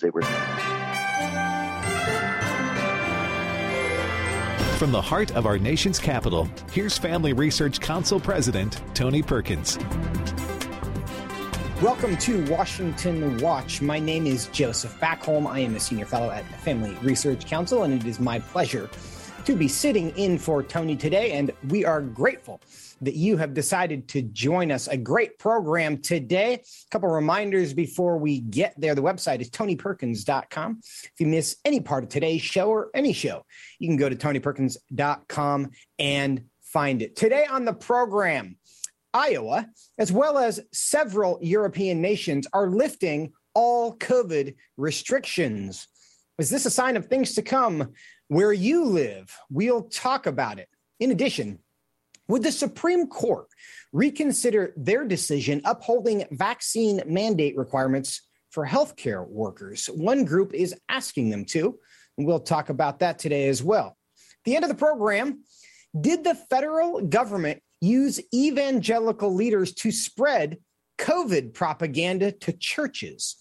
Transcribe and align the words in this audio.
They 0.00 0.10
were. 0.10 0.22
From 4.78 4.90
the 4.90 5.00
heart 5.00 5.36
of 5.36 5.46
our 5.46 5.58
nation's 5.58 5.98
capital, 5.98 6.48
here's 6.72 6.98
Family 6.98 7.32
Research 7.32 7.78
Council 7.80 8.18
President 8.18 8.82
Tony 8.94 9.22
Perkins. 9.22 9.78
Welcome 11.80 12.16
to 12.18 12.44
Washington 12.50 13.38
Watch. 13.38 13.82
My 13.82 13.98
name 13.98 14.26
is 14.26 14.46
Joseph 14.48 14.98
Backholm. 15.00 15.46
I 15.46 15.60
am 15.60 15.74
a 15.74 15.80
senior 15.80 16.06
fellow 16.06 16.30
at 16.30 16.44
Family 16.60 16.96
Research 17.02 17.46
Council, 17.46 17.82
and 17.82 17.94
it 17.94 18.06
is 18.06 18.18
my 18.18 18.38
pleasure 18.38 18.88
to 19.44 19.56
be 19.56 19.66
sitting 19.66 20.10
in 20.10 20.38
for 20.38 20.62
Tony 20.62 20.94
today. 20.94 21.32
And 21.32 21.50
we 21.68 21.84
are 21.84 22.00
grateful 22.00 22.60
that 23.00 23.14
you 23.14 23.36
have 23.36 23.54
decided 23.54 24.06
to 24.08 24.22
join 24.22 24.70
us. 24.70 24.86
A 24.86 24.96
great 24.96 25.38
program 25.38 25.98
today. 25.98 26.54
A 26.54 26.90
couple 26.90 27.08
reminders 27.08 27.74
before 27.74 28.18
we 28.18 28.38
get 28.38 28.74
there. 28.78 28.94
The 28.94 29.02
website 29.02 29.40
is 29.40 29.50
tonyperkins.com. 29.50 30.80
If 30.82 31.12
you 31.18 31.26
miss 31.26 31.56
any 31.64 31.80
part 31.80 32.04
of 32.04 32.10
today's 32.10 32.42
show 32.42 32.68
or 32.68 32.90
any 32.94 33.12
show, 33.12 33.44
you 33.80 33.88
can 33.88 33.96
go 33.96 34.08
to 34.08 34.14
tonyperkins.com 34.14 35.70
and 35.98 36.44
find 36.62 37.02
it. 37.02 37.16
Today 37.16 37.44
on 37.50 37.64
the 37.64 37.74
program, 37.74 38.56
Iowa, 39.12 39.66
as 39.98 40.12
well 40.12 40.38
as 40.38 40.60
several 40.72 41.38
European 41.42 42.00
nations, 42.00 42.46
are 42.52 42.70
lifting 42.70 43.32
all 43.54 43.96
COVID 43.98 44.54
restrictions. 44.76 45.88
Is 46.38 46.48
this 46.48 46.64
a 46.64 46.70
sign 46.70 46.96
of 46.96 47.06
things 47.06 47.34
to 47.34 47.42
come 47.42 47.92
where 48.32 48.52
you 48.52 48.86
live? 48.86 49.36
We'll 49.50 49.82
talk 49.82 50.26
about 50.26 50.58
it. 50.58 50.68
In 50.98 51.10
addition, 51.10 51.58
would 52.28 52.42
the 52.42 52.50
Supreme 52.50 53.06
Court 53.06 53.46
reconsider 53.92 54.72
their 54.74 55.04
decision 55.04 55.60
upholding 55.66 56.24
vaccine 56.30 57.02
mandate 57.04 57.58
requirements 57.58 58.22
for 58.48 58.66
healthcare 58.66 59.28
workers? 59.28 59.84
One 59.86 60.24
group 60.24 60.54
is 60.54 60.74
asking 60.88 61.28
them 61.28 61.44
to, 61.46 61.78
and 62.16 62.26
we'll 62.26 62.40
talk 62.40 62.70
about 62.70 63.00
that 63.00 63.18
today 63.18 63.48
as 63.48 63.62
well. 63.62 63.98
At 64.16 64.44
the 64.44 64.56
end 64.56 64.64
of 64.64 64.70
the 64.70 64.76
program, 64.76 65.44
did 66.00 66.24
the 66.24 66.34
federal 66.34 67.02
government 67.02 67.62
use 67.82 68.18
evangelical 68.32 69.34
leaders 69.34 69.74
to 69.74 69.92
spread 69.92 70.56
COVID 70.96 71.52
propaganda 71.52 72.32
to 72.32 72.54
churches? 72.54 73.36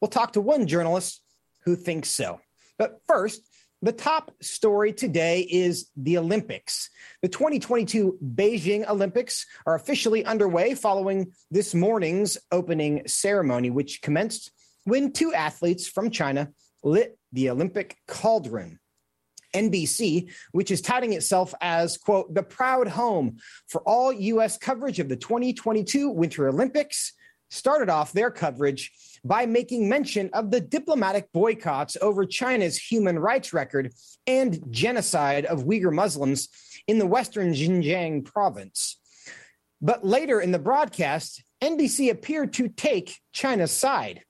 We'll 0.00 0.08
talk 0.08 0.34
to 0.34 0.40
one 0.40 0.68
journalist 0.68 1.20
who 1.64 1.74
thinks 1.74 2.10
so. 2.10 2.40
But 2.78 3.00
first, 3.08 3.42
the 3.82 3.92
top 3.92 4.32
story 4.40 4.92
today 4.92 5.40
is 5.40 5.90
the 5.96 6.18
Olympics. 6.18 6.90
The 7.22 7.28
2022 7.28 8.18
Beijing 8.34 8.88
Olympics 8.88 9.46
are 9.66 9.74
officially 9.74 10.24
underway 10.24 10.74
following 10.74 11.32
this 11.50 11.74
morning's 11.74 12.38
opening 12.50 13.06
ceremony, 13.06 13.70
which 13.70 14.00
commenced 14.02 14.50
when 14.84 15.12
two 15.12 15.34
athletes 15.34 15.86
from 15.86 16.10
China 16.10 16.50
lit 16.82 17.18
the 17.32 17.50
Olympic 17.50 17.96
cauldron. 18.08 18.78
NBC, 19.54 20.30
which 20.52 20.70
is 20.70 20.82
touting 20.82 21.14
itself 21.14 21.54
as, 21.62 21.96
quote, 21.96 22.34
the 22.34 22.42
proud 22.42 22.88
home 22.88 23.38
for 23.68 23.80
all 23.82 24.12
U.S. 24.12 24.58
coverage 24.58 24.98
of 24.98 25.08
the 25.08 25.16
2022 25.16 26.10
Winter 26.10 26.48
Olympics, 26.48 27.14
started 27.50 27.88
off 27.88 28.12
their 28.12 28.30
coverage 28.30 28.92
by 29.24 29.46
making 29.46 29.88
mention 29.88 30.30
of 30.32 30.50
the 30.50 30.60
diplomatic 30.60 31.32
boycotts 31.32 31.96
over 32.00 32.24
China's 32.24 32.76
human 32.76 33.18
rights 33.18 33.52
record 33.52 33.92
and 34.26 34.60
genocide 34.70 35.44
of 35.46 35.64
Uyghur 35.64 35.92
Muslims 35.92 36.48
in 36.86 36.98
the 36.98 37.06
western 37.06 37.52
Xinjiang 37.52 38.24
province. 38.24 38.98
But 39.80 40.04
later 40.04 40.40
in 40.40 40.52
the 40.52 40.58
broadcast, 40.58 41.42
NBC 41.62 42.10
appeared 42.10 42.52
to 42.54 42.68
take 42.68 43.16
China's 43.32 43.72
side. 43.72 44.22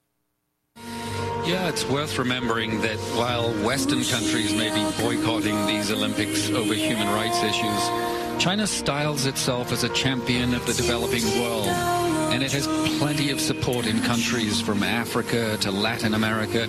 Yeah, 1.47 1.69
it's 1.69 1.85
worth 1.85 2.19
remembering 2.19 2.81
that 2.81 2.99
while 3.17 3.53
Western 3.65 4.03
countries 4.03 4.53
may 4.53 4.69
be 4.75 4.85
boycotting 5.01 5.67
these 5.67 5.93
Olympics 5.93 6.51
over 6.51 6.75
human 6.75 7.07
rights 7.09 7.41
issues, 7.43 8.43
China 8.43 8.67
styles 8.67 9.27
itself 9.27 9.71
as 9.71 9.85
a 9.85 9.89
champion 9.91 10.55
of 10.55 10.67
the 10.67 10.73
developing 10.73 11.25
world 11.41 12.06
and 12.33 12.43
it 12.43 12.53
has 12.53 12.67
plenty 12.99 13.31
of 13.31 13.41
support 13.41 13.87
in 13.87 14.01
countries 14.03 14.61
from 14.61 14.83
Africa 14.83 15.57
to 15.59 15.71
Latin 15.71 16.15
America, 16.15 16.67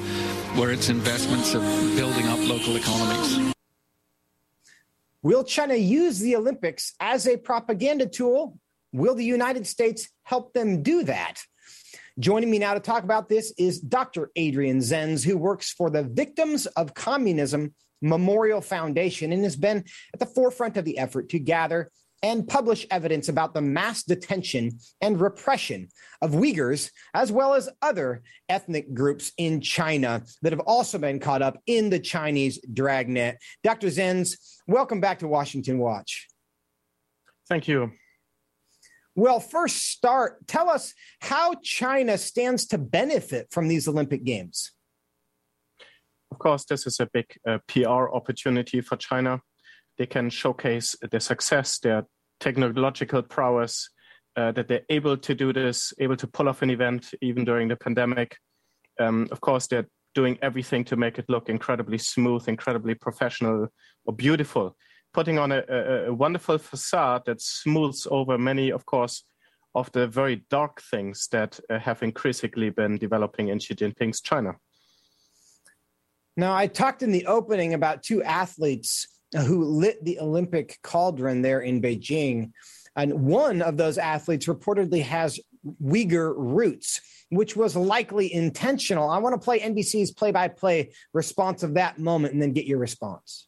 where 0.55 0.71
its 0.71 0.89
investments 0.89 1.53
are 1.55 1.61
building 1.95 2.27
up 2.27 2.39
local 2.47 2.75
economies. 2.75 3.53
Will 5.21 5.43
China 5.43 5.75
use 5.75 6.19
the 6.19 6.35
Olympics 6.35 6.93
as 6.99 7.27
a 7.27 7.37
propaganda 7.37 8.07
tool? 8.07 8.57
Will 8.93 9.15
the 9.15 9.25
United 9.25 9.67
States 9.67 10.09
help 10.23 10.53
them 10.53 10.83
do 10.83 11.03
that? 11.03 11.41
Joining 12.19 12.49
me 12.49 12.59
now 12.59 12.73
to 12.73 12.79
talk 12.79 13.03
about 13.03 13.29
this 13.29 13.53
is 13.57 13.79
Dr. 13.79 14.31
Adrian 14.35 14.79
Zenz, 14.79 15.23
who 15.23 15.37
works 15.37 15.71
for 15.71 15.89
the 15.89 16.03
Victims 16.03 16.65
of 16.65 16.93
Communism 16.93 17.73
Memorial 18.01 18.61
Foundation 18.61 19.31
and 19.31 19.43
has 19.43 19.55
been 19.55 19.83
at 20.13 20.19
the 20.19 20.25
forefront 20.25 20.77
of 20.77 20.85
the 20.85 20.97
effort 20.97 21.29
to 21.29 21.39
gather 21.39 21.91
and 22.23 22.47
publish 22.47 22.85
evidence 22.89 23.29
about 23.29 23.53
the 23.53 23.61
mass 23.61 24.03
detention 24.03 24.79
and 25.01 25.21
repression 25.21 25.87
of 26.21 26.31
Uyghurs, 26.31 26.91
as 27.13 27.31
well 27.31 27.53
as 27.53 27.69
other 27.81 28.23
ethnic 28.49 28.93
groups 28.93 29.31
in 29.37 29.61
China 29.61 30.23
that 30.41 30.51
have 30.51 30.61
also 30.61 30.97
been 30.97 31.19
caught 31.19 31.41
up 31.41 31.57
in 31.67 31.89
the 31.89 31.99
Chinese 31.99 32.59
dragnet. 32.73 33.37
Dr. 33.63 33.87
Zenz, 33.87 34.37
welcome 34.67 34.99
back 34.99 35.19
to 35.19 35.27
Washington 35.27 35.77
Watch. 35.77 36.27
Thank 37.47 37.67
you. 37.67 37.91
Well, 39.15 39.39
first 39.39 39.89
start, 39.89 40.45
tell 40.47 40.69
us 40.69 40.93
how 41.21 41.55
China 41.63 42.17
stands 42.17 42.67
to 42.67 42.77
benefit 42.77 43.47
from 43.51 43.67
these 43.67 43.87
Olympic 43.87 44.23
Games. 44.23 44.71
Of 46.31 46.39
course, 46.39 46.65
this 46.65 46.85
is 46.85 46.99
a 46.99 47.07
big 47.11 47.25
uh, 47.47 47.57
PR 47.67 48.09
opportunity 48.13 48.81
for 48.81 48.95
China 48.95 49.41
they 49.97 50.05
can 50.05 50.29
showcase 50.29 50.95
their 51.11 51.19
success, 51.19 51.79
their 51.79 52.05
technological 52.39 53.21
prowess, 53.21 53.89
uh, 54.35 54.51
that 54.51 54.67
they're 54.67 54.85
able 54.89 55.17
to 55.17 55.33
do 55.33 55.51
this, 55.51 55.93
able 55.99 56.15
to 56.15 56.27
pull 56.27 56.47
off 56.47 56.61
an 56.61 56.69
event 56.69 57.13
even 57.21 57.43
during 57.43 57.67
the 57.67 57.75
pandemic. 57.75 58.37
Um, 58.99 59.27
of 59.31 59.41
course, 59.41 59.67
they're 59.67 59.87
doing 60.13 60.37
everything 60.41 60.83
to 60.85 60.95
make 60.95 61.19
it 61.19 61.25
look 61.27 61.49
incredibly 61.49 61.97
smooth, 61.97 62.47
incredibly 62.47 62.95
professional 62.95 63.67
or 64.05 64.13
beautiful, 64.13 64.75
putting 65.13 65.39
on 65.39 65.51
a, 65.51 65.63
a, 65.69 66.05
a 66.07 66.13
wonderful 66.13 66.57
facade 66.57 67.23
that 67.25 67.41
smooths 67.41 68.07
over 68.09 68.37
many, 68.37 68.71
of 68.71 68.85
course, 68.85 69.23
of 69.75 69.91
the 69.91 70.07
very 70.07 70.43
dark 70.49 70.81
things 70.81 71.27
that 71.31 71.59
uh, 71.69 71.77
have 71.79 72.01
increasingly 72.01 72.69
been 72.69 72.97
developing 72.97 73.49
in 73.49 73.59
Xi 73.59 73.75
Jinping's 73.75 74.21
China. 74.21 74.55
Now, 76.35 76.55
I 76.55 76.67
talked 76.67 77.01
in 77.01 77.11
the 77.11 77.25
opening 77.25 77.73
about 77.73 78.03
two 78.03 78.23
athletes 78.23 79.07
who 79.33 79.65
lit 79.65 80.03
the 80.03 80.19
Olympic 80.19 80.79
cauldron 80.81 81.41
there 81.41 81.59
in 81.59 81.81
Beijing. 81.81 82.51
And 82.95 83.25
one 83.25 83.61
of 83.61 83.77
those 83.77 83.97
athletes 83.97 84.47
reportedly 84.47 85.03
has 85.03 85.39
Uyghur 85.83 86.33
roots, 86.37 87.01
which 87.29 87.55
was 87.55 87.75
likely 87.75 88.33
intentional. 88.33 89.09
I 89.09 89.17
want 89.19 89.39
to 89.39 89.43
play 89.43 89.59
NBC's 89.59 90.11
play 90.11 90.31
by 90.31 90.47
play 90.47 90.93
response 91.13 91.63
of 91.63 91.75
that 91.75 91.99
moment 91.99 92.33
and 92.33 92.41
then 92.41 92.53
get 92.53 92.65
your 92.65 92.79
response. 92.79 93.47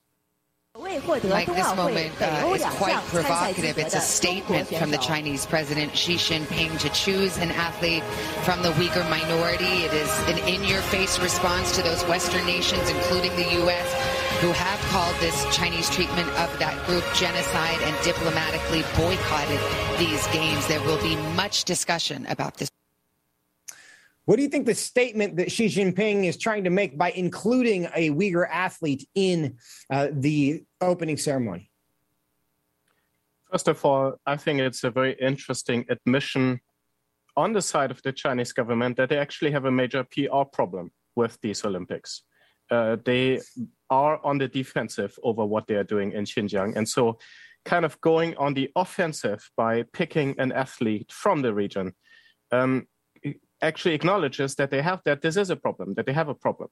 Like 0.77 1.47
this 1.47 1.75
moment 1.75 2.13
uh, 2.21 2.51
is 2.55 2.63
quite 2.63 2.95
provocative. 3.07 3.77
It's 3.77 3.95
a 3.95 3.99
statement 3.99 4.67
from 4.67 4.91
the 4.91 4.97
Chinese 4.97 5.45
president 5.45 5.97
Xi 5.97 6.15
Jinping 6.15 6.79
to 6.79 6.89
choose 6.89 7.37
an 7.37 7.51
athlete 7.51 8.03
from 8.43 8.61
the 8.61 8.69
Uyghur 8.71 9.09
minority. 9.09 9.65
It 9.65 9.93
is 9.93 10.19
an 10.29 10.37
in 10.47 10.63
your 10.63 10.81
face 10.83 11.19
response 11.19 11.75
to 11.75 11.81
those 11.81 12.03
Western 12.03 12.45
nations, 12.45 12.89
including 12.89 13.35
the 13.35 13.51
U.S 13.63 14.08
who 14.41 14.51
have 14.53 14.79
called 14.89 15.15
this 15.19 15.43
Chinese 15.53 15.89
treatment 15.89 16.29
of 16.39 16.59
that 16.59 16.85
group 16.85 17.03
genocide 17.13 17.77
and 17.81 18.03
diplomatically 18.05 18.83
boycotted 18.95 19.59
these 19.99 20.25
games. 20.27 20.65
There 20.65 20.81
will 20.83 21.01
be 21.01 21.17
much 21.35 21.65
discussion 21.65 22.25
about 22.27 22.55
this. 22.55 22.69
What 24.23 24.37
do 24.37 24.43
you 24.43 24.47
think 24.47 24.65
the 24.65 24.75
statement 24.75 25.35
that 25.37 25.51
Xi 25.51 25.65
Jinping 25.65 26.23
is 26.23 26.37
trying 26.37 26.63
to 26.63 26.69
make 26.69 26.97
by 26.97 27.11
including 27.11 27.89
a 27.95 28.11
Uyghur 28.11 28.47
athlete 28.49 29.09
in 29.13 29.57
uh, 29.89 30.07
the 30.11 30.63
opening 30.79 31.17
ceremony? 31.17 31.69
First 33.51 33.67
of 33.67 33.83
all, 33.83 34.13
I 34.25 34.37
think 34.37 34.61
it's 34.61 34.85
a 34.85 34.91
very 34.91 35.17
interesting 35.19 35.83
admission 35.89 36.61
on 37.35 37.51
the 37.51 37.61
side 37.61 37.91
of 37.91 38.01
the 38.03 38.13
Chinese 38.13 38.53
government 38.53 38.95
that 38.97 39.09
they 39.09 39.17
actually 39.17 39.51
have 39.51 39.65
a 39.65 39.71
major 39.71 40.05
PR 40.05 40.43
problem 40.43 40.91
with 41.15 41.37
these 41.41 41.65
Olympics. 41.65 42.21
Uh, 42.71 42.97
they 43.03 43.39
are 43.89 44.23
on 44.23 44.37
the 44.37 44.47
defensive 44.47 45.17
over 45.23 45.45
what 45.45 45.67
they 45.67 45.75
are 45.75 45.83
doing 45.83 46.11
in 46.11 46.23
Xinjiang. 46.23 46.75
And 46.75 46.87
so, 46.87 47.17
kind 47.65 47.85
of 47.85 47.99
going 48.01 48.35
on 48.37 48.53
the 48.53 48.69
offensive 48.75 49.49
by 49.57 49.83
picking 49.93 50.35
an 50.39 50.51
athlete 50.51 51.11
from 51.11 51.41
the 51.41 51.53
region 51.53 51.93
um, 52.51 52.87
actually 53.61 53.93
acknowledges 53.93 54.55
that 54.55 54.71
they 54.71 54.81
have 54.81 55.01
that 55.05 55.21
this 55.21 55.37
is 55.37 55.49
a 55.49 55.55
problem, 55.55 55.93
that 55.95 56.05
they 56.05 56.13
have 56.13 56.29
a 56.29 56.35
problem. 56.35 56.69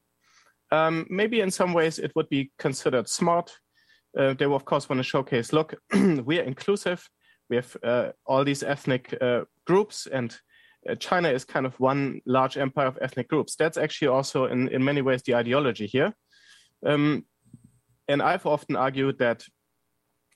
Um, 0.71 1.05
maybe 1.09 1.41
in 1.41 1.51
some 1.51 1.73
ways 1.73 1.99
it 1.99 2.11
would 2.15 2.29
be 2.29 2.51
considered 2.59 3.07
smart. 3.07 3.51
Uh, 4.17 4.33
they 4.33 4.47
will, 4.47 4.55
of 4.55 4.65
course, 4.65 4.89
want 4.89 4.99
to 4.99 5.03
showcase 5.03 5.53
look, 5.53 5.75
we 6.25 6.39
are 6.39 6.43
inclusive. 6.43 7.07
We 7.49 7.57
have 7.57 7.77
uh, 7.83 8.09
all 8.25 8.43
these 8.43 8.63
ethnic 8.63 9.15
uh, 9.21 9.45
groups, 9.65 10.07
and 10.07 10.37
China 10.95 11.29
is 11.29 11.45
kind 11.45 11.65
of 11.65 11.79
one 11.79 12.21
large 12.25 12.57
empire 12.57 12.87
of 12.87 12.97
ethnic 13.01 13.27
groups. 13.27 13.55
That's 13.55 13.77
actually 13.77 14.09
also, 14.09 14.45
in, 14.45 14.67
in 14.69 14.83
many 14.83 15.01
ways, 15.01 15.21
the 15.23 15.35
ideology 15.35 15.87
here. 15.87 16.13
Um, 16.85 17.25
and 18.07 18.21
I've 18.21 18.45
often 18.45 18.75
argued 18.75 19.19
that 19.19 19.43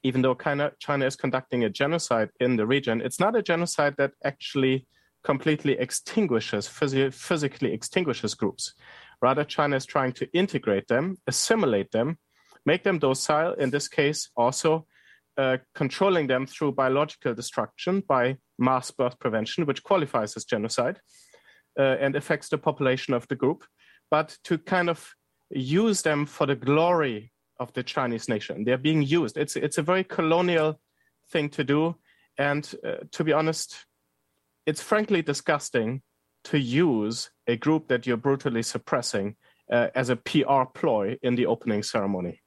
even 0.03 0.21
though 0.21 0.33
China, 0.33 0.71
China 0.79 1.05
is 1.05 1.15
conducting 1.15 1.63
a 1.63 1.69
genocide 1.69 2.29
in 2.39 2.55
the 2.55 2.65
region, 2.65 3.01
it's 3.01 3.19
not 3.19 3.35
a 3.35 3.41
genocide 3.41 3.95
that 3.97 4.11
actually 4.23 4.87
completely 5.23 5.73
extinguishes, 5.73 6.67
phys- 6.67 7.13
physically 7.13 7.73
extinguishes 7.73 8.33
groups. 8.33 8.73
Rather, 9.21 9.43
China 9.43 9.75
is 9.75 9.85
trying 9.85 10.11
to 10.13 10.27
integrate 10.33 10.87
them, 10.87 11.17
assimilate 11.27 11.91
them, 11.91 12.17
make 12.65 12.83
them 12.83 12.97
docile, 12.97 13.53
in 13.53 13.69
this 13.69 13.87
case, 13.87 14.29
also 14.35 14.87
uh, 15.37 15.57
controlling 15.75 16.27
them 16.27 16.45
through 16.47 16.71
biological 16.71 17.33
destruction 17.33 18.03
by 18.07 18.37
mass 18.61 18.91
birth 18.91 19.19
prevention, 19.19 19.65
which 19.65 19.83
qualifies 19.83 20.37
as 20.37 20.45
genocide 20.45 21.01
uh, 21.77 21.97
and 21.99 22.15
affects 22.15 22.49
the 22.49 22.57
population 22.57 23.13
of 23.13 23.27
the 23.27 23.35
group, 23.35 23.63
but 24.09 24.37
to 24.43 24.57
kind 24.57 24.89
of 24.89 25.13
use 25.49 26.01
them 26.01 26.25
for 26.25 26.45
the 26.45 26.55
glory 26.55 27.31
of 27.59 27.73
the 27.73 27.83
Chinese 27.83 28.29
nation. 28.29 28.63
They're 28.63 28.77
being 28.77 29.01
used. 29.01 29.37
It's, 29.37 29.55
it's 29.55 29.77
a 29.77 29.83
very 29.83 30.03
colonial 30.03 30.79
thing 31.29 31.49
to 31.49 31.63
do. 31.63 31.95
And 32.37 32.73
uh, 32.85 33.03
to 33.11 33.23
be 33.23 33.33
honest, 33.33 33.85
it's 34.65 34.81
frankly 34.81 35.21
disgusting 35.21 36.01
to 36.45 36.57
use 36.57 37.29
a 37.47 37.55
group 37.55 37.87
that 37.89 38.07
you're 38.07 38.17
brutally 38.17 38.63
suppressing 38.63 39.35
uh, 39.71 39.87
as 39.95 40.09
a 40.09 40.15
PR 40.15 40.63
ploy 40.73 41.17
in 41.21 41.35
the 41.35 41.45
opening 41.45 41.83
ceremony. 41.83 42.41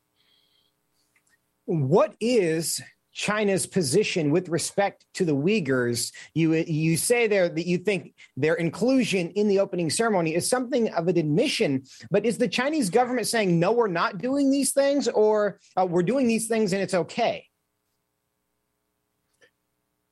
What 1.67 2.15
is 2.21 2.81
China's 3.15 3.67
position 3.67 4.31
with 4.31 4.49
respect 4.49 5.07
to 5.15 5.25
the 5.25 5.35
Uyghurs? 5.35 6.13
You 6.35 6.53
you 6.55 6.97
say 6.97 7.27
there 7.27 7.49
that 7.49 7.67
you 7.67 7.79
think 7.79 8.15
their 8.37 8.55
inclusion 8.55 9.31
in 9.31 9.49
the 9.49 9.61
opening 9.61 9.89
ceremony 9.89 10.35
is 10.35 10.49
something 10.49 10.91
of 10.91 11.09
an 11.09 11.17
admission, 11.17 11.85
but 12.11 12.27
is 12.27 12.37
the 12.37 12.49
Chinese 12.49 12.91
government 12.91 13.29
saying 13.29 13.59
no, 13.59 13.73
we're 13.73 13.89
not 13.89 14.19
doing 14.19 14.51
these 14.51 14.73
things, 14.73 15.09
or 15.09 15.61
uh, 15.77 15.87
we're 15.87 16.03
doing 16.03 16.27
these 16.27 16.49
things 16.49 16.73
and 16.73 16.83
it's 16.83 16.95
okay? 16.95 17.47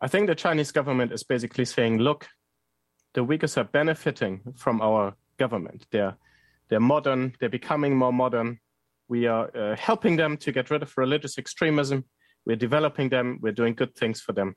I 0.01 0.09
think 0.09 0.27
the 0.27 0.35
Chinese 0.35 0.73
government 0.73 1.13
is 1.13 1.23
basically 1.23 1.65
saying, 1.65 1.99
look, 1.99 2.27
the 3.15 3.25
Uyghurs 3.25 3.57
are 3.57 3.65
benefiting 3.65 4.41
from 4.57 4.81
our 4.81 5.15
government. 5.39 5.87
They're 5.91 6.17
they're 6.69 6.81
modern. 6.81 7.35
They're 7.39 7.49
becoming 7.49 7.97
more 7.97 8.13
modern. 8.13 8.59
We 9.09 9.27
are 9.27 9.51
uh, 9.55 9.77
helping 9.77 10.17
them 10.17 10.37
to 10.39 10.53
get 10.53 10.71
rid 10.71 10.83
of 10.83 10.97
religious 10.97 11.37
extremism. 11.37 12.05
We're 12.47 12.56
developing 12.56 13.09
them. 13.09 13.39
We're 13.41 13.53
doing 13.53 13.75
good 13.75 13.94
things 13.94 14.21
for 14.21 14.33
them. 14.33 14.55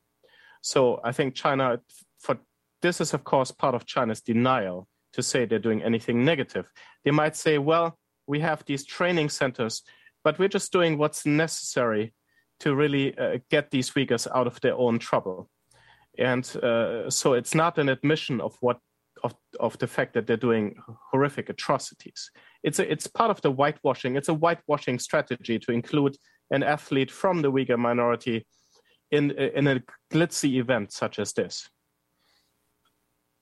So 0.61 0.99
I 1.03 1.11
think 1.11 1.35
China, 1.35 1.79
for 2.19 2.37
this 2.81 2.99
is 3.01 3.13
of 3.13 3.23
course 3.23 3.51
part 3.51 3.75
of 3.75 3.85
China's 3.85 4.21
denial 4.21 4.87
to 5.13 5.23
say 5.23 5.45
they're 5.45 5.59
doing 5.59 5.83
anything 5.83 6.25
negative. 6.25 6.69
They 7.03 7.11
might 7.11 7.35
say, 7.35 7.57
well, 7.57 7.97
we 8.27 8.39
have 8.41 8.63
these 8.65 8.85
training 8.85 9.29
centers, 9.29 9.83
but 10.23 10.37
we're 10.39 10.49
just 10.49 10.71
doing 10.71 10.97
what's 10.97 11.25
necessary 11.25 12.13
to 12.59 12.75
really 12.75 13.17
uh, 13.17 13.37
get 13.49 13.71
these 13.71 13.91
Uyghurs 13.91 14.27
out 14.33 14.47
of 14.47 14.59
their 14.61 14.75
own 14.75 14.99
trouble. 14.99 15.49
And 16.17 16.45
uh, 16.63 17.09
so 17.09 17.33
it's 17.33 17.55
not 17.55 17.77
an 17.77 17.89
admission 17.89 18.41
of 18.41 18.55
what 18.61 18.79
of, 19.25 19.33
of 19.59 19.77
the 19.79 19.87
fact 19.87 20.13
that 20.13 20.27
they're 20.27 20.45
doing 20.49 20.75
horrific 21.11 21.49
atrocities. 21.49 22.31
It's 22.63 22.79
a, 22.79 22.91
it's 22.91 23.07
part 23.07 23.31
of 23.31 23.41
the 23.41 23.51
whitewashing. 23.51 24.15
It's 24.15 24.29
a 24.29 24.33
whitewashing 24.33 24.99
strategy 24.99 25.57
to 25.59 25.71
include 25.71 26.15
an 26.51 26.63
athlete 26.63 27.11
from 27.11 27.41
the 27.41 27.51
Uyghur 27.51 27.77
minority 27.77 28.45
in 29.11 29.31
in 29.31 29.67
a 29.67 29.81
glitzy 30.13 30.53
event 30.63 30.91
such 30.91 31.19
as 31.19 31.33
this 31.33 31.69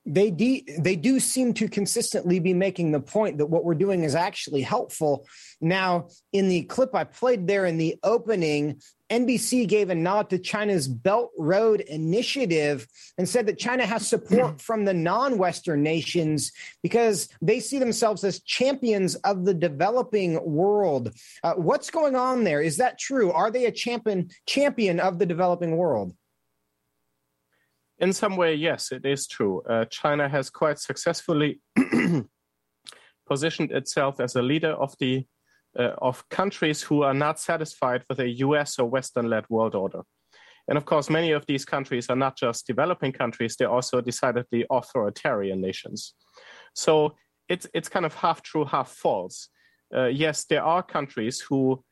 they 0.06 0.32
de- 0.32 0.66
they 0.80 0.96
do 0.96 1.20
seem 1.20 1.54
to 1.54 1.68
consistently 1.68 2.40
be 2.40 2.54
making 2.54 2.92
the 2.92 3.00
point 3.00 3.38
that 3.38 3.46
what 3.46 3.64
we're 3.64 3.74
doing 3.74 4.04
is 4.04 4.16
actually 4.16 4.62
helpful. 4.62 5.26
Now, 5.62 6.10
in 6.32 6.50
the 6.50 6.64
clip 6.64 6.94
I 6.94 7.06
played 7.06 7.48
there 7.48 7.66
in 7.66 7.78
the 7.78 7.96
opening, 8.04 8.82
NBC 9.10 9.68
gave 9.68 9.90
a 9.90 9.96
nod 9.96 10.30
to 10.32 10.40
China's 10.40 10.88
Belt 10.88 11.32
Road 11.38 11.82
Initiative 11.82 12.88
and 13.18 13.30
said 13.30 13.46
that 13.46 13.60
China 13.60 13.86
has 13.86 14.08
support 14.08 14.60
from 14.62 14.86
the 14.86 14.94
non-Western 14.94 15.84
nations 15.84 16.52
because 16.82 17.30
they 17.42 17.60
see 17.60 17.80
themselves 17.80 18.24
as 18.24 18.42
champions 18.42 19.16
of 19.16 19.46
the 19.46 19.54
developing 19.54 20.44
world. 20.44 21.14
Uh, 21.44 21.54
what's 21.54 21.92
going 21.92 22.16
on 22.16 22.44
there? 22.44 22.62
Is 22.62 22.78
that 22.78 23.00
true? 23.00 23.32
Are 23.32 23.52
they 23.52 23.66
a 23.66 23.72
champion 23.72 24.30
champion 24.48 25.00
of 25.00 25.20
the 25.20 25.26
developing 25.26 25.78
world? 25.78 26.14
In 28.04 28.12
some 28.12 28.36
way, 28.36 28.54
yes, 28.54 28.92
it 28.92 29.06
is 29.06 29.28
true. 29.28 29.62
Uh, 29.62 29.86
China 29.86 30.28
has 30.28 30.50
quite 30.50 30.78
successfully 30.78 31.62
positioned 33.26 33.72
itself 33.72 34.20
as 34.20 34.36
a 34.36 34.42
leader 34.42 34.72
of 34.72 34.94
the 35.00 35.26
uh, 35.80 35.94
of 35.98 36.28
countries 36.30 36.84
who 36.84 37.02
are 37.02 37.14
not 37.16 37.40
satisfied 37.40 38.04
with 38.08 38.20
a 38.20 38.30
U.S. 38.46 38.78
or 38.78 38.88
Western-led 38.88 39.46
world 39.50 39.74
order. 39.74 40.02
And 40.68 40.78
of 40.78 40.86
course, 40.86 41.10
many 41.10 41.32
of 41.32 41.46
these 41.48 41.66
countries 41.66 42.10
are 42.10 42.16
not 42.16 42.38
just 42.38 42.68
developing 42.68 43.14
countries; 43.14 43.56
they're 43.56 43.78
also 43.78 44.02
decidedly 44.02 44.66
authoritarian 44.70 45.62
nations. 45.62 46.14
So 46.76 47.16
it's 47.48 47.68
it's 47.74 47.90
kind 47.90 48.06
of 48.06 48.14
half 48.16 48.42
true, 48.42 48.66
half 48.66 48.92
false. 48.92 49.50
Uh, 49.96 50.08
yes, 50.08 50.46
there 50.46 50.64
are 50.64 50.84
countries 50.84 51.40
who 51.40 51.84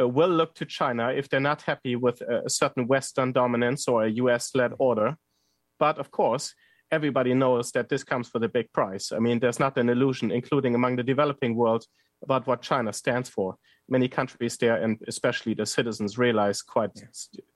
uh, 0.00 0.08
will 0.08 0.34
look 0.40 0.54
to 0.56 0.64
China 0.64 1.12
if 1.12 1.28
they're 1.28 1.48
not 1.52 1.62
happy 1.62 1.94
with 1.94 2.20
a 2.22 2.50
certain 2.50 2.88
Western 2.88 3.32
dominance 3.32 3.88
or 3.88 4.04
a 4.04 4.10
US-led 4.10 4.72
order 4.78 5.16
but 5.80 5.98
of 5.98 6.12
course, 6.12 6.54
everybody 6.92 7.34
knows 7.34 7.72
that 7.72 7.88
this 7.88 8.04
comes 8.04 8.32
with 8.32 8.44
a 8.44 8.48
big 8.48 8.70
price. 8.72 9.10
I 9.10 9.18
mean, 9.18 9.40
there's 9.40 9.58
not 9.58 9.78
an 9.78 9.88
illusion, 9.88 10.30
including 10.30 10.74
among 10.74 10.96
the 10.96 11.02
developing 11.02 11.56
world, 11.56 11.84
about 12.22 12.46
what 12.46 12.60
China 12.60 12.92
stands 12.92 13.30
for. 13.30 13.56
Many 13.88 14.06
countries 14.06 14.56
there, 14.58 14.76
and 14.76 14.98
especially 15.08 15.54
the 15.54 15.66
citizens, 15.66 16.18
realize 16.18 16.62
quite 16.62 16.92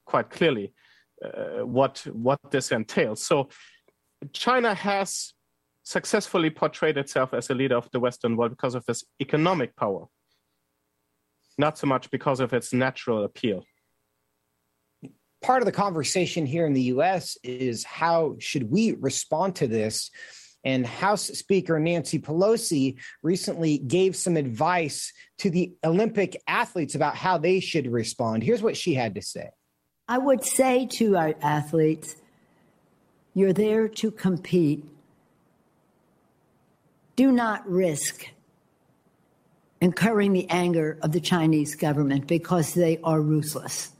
quite 0.04 0.30
clearly 0.30 0.72
uh, 1.24 1.64
what 1.64 1.98
what 2.12 2.40
this 2.50 2.72
entails. 2.72 3.22
So, 3.22 3.48
China 4.32 4.74
has 4.74 5.34
successfully 5.82 6.50
portrayed 6.50 6.96
itself 6.96 7.34
as 7.34 7.50
a 7.50 7.54
leader 7.54 7.76
of 7.76 7.90
the 7.92 8.00
Western 8.00 8.36
world 8.36 8.52
because 8.52 8.74
of 8.74 8.84
its 8.88 9.04
economic 9.20 9.76
power, 9.76 10.06
not 11.58 11.76
so 11.76 11.86
much 11.86 12.10
because 12.10 12.40
of 12.40 12.54
its 12.54 12.72
natural 12.72 13.24
appeal 13.24 13.64
part 15.44 15.60
of 15.60 15.66
the 15.66 15.72
conversation 15.72 16.46
here 16.46 16.66
in 16.66 16.72
the 16.72 16.84
US 16.84 17.36
is 17.42 17.84
how 17.84 18.36
should 18.38 18.70
we 18.70 18.92
respond 18.92 19.56
to 19.56 19.66
this? 19.66 20.10
And 20.64 20.86
House 20.86 21.24
Speaker 21.24 21.78
Nancy 21.78 22.18
Pelosi 22.18 22.96
recently 23.22 23.76
gave 23.76 24.16
some 24.16 24.38
advice 24.38 25.12
to 25.38 25.50
the 25.50 25.74
Olympic 25.84 26.40
athletes 26.48 26.94
about 26.94 27.14
how 27.14 27.36
they 27.36 27.60
should 27.60 27.86
respond. 27.86 28.42
Here's 28.42 28.62
what 28.62 28.74
she 28.74 28.94
had 28.94 29.14
to 29.16 29.22
say 29.22 29.50
I 30.08 30.16
would 30.16 30.42
say 30.42 30.86
to 30.92 31.18
our 31.18 31.34
athletes, 31.42 32.16
you're 33.34 33.52
there 33.52 33.86
to 33.86 34.10
compete. 34.10 34.82
Do 37.16 37.30
not 37.30 37.68
risk 37.68 38.26
incurring 39.82 40.32
the 40.32 40.48
anger 40.48 40.98
of 41.02 41.12
the 41.12 41.20
Chinese 41.20 41.74
government 41.74 42.26
because 42.26 42.72
they 42.72 42.98
are 43.04 43.20
ruthless. 43.20 43.93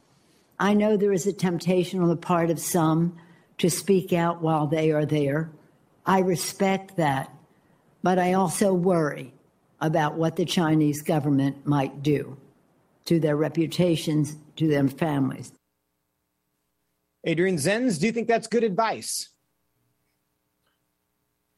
I 0.58 0.75
know 0.75 0.96
there 0.96 1.12
is 1.12 1.26
a 1.26 1.32
temptation 1.32 2.00
on 2.00 2.08
the 2.08 2.16
part 2.16 2.50
of 2.50 2.58
some 2.58 3.16
to 3.58 3.70
speak 3.70 4.12
out 4.12 4.42
while 4.42 4.66
they 4.66 4.90
are 4.90 5.06
there. 5.06 5.50
I 6.06 6.20
respect 6.20 6.96
that. 6.96 7.30
But 8.02 8.18
I 8.18 8.34
also 8.34 8.75
worry 8.75 9.32
about 9.80 10.16
what 10.16 10.37
the 10.37 10.44
Chinese 10.44 11.02
government 11.02 11.66
might 11.66 12.02
do 12.02 12.37
to 13.06 13.18
their 13.18 13.37
reputations, 13.37 14.37
to 14.56 14.68
their 14.68 14.87
families. 14.88 15.52
Adrian 17.25 17.56
Zenz, 17.56 17.99
do 17.99 18.06
you 18.06 18.12
think 18.12 18.28
that's 18.28 18.46
good 18.46 18.64
advice? 18.64 19.30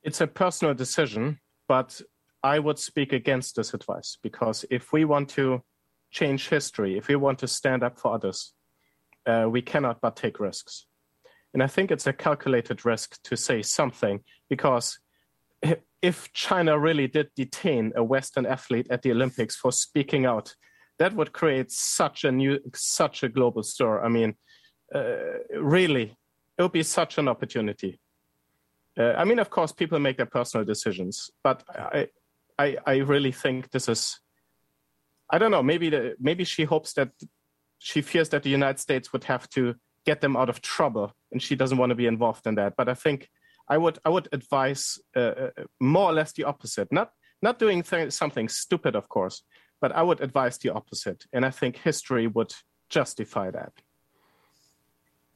It's 0.02 0.20
a 0.20 0.26
personal 0.26 0.74
decision, 0.74 1.40
but 1.66 2.00
I 2.42 2.60
would 2.60 2.78
speak 2.78 3.12
against 3.12 3.56
this 3.56 3.74
advice 3.74 4.18
because 4.22 4.64
if 4.70 4.92
we 4.92 5.04
want 5.04 5.28
to 5.30 5.62
change 6.12 6.48
history, 6.48 6.96
if 6.96 7.08
we 7.08 7.16
want 7.16 7.40
to 7.40 7.48
stand 7.48 7.82
up 7.82 7.98
for 7.98 8.14
others, 8.14 8.52
uh, 9.26 9.46
we 9.50 9.62
cannot 9.62 10.00
but 10.00 10.16
take 10.16 10.40
risks. 10.40 10.86
And 11.54 11.62
I 11.62 11.66
think 11.66 11.90
it's 11.90 12.06
a 12.06 12.12
calculated 12.12 12.84
risk 12.84 13.22
to 13.24 13.36
say 13.36 13.62
something 13.62 14.20
because 14.48 14.98
if 16.02 16.32
China 16.32 16.78
really 16.78 17.06
did 17.06 17.28
detain 17.34 17.92
a 17.96 18.04
Western 18.04 18.46
athlete 18.46 18.86
at 18.90 19.02
the 19.02 19.10
Olympics 19.10 19.56
for 19.56 19.72
speaking 19.72 20.26
out, 20.26 20.54
that 20.98 21.14
would 21.14 21.32
create 21.32 21.70
such 21.70 22.24
a 22.24 22.32
new, 22.32 22.58
such 22.74 23.22
a 23.22 23.28
global 23.28 23.62
stir. 23.62 24.04
I 24.04 24.08
mean, 24.08 24.34
uh, 24.94 25.16
really, 25.58 26.16
it 26.58 26.62
would 26.62 26.72
be 26.72 26.82
such 26.82 27.18
an 27.18 27.28
opportunity. 27.28 28.00
Uh, 28.98 29.12
I 29.12 29.24
mean, 29.24 29.38
of 29.38 29.50
course, 29.50 29.72
people 29.72 29.98
make 29.98 30.16
their 30.16 30.26
personal 30.26 30.64
decisions, 30.64 31.30
but 31.42 31.62
I, 31.68 32.08
I, 32.58 32.76
I 32.86 32.96
really 32.98 33.32
think 33.32 33.70
this 33.70 33.88
is. 33.88 34.20
I 35.28 35.38
don't 35.38 35.50
know. 35.50 35.62
Maybe 35.62 35.90
the, 35.90 36.14
maybe 36.20 36.44
she 36.44 36.64
hopes 36.64 36.92
that 36.94 37.10
she 37.78 38.02
fears 38.02 38.28
that 38.30 38.42
the 38.42 38.50
United 38.50 38.80
States 38.80 39.12
would 39.12 39.24
have 39.24 39.48
to 39.50 39.74
get 40.04 40.20
them 40.20 40.36
out 40.36 40.48
of 40.48 40.60
trouble, 40.60 41.12
and 41.32 41.42
she 41.42 41.56
doesn't 41.56 41.78
want 41.78 41.90
to 41.90 41.96
be 41.96 42.06
involved 42.06 42.46
in 42.46 42.54
that. 42.54 42.74
But 42.76 42.88
I 42.88 42.94
think 42.94 43.28
I 43.68 43.78
would 43.78 43.98
I 44.04 44.10
would 44.10 44.28
advise 44.32 44.98
uh, 45.14 45.20
uh, 45.20 45.50
more 45.80 46.10
or 46.10 46.12
less 46.12 46.32
the 46.32 46.44
opposite. 46.44 46.88
Not 46.90 47.10
not 47.42 47.58
doing 47.58 47.82
th- 47.82 48.12
something 48.12 48.48
stupid, 48.48 48.94
of 48.94 49.08
course, 49.08 49.42
but 49.80 49.92
I 49.92 50.02
would 50.02 50.20
advise 50.20 50.58
the 50.58 50.70
opposite, 50.70 51.24
and 51.32 51.44
I 51.44 51.50
think 51.50 51.76
history 51.76 52.26
would 52.26 52.52
justify 52.88 53.50
that. 53.50 53.72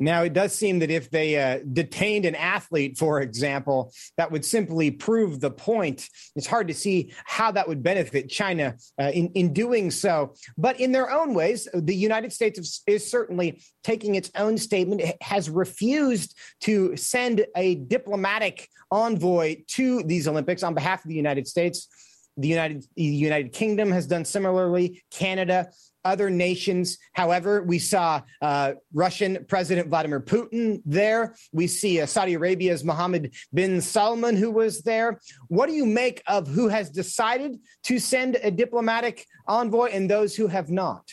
Now, 0.00 0.22
it 0.22 0.32
does 0.32 0.54
seem 0.54 0.78
that 0.78 0.90
if 0.90 1.10
they 1.10 1.38
uh, 1.38 1.58
detained 1.72 2.24
an 2.24 2.34
athlete, 2.34 2.96
for 2.96 3.20
example, 3.20 3.92
that 4.16 4.32
would 4.32 4.46
simply 4.46 4.90
prove 4.90 5.40
the 5.40 5.50
point. 5.50 6.08
It's 6.34 6.46
hard 6.46 6.68
to 6.68 6.74
see 6.74 7.12
how 7.26 7.52
that 7.52 7.68
would 7.68 7.82
benefit 7.82 8.30
China 8.30 8.76
uh, 8.98 9.10
in, 9.12 9.28
in 9.34 9.52
doing 9.52 9.90
so. 9.90 10.34
But 10.56 10.80
in 10.80 10.90
their 10.90 11.10
own 11.10 11.34
ways, 11.34 11.68
the 11.74 11.94
United 11.94 12.32
States 12.32 12.82
is, 12.86 13.10
certainly 13.10 13.62
taking 13.84 14.14
its 14.14 14.30
own 14.36 14.56
statement, 14.56 15.02
it 15.02 15.16
has 15.22 15.50
refused 15.50 16.36
to 16.62 16.96
send 16.96 17.44
a 17.54 17.74
diplomatic 17.74 18.68
envoy 18.90 19.62
to 19.66 20.02
these 20.04 20.26
Olympics 20.26 20.62
on 20.62 20.74
behalf 20.74 21.04
of 21.04 21.08
the 21.08 21.14
United 21.14 21.46
States. 21.46 21.88
The 22.36 22.48
United, 22.48 22.84
the 22.96 23.02
United 23.02 23.52
Kingdom 23.52 23.90
has 23.90 24.06
done 24.06 24.24
similarly. 24.24 25.02
Canada 25.10 25.70
other 26.04 26.30
nations. 26.30 26.98
However, 27.12 27.62
we 27.62 27.78
saw 27.78 28.22
uh, 28.40 28.72
Russian 28.92 29.44
President 29.48 29.88
Vladimir 29.88 30.20
Putin 30.20 30.80
there. 30.84 31.34
We 31.52 31.66
see 31.66 32.00
uh, 32.00 32.06
Saudi 32.06 32.34
Arabia's 32.34 32.84
Mohammed 32.84 33.34
bin 33.52 33.80
Salman, 33.80 34.36
who 34.36 34.50
was 34.50 34.82
there. 34.82 35.20
What 35.48 35.66
do 35.66 35.72
you 35.74 35.86
make 35.86 36.22
of 36.26 36.48
who 36.48 36.68
has 36.68 36.90
decided 36.90 37.58
to 37.84 37.98
send 37.98 38.36
a 38.42 38.50
diplomatic 38.50 39.26
envoy 39.46 39.90
and 39.90 40.08
those 40.08 40.34
who 40.34 40.46
have 40.46 40.70
not? 40.70 41.08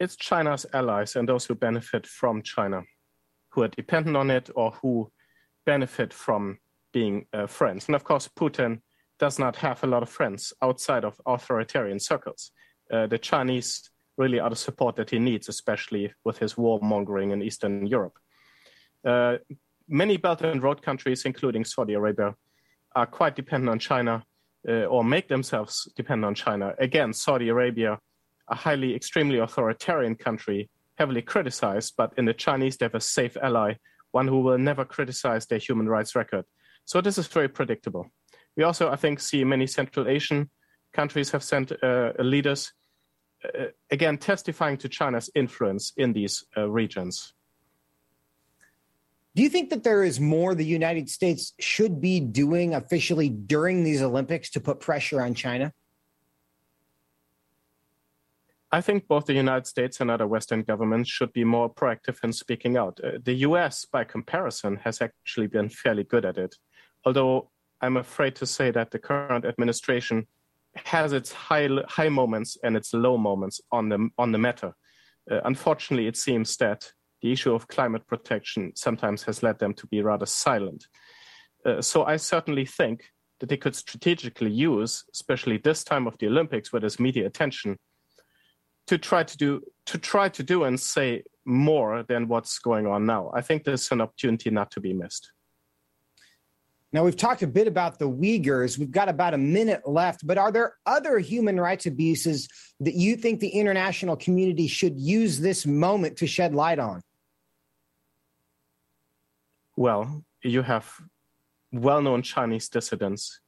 It's 0.00 0.16
China's 0.16 0.66
allies 0.72 1.14
and 1.14 1.28
those 1.28 1.44
who 1.44 1.54
benefit 1.54 2.06
from 2.06 2.42
China, 2.42 2.82
who 3.50 3.62
are 3.62 3.68
dependent 3.68 4.16
on 4.16 4.30
it 4.30 4.50
or 4.56 4.72
who 4.72 5.12
benefit 5.64 6.12
from 6.12 6.58
being 6.92 7.26
uh, 7.32 7.46
friends. 7.46 7.86
And 7.86 7.94
of 7.94 8.04
course, 8.04 8.28
Putin 8.28 8.80
does 9.22 9.38
not 9.38 9.54
have 9.54 9.84
a 9.84 9.86
lot 9.86 10.02
of 10.02 10.08
friends 10.08 10.52
outside 10.62 11.04
of 11.04 11.14
authoritarian 11.26 12.00
circles. 12.00 12.50
Uh, 12.92 13.06
the 13.06 13.16
Chinese 13.30 13.88
really 14.16 14.40
are 14.40 14.50
the 14.50 14.56
support 14.56 14.96
that 14.96 15.10
he 15.10 15.18
needs, 15.20 15.48
especially 15.48 16.12
with 16.24 16.38
his 16.38 16.54
warmongering 16.54 17.30
in 17.32 17.40
Eastern 17.40 17.86
Europe. 17.86 18.16
Uh, 19.06 19.36
many 19.86 20.16
Belt 20.16 20.42
and 20.42 20.60
Road 20.60 20.82
countries, 20.82 21.24
including 21.24 21.64
Saudi 21.64 21.94
Arabia, 21.94 22.34
are 22.96 23.06
quite 23.06 23.36
dependent 23.36 23.70
on 23.70 23.78
China 23.78 24.24
uh, 24.68 24.86
or 24.94 25.04
make 25.04 25.28
themselves 25.28 25.88
dependent 25.94 26.26
on 26.26 26.34
China. 26.34 26.74
Again, 26.80 27.12
Saudi 27.12 27.48
Arabia, 27.48 28.00
a 28.48 28.56
highly, 28.56 28.92
extremely 28.92 29.38
authoritarian 29.38 30.16
country, 30.16 30.68
heavily 30.98 31.22
criticized, 31.22 31.94
but 31.96 32.12
in 32.16 32.24
the 32.24 32.34
Chinese, 32.34 32.76
they 32.76 32.86
have 32.86 32.96
a 32.96 33.00
safe 33.00 33.36
ally, 33.40 33.74
one 34.10 34.26
who 34.26 34.40
will 34.40 34.58
never 34.58 34.84
criticize 34.84 35.46
their 35.46 35.60
human 35.60 35.88
rights 35.88 36.16
record. 36.16 36.44
So 36.86 37.00
this 37.00 37.18
is 37.18 37.28
very 37.28 37.48
predictable. 37.48 38.10
We 38.56 38.64
also, 38.64 38.90
I 38.90 38.96
think, 38.96 39.20
see 39.20 39.44
many 39.44 39.66
Central 39.66 40.08
Asian 40.08 40.50
countries 40.92 41.30
have 41.30 41.42
sent 41.42 41.72
uh, 41.82 42.12
leaders 42.18 42.72
uh, 43.44 43.66
again, 43.90 44.18
testifying 44.18 44.76
to 44.78 44.88
China's 44.88 45.30
influence 45.34 45.92
in 45.96 46.12
these 46.12 46.44
uh, 46.56 46.68
regions. 46.68 47.34
Do 49.34 49.42
you 49.42 49.48
think 49.48 49.70
that 49.70 49.82
there 49.82 50.04
is 50.04 50.20
more 50.20 50.54
the 50.54 50.64
United 50.64 51.08
States 51.08 51.54
should 51.58 52.00
be 52.00 52.20
doing 52.20 52.74
officially 52.74 53.30
during 53.30 53.82
these 53.82 54.02
Olympics 54.02 54.50
to 54.50 54.60
put 54.60 54.78
pressure 54.78 55.22
on 55.22 55.34
China? 55.34 55.72
I 58.70 58.80
think 58.80 59.08
both 59.08 59.26
the 59.26 59.34
United 59.34 59.66
States 59.66 60.00
and 60.00 60.10
other 60.10 60.26
Western 60.26 60.62
governments 60.62 61.10
should 61.10 61.32
be 61.32 61.44
more 61.44 61.72
proactive 61.72 62.22
in 62.22 62.32
speaking 62.32 62.76
out. 62.76 63.00
Uh, 63.02 63.18
the 63.22 63.34
US, 63.46 63.84
by 63.84 64.04
comparison, 64.04 64.76
has 64.76 65.02
actually 65.02 65.46
been 65.46 65.68
fairly 65.68 66.04
good 66.04 66.24
at 66.24 66.38
it. 66.38 66.56
Although 67.04 67.50
I'm 67.82 67.96
afraid 67.96 68.36
to 68.36 68.46
say 68.46 68.70
that 68.70 68.92
the 68.92 68.98
current 68.98 69.44
administration 69.44 70.26
has 70.76 71.12
its 71.12 71.32
high 71.32 71.68
high 71.88 72.08
moments 72.08 72.56
and 72.62 72.76
its 72.76 72.94
low 72.94 73.18
moments 73.18 73.60
on 73.70 73.88
the 73.88 74.08
on 74.16 74.32
the 74.32 74.38
matter. 74.38 74.72
Uh, 75.30 75.40
unfortunately, 75.44 76.06
it 76.06 76.16
seems 76.16 76.56
that 76.56 76.90
the 77.20 77.32
issue 77.32 77.54
of 77.54 77.68
climate 77.68 78.06
protection 78.06 78.72
sometimes 78.74 79.22
has 79.24 79.42
led 79.42 79.58
them 79.58 79.74
to 79.74 79.86
be 79.88 80.02
rather 80.02 80.26
silent. 80.26 80.86
Uh, 81.64 81.80
so 81.80 82.04
I 82.04 82.16
certainly 82.16 82.64
think 82.64 83.04
that 83.38 83.48
they 83.48 83.56
could 83.56 83.76
strategically 83.76 84.50
use, 84.50 85.04
especially 85.12 85.58
this 85.58 85.84
time 85.84 86.06
of 86.06 86.16
the 86.18 86.26
Olympics, 86.26 86.72
where 86.72 86.80
there's 86.80 86.98
media 86.98 87.26
attention, 87.26 87.76
to 88.86 88.98
try 88.98 89.22
to 89.22 89.36
do 89.36 89.62
to 89.86 89.98
try 89.98 90.28
to 90.28 90.42
do 90.42 90.64
and 90.64 90.78
say 90.78 91.22
more 91.44 92.04
than 92.04 92.28
what's 92.28 92.58
going 92.58 92.86
on 92.86 93.04
now. 93.06 93.30
I 93.34 93.40
think 93.40 93.64
there's 93.64 93.90
an 93.90 94.00
opportunity 94.00 94.50
not 94.50 94.70
to 94.72 94.80
be 94.80 94.92
missed. 94.92 95.32
Now, 96.92 97.04
we've 97.04 97.16
talked 97.16 97.42
a 97.42 97.46
bit 97.46 97.66
about 97.66 97.98
the 97.98 98.08
Uyghurs. 98.08 98.76
We've 98.76 98.90
got 98.90 99.08
about 99.08 99.32
a 99.32 99.38
minute 99.38 99.88
left, 99.88 100.26
but 100.26 100.36
are 100.36 100.52
there 100.52 100.74
other 100.84 101.18
human 101.18 101.58
rights 101.58 101.86
abuses 101.86 102.48
that 102.80 102.94
you 102.94 103.16
think 103.16 103.40
the 103.40 103.48
international 103.48 104.16
community 104.16 104.66
should 104.66 104.98
use 104.98 105.40
this 105.40 105.64
moment 105.64 106.18
to 106.18 106.26
shed 106.26 106.54
light 106.54 106.78
on? 106.78 107.00
Well, 109.74 110.22
you 110.42 110.60
have 110.60 110.92
well 111.72 112.02
known 112.02 112.20
Chinese 112.20 112.68
dissidents, 112.68 113.40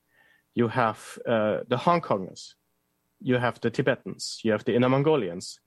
you 0.54 0.68
have 0.68 1.18
uh, 1.28 1.60
the 1.68 1.76
Hong 1.76 2.00
Kongers, 2.00 2.54
you 3.20 3.36
have 3.36 3.60
the 3.60 3.70
Tibetans, 3.70 4.40
you 4.42 4.52
have 4.52 4.64
the 4.64 4.74
Inner 4.74 4.88
Mongolians, 4.88 5.60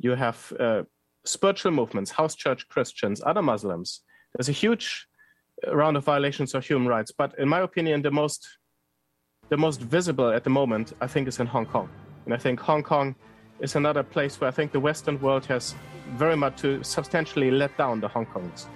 you 0.00 0.16
have 0.16 0.52
uh, 0.58 0.82
spiritual 1.24 1.70
movements, 1.70 2.10
house 2.10 2.34
church 2.34 2.66
Christians, 2.68 3.22
other 3.24 3.42
Muslims. 3.42 4.00
There's 4.34 4.48
a 4.48 4.52
huge 4.52 5.06
round 5.72 5.96
of 5.96 6.04
violations 6.04 6.54
of 6.54 6.64
human 6.64 6.88
rights. 6.88 7.12
But 7.16 7.38
in 7.38 7.48
my 7.48 7.60
opinion, 7.60 8.02
the 8.02 8.10
most 8.10 8.46
the 9.50 9.56
most 9.56 9.80
visible 9.80 10.30
at 10.30 10.42
the 10.42 10.50
moment, 10.50 10.94
I 11.00 11.06
think, 11.06 11.28
is 11.28 11.38
in 11.38 11.46
Hong 11.46 11.66
Kong. 11.66 11.88
And 12.24 12.32
I 12.32 12.38
think 12.38 12.60
Hong 12.60 12.82
Kong 12.82 13.14
is 13.60 13.76
another 13.76 14.02
place 14.02 14.40
where 14.40 14.48
I 14.48 14.50
think 14.50 14.72
the 14.72 14.80
Western 14.80 15.20
world 15.20 15.44
has 15.46 15.74
very 16.16 16.36
much 16.36 16.60
to 16.62 16.82
substantially 16.82 17.50
let 17.50 17.76
down 17.76 18.00
the 18.00 18.08
Hong 18.08 18.26
Kongs. 18.26 18.66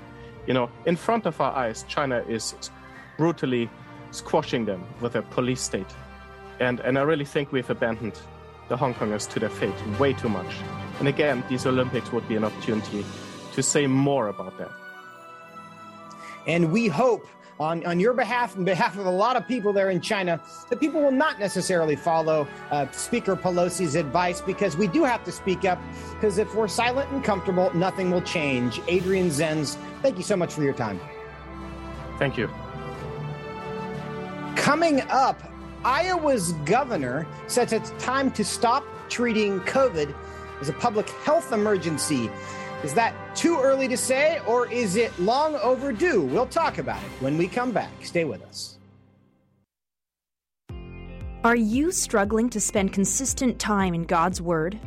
You 0.46 0.54
know, 0.54 0.70
in 0.86 0.96
front 0.96 1.26
of 1.26 1.40
our 1.40 1.52
eyes, 1.52 1.84
China 1.88 2.22
is 2.28 2.54
brutally 3.16 3.70
squashing 4.10 4.64
them 4.64 4.86
with 5.00 5.16
a 5.16 5.22
police 5.22 5.60
state. 5.60 5.94
And, 6.60 6.80
and 6.80 6.98
I 6.98 7.02
really 7.02 7.24
think 7.24 7.52
we've 7.52 7.70
abandoned 7.70 8.20
the 8.68 8.76
Hong 8.76 8.94
Kongers 8.94 9.28
to 9.30 9.40
their 9.40 9.50
fate 9.50 9.74
way 9.98 10.12
too 10.12 10.28
much. 10.28 10.54
And 10.98 11.08
again, 11.08 11.42
these 11.48 11.66
Olympics 11.66 12.12
would 12.12 12.28
be 12.28 12.36
an 12.36 12.44
opportunity 12.44 13.04
to 13.54 13.62
say 13.62 13.86
more 13.86 14.28
about 14.28 14.58
that. 14.58 14.70
And 16.48 16.72
we 16.72 16.88
hope 16.88 17.28
on, 17.60 17.84
on 17.84 18.00
your 18.00 18.14
behalf 18.14 18.56
and 18.56 18.64
behalf 18.64 18.96
of 18.96 19.04
a 19.04 19.10
lot 19.10 19.36
of 19.36 19.46
people 19.46 19.72
there 19.72 19.90
in 19.90 20.00
China 20.00 20.40
that 20.70 20.80
people 20.80 21.02
will 21.02 21.12
not 21.12 21.38
necessarily 21.38 21.94
follow 21.94 22.48
uh, 22.70 22.90
Speaker 22.90 23.36
Pelosi's 23.36 23.94
advice 23.94 24.40
because 24.40 24.76
we 24.76 24.86
do 24.88 25.04
have 25.04 25.22
to 25.24 25.32
speak 25.32 25.64
up 25.64 25.78
because 26.14 26.38
if 26.38 26.54
we're 26.54 26.68
silent 26.68 27.10
and 27.10 27.22
comfortable, 27.22 27.72
nothing 27.74 28.10
will 28.10 28.22
change. 28.22 28.80
Adrian 28.88 29.28
Zenz, 29.28 29.76
thank 30.02 30.16
you 30.16 30.22
so 30.22 30.36
much 30.36 30.54
for 30.54 30.62
your 30.62 30.72
time. 30.72 30.98
Thank 32.18 32.38
you. 32.38 32.48
Coming 34.56 35.02
up, 35.02 35.42
Iowa's 35.84 36.52
governor 36.64 37.26
says 37.46 37.72
it's 37.72 37.90
time 37.98 38.30
to 38.32 38.44
stop 38.44 38.84
treating 39.08 39.60
COVID 39.60 40.14
as 40.60 40.68
a 40.68 40.72
public 40.72 41.08
health 41.10 41.52
emergency. 41.52 42.30
Is 42.82 42.94
that 42.94 43.14
too 43.38 43.58
early 43.60 43.86
to 43.88 43.96
say, 43.96 44.40
or 44.46 44.70
is 44.70 44.96
it 44.96 45.16
long 45.18 45.54
overdue? 45.56 46.22
We'll 46.22 46.46
talk 46.46 46.78
about 46.78 47.02
it 47.02 47.10
when 47.22 47.38
we 47.38 47.46
come 47.46 47.70
back. 47.70 47.90
Stay 48.02 48.24
with 48.24 48.42
us. 48.42 48.78
Are 51.44 51.56
you 51.56 51.92
struggling 51.92 52.50
to 52.50 52.60
spend 52.60 52.92
consistent 52.92 53.60
time 53.60 53.94
in 53.94 54.02
God's 54.02 54.42
Word? 54.42 54.78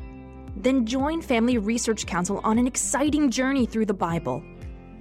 Then 0.58 0.86
join 0.86 1.22
Family 1.22 1.58
Research 1.58 2.06
Council 2.06 2.42
on 2.44 2.60
an 2.60 2.68
exciting 2.68 3.32
journey 3.32 3.66
through 3.66 3.86
the 3.86 3.94
Bible. 3.94 4.44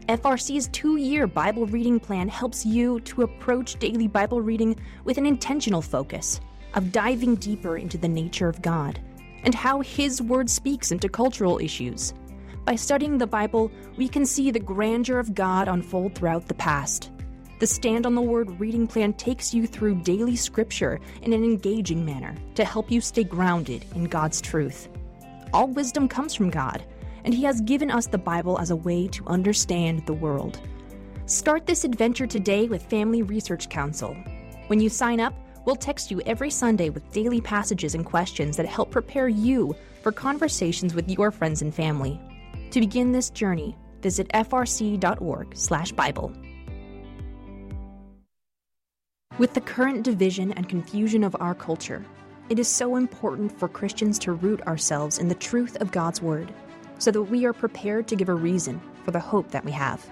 FRC's 0.09 0.69
two 0.69 0.97
year 0.97 1.27
Bible 1.27 1.67
reading 1.67 1.99
plan 1.99 2.29
helps 2.29 2.65
you 2.65 3.01
to 3.01 3.23
approach 3.23 3.79
daily 3.81 4.07
Bible 4.07 4.41
reading 4.41 4.77
with 5.05 5.19
an 5.19 5.27
intentional 5.27 5.83
focus 5.83 6.41
of 6.75 6.93
diving 6.93 7.35
deeper 7.35 7.77
into 7.77 7.99
the 7.99 8.09
nature 8.09 8.49
of 8.49 8.63
God 8.63 9.01
and 9.43 9.55
how 9.55 9.81
His 9.81 10.23
Word 10.23 10.49
speaks 10.49 10.93
into 10.93 11.09
cultural 11.09 11.59
issues. 11.59 12.15
By 12.65 12.77
studying 12.77 13.19
the 13.19 13.27
Bible, 13.27 13.73
we 13.97 14.07
can 14.07 14.27
see 14.27 14.51
the 14.51 14.61
grandeur 14.61 15.19
of 15.19 15.35
God 15.35 15.67
unfold 15.67 16.15
throughout 16.15 16.47
the 16.47 16.55
past. 16.55 17.11
The 17.59 17.67
Stand 17.67 18.07
on 18.07 18.15
the 18.15 18.23
Word 18.23 18.61
reading 18.61 18.87
plan 18.87 19.13
takes 19.15 19.53
you 19.53 19.67
through 19.67 20.03
daily 20.03 20.37
scripture 20.37 21.01
in 21.23 21.33
an 21.33 21.43
engaging 21.43 22.05
manner 22.05 22.35
to 22.55 22.65
help 22.65 22.91
you 22.91 23.01
stay 23.01 23.25
grounded 23.25 23.85
in 23.95 24.05
God's 24.05 24.41
truth. 24.41 24.89
All 25.53 25.69
wisdom 25.69 26.07
comes 26.07 26.35
from 26.35 26.51
God, 26.51 26.85
and 27.25 27.35
He 27.35 27.43
has 27.45 27.61
given 27.63 27.91
us 27.91 28.07
the 28.07 28.19
Bible 28.19 28.59
as 28.59 28.71
a 28.71 28.77
way 28.77 29.09
to 29.09 29.27
understand 29.27 30.07
the 30.07 30.15
world. 30.15 30.61
Start 31.27 31.67
this 31.67 31.85
adventure 31.85 32.27
today 32.27 32.67
with 32.67 32.83
Family 32.85 33.23
Research 33.23 33.69
Council. 33.69 34.15
When 34.69 34.81
you 34.81 34.89
sign 34.89 35.19
up, 35.19 35.35
we'll 35.65 35.77
text 35.77 36.11
you 36.11 36.21
every 36.27 36.51
Sunday 36.51 36.91
with 36.91 37.11
daily 37.13 37.41
passages 37.41 37.95
and 37.95 38.05
questions 38.05 38.57
that 38.57 38.67
help 38.67 38.91
prepare 38.91 39.29
you 39.29 39.75
for 40.03 40.13
conversations 40.13 40.95
with 40.95 41.09
your 41.09 41.31
friends 41.31 41.63
and 41.63 41.75
family. 41.75 42.21
To 42.71 42.81
begin 42.81 43.11
this 43.11 43.31
journey, 43.31 43.77
visit 44.01 44.29
frc.org/bible. 44.29 46.33
With 49.39 49.55
the 49.55 49.61
current 49.61 50.05
division 50.05 50.53
and 50.53 50.69
confusion 50.69 51.25
of 51.25 51.35
our 51.41 51.55
culture, 51.55 52.05
it 52.49 52.61
is 52.61 52.69
so 52.69 52.97
important 52.97 53.59
for 53.59 53.69
Christians 53.69 54.19
to 54.21 54.33
root 54.33 54.63
ourselves 54.69 55.19
in 55.19 55.27
the 55.27 55.35
truth 55.35 55.77
of 55.81 55.91
God's 55.91 56.23
Word 56.23 56.55
so 56.99 57.11
that 57.11 57.23
we 57.23 57.45
are 57.45 57.53
prepared 57.53 58.07
to 58.09 58.17
give 58.17 58.29
a 58.29 58.35
reason 58.35 58.81
for 59.05 59.11
the 59.11 59.19
hope 59.19 59.51
that 59.51 59.65
we 59.65 59.73
have. 59.73 60.09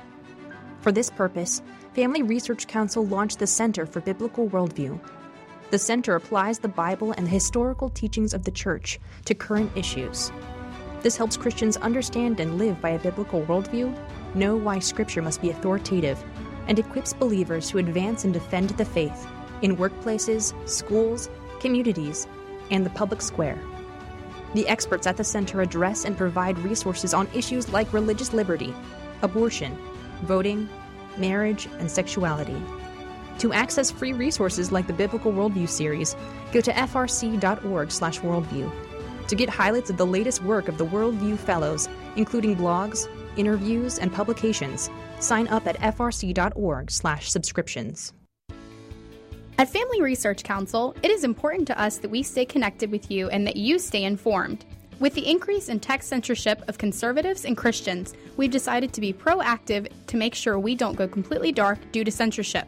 For 0.80 0.90
this 0.90 1.10
purpose, 1.10 1.62
Family 1.94 2.22
Research 2.22 2.66
Council 2.66 3.06
launched 3.06 3.38
the 3.38 3.46
Center 3.46 3.86
for 3.86 4.00
Biblical 4.00 4.48
Worldview. 4.48 4.98
The 5.70 5.78
center 5.78 6.16
applies 6.16 6.58
the 6.58 6.68
Bible 6.68 7.12
and 7.12 7.26
the 7.26 7.30
historical 7.30 7.90
teachings 7.90 8.34
of 8.34 8.44
the 8.44 8.50
Church 8.50 8.98
to 9.26 9.34
current 9.34 9.70
issues. 9.76 10.32
This 11.02 11.17
helps 11.17 11.37
Christians 11.37 11.76
understand 11.76 12.40
and 12.40 12.59
live 12.59 12.81
by 12.81 12.88
a 12.90 12.99
biblical 12.99 13.43
worldview, 13.43 13.97
know 14.35 14.57
why 14.57 14.81
Scripture 14.81 15.23
must 15.23 15.40
be 15.40 15.50
authoritative, 15.50 16.23
and 16.67 16.76
equips 16.78 17.12
believers 17.12 17.71
to 17.71 17.78
advance 17.78 18.25
and 18.25 18.35
defend 18.35 18.71
the 18.71 18.85
faith 18.85 19.26
in 19.62 19.76
workplaces, 19.76 20.52
schools, 20.69 21.31
communities, 21.61 22.26
and 22.71 22.85
the 22.85 22.90
public 22.90 23.23
square. 23.23 23.59
The 24.55 24.69
experts 24.69 25.07
at 25.07 25.17
the 25.17 25.25
center 25.25 25.61
address 25.61 26.05
and 26.05 26.17
provide 26.17 26.59
resources 26.59 27.14
on 27.14 27.28
issues 27.35 27.73
like 27.73 27.93
religious 27.93 28.33
liberty, 28.33 28.75
abortion, 29.23 29.78
voting, 30.23 30.69
marriage, 31.17 31.69
and 31.78 31.88
sexuality. 31.90 32.61
To 33.38 33.52
access 33.52 33.90
free 33.90 34.12
resources 34.12 34.73
like 34.73 34.88
the 34.88 34.93
Biblical 34.93 35.33
Worldview 35.33 35.69
series, 35.69 36.17
go 36.52 36.61
to 36.61 36.73
frc.org/worldview. 36.73 38.88
To 39.28 39.37
get 39.37 39.50
highlights 39.50 39.90
of 39.90 39.99
the 39.99 40.06
latest 40.06 40.42
work 40.42 40.68
of 40.68 40.78
the 40.78 40.87
Worldview 40.87 41.38
Fellows, 41.38 41.88
including 42.16 42.56
blogs, 42.56 43.06
interviews, 43.37 43.99
and 43.99 44.12
publications, 44.12 44.90
sign 45.20 45.49
up 45.49 45.66
at 45.66 45.76
frc.org/subscriptions. 45.78 48.12
At 49.58 49.68
Family 49.68 50.00
Research 50.00 50.44
Council, 50.44 50.94
it 51.02 51.11
is 51.11 51.25
important 51.25 51.66
to 51.66 51.78
us 51.78 51.99
that 51.99 52.11
we 52.11 52.23
stay 52.23 52.44
connected 52.44 52.90
with 52.90 53.11
you 53.11 53.28
and 53.28 53.47
that 53.47 53.56
you 53.56 53.78
stay 53.78 54.04
informed. 54.04 54.64
With 55.00 55.14
the 55.14 55.28
increase 55.28 55.68
in 55.68 55.80
tech 55.80 56.02
censorship 56.02 56.62
of 56.68 56.78
conservatives 56.78 57.44
and 57.44 57.56
Christians, 57.56 58.14
we've 58.37 58.50
decided 58.50 58.92
to 58.92 59.00
be 59.00 59.12
proactive 59.12 59.88
to 60.06 60.16
make 60.16 60.35
sure 60.35 60.58
we 60.58 60.75
don't 60.75 60.97
go 60.97 61.06
completely 61.06 61.52
dark 61.52 61.78
due 61.92 62.04
to 62.04 62.11
censorship. 62.11 62.66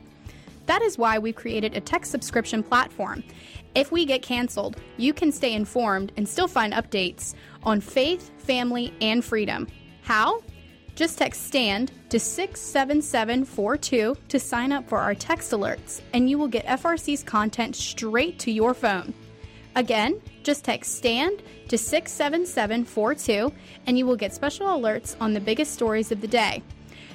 That 0.71 0.83
is 0.83 0.97
why 0.97 1.19
we've 1.19 1.35
created 1.35 1.77
a 1.77 1.81
text 1.81 2.12
subscription 2.12 2.62
platform. 2.62 3.25
If 3.75 3.91
we 3.91 4.05
get 4.05 4.23
canceled, 4.23 4.77
you 4.99 5.12
can 5.12 5.33
stay 5.33 5.55
informed 5.55 6.12
and 6.17 6.29
still 6.29 6.47
find 6.47 6.73
updates 6.73 7.35
on 7.65 7.81
faith, 7.81 8.31
family, 8.39 8.95
and 9.00 9.25
freedom. 9.25 9.67
How? 10.03 10.45
Just 10.95 11.19
text 11.19 11.45
STAND 11.49 11.91
to 12.11 12.21
67742 12.21 14.17
to 14.29 14.39
sign 14.39 14.71
up 14.71 14.89
for 14.89 14.99
our 14.99 15.12
text 15.12 15.50
alerts, 15.50 16.03
and 16.12 16.31
you 16.31 16.39
will 16.39 16.47
get 16.47 16.65
FRC's 16.67 17.25
content 17.25 17.75
straight 17.75 18.39
to 18.39 18.53
your 18.53 18.73
phone. 18.73 19.12
Again, 19.75 20.23
just 20.45 20.65
text 20.65 20.95
STAND 20.95 21.43
to 21.67 21.77
67742 21.77 23.53
and 23.89 23.99
you 23.99 24.07
will 24.07 24.15
get 24.15 24.33
special 24.33 24.69
alerts 24.69 25.17
on 25.21 25.33
the 25.33 25.41
biggest 25.41 25.73
stories 25.73 26.12
of 26.12 26.21
the 26.21 26.29
day. 26.29 26.62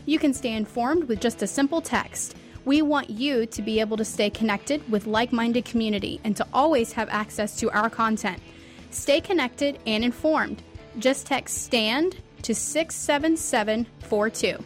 You 0.06 0.20
can 0.20 0.34
stay 0.34 0.52
informed 0.52 1.06
with 1.06 1.22
just 1.22 1.42
a 1.42 1.48
simple 1.48 1.80
text. 1.80 2.36
We 2.66 2.82
want 2.82 3.12
you 3.12 3.46
to 3.46 3.62
be 3.62 3.80
able 3.80 3.96
to 3.98 4.06
stay 4.06 4.32
connected 4.32 4.92
with 4.92 5.06
like 5.06 5.32
minded 5.32 5.66
community 5.66 6.20
and 6.24 6.36
to 6.38 6.48
always 6.52 6.94
have 6.94 7.08
access 7.10 7.60
to 7.60 7.70
our 7.70 7.92
content. 7.92 8.42
Stay 8.90 9.22
connected 9.22 9.78
and 9.86 10.04
informed. 10.04 10.64
Just 10.98 11.28
text 11.28 11.64
STAND 11.64 12.18
to 12.42 12.56
67742. 12.56 14.64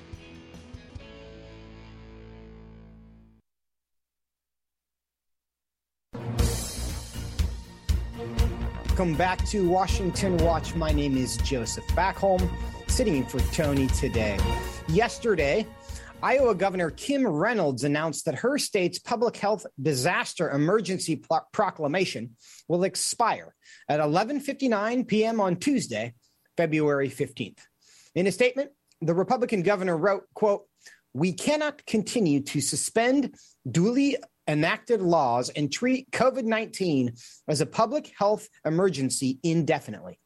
Welcome 8.87 9.15
back 9.15 9.45
to 9.47 9.69
Washington 9.69 10.37
Watch. 10.37 10.75
My 10.75 10.91
name 10.91 11.17
is 11.17 11.37
Joseph 11.37 11.85
Backholm, 11.89 12.49
sitting 12.87 13.15
in 13.15 13.25
for 13.25 13.39
Tony 13.53 13.87
today. 13.87 14.37
Yesterday, 14.89 15.65
Iowa 16.21 16.53
Governor 16.53 16.89
Kim 16.91 17.25
Reynolds 17.25 17.85
announced 17.85 18.25
that 18.25 18.35
her 18.35 18.57
state's 18.57 18.99
public 18.99 19.37
health 19.37 19.65
disaster 19.81 20.51
emergency 20.51 21.15
pro- 21.15 21.39
proclamation 21.53 22.35
will 22.67 22.83
expire 22.83 23.55
at 23.87 24.01
11:59 24.01 25.07
p.m. 25.07 25.39
on 25.39 25.55
Tuesday, 25.55 26.13
February 26.57 27.09
15th. 27.09 27.59
In 28.15 28.27
a 28.27 28.33
statement, 28.33 28.71
the 29.01 29.13
Republican 29.13 29.61
governor 29.61 29.97
wrote, 29.97 30.25
quote, 30.33 30.65
"We 31.13 31.31
cannot 31.31 31.85
continue 31.85 32.41
to 32.41 32.59
suspend 32.59 33.35
duly 33.69 34.17
enacted 34.45 35.01
laws 35.01 35.49
and 35.49 35.71
treat 35.71 36.11
COVID 36.11 36.43
19 36.43 37.13
as 37.47 37.61
a 37.61 37.65
public 37.65 38.11
health 38.17 38.49
emergency 38.65 39.39
indefinitely. 39.41 40.19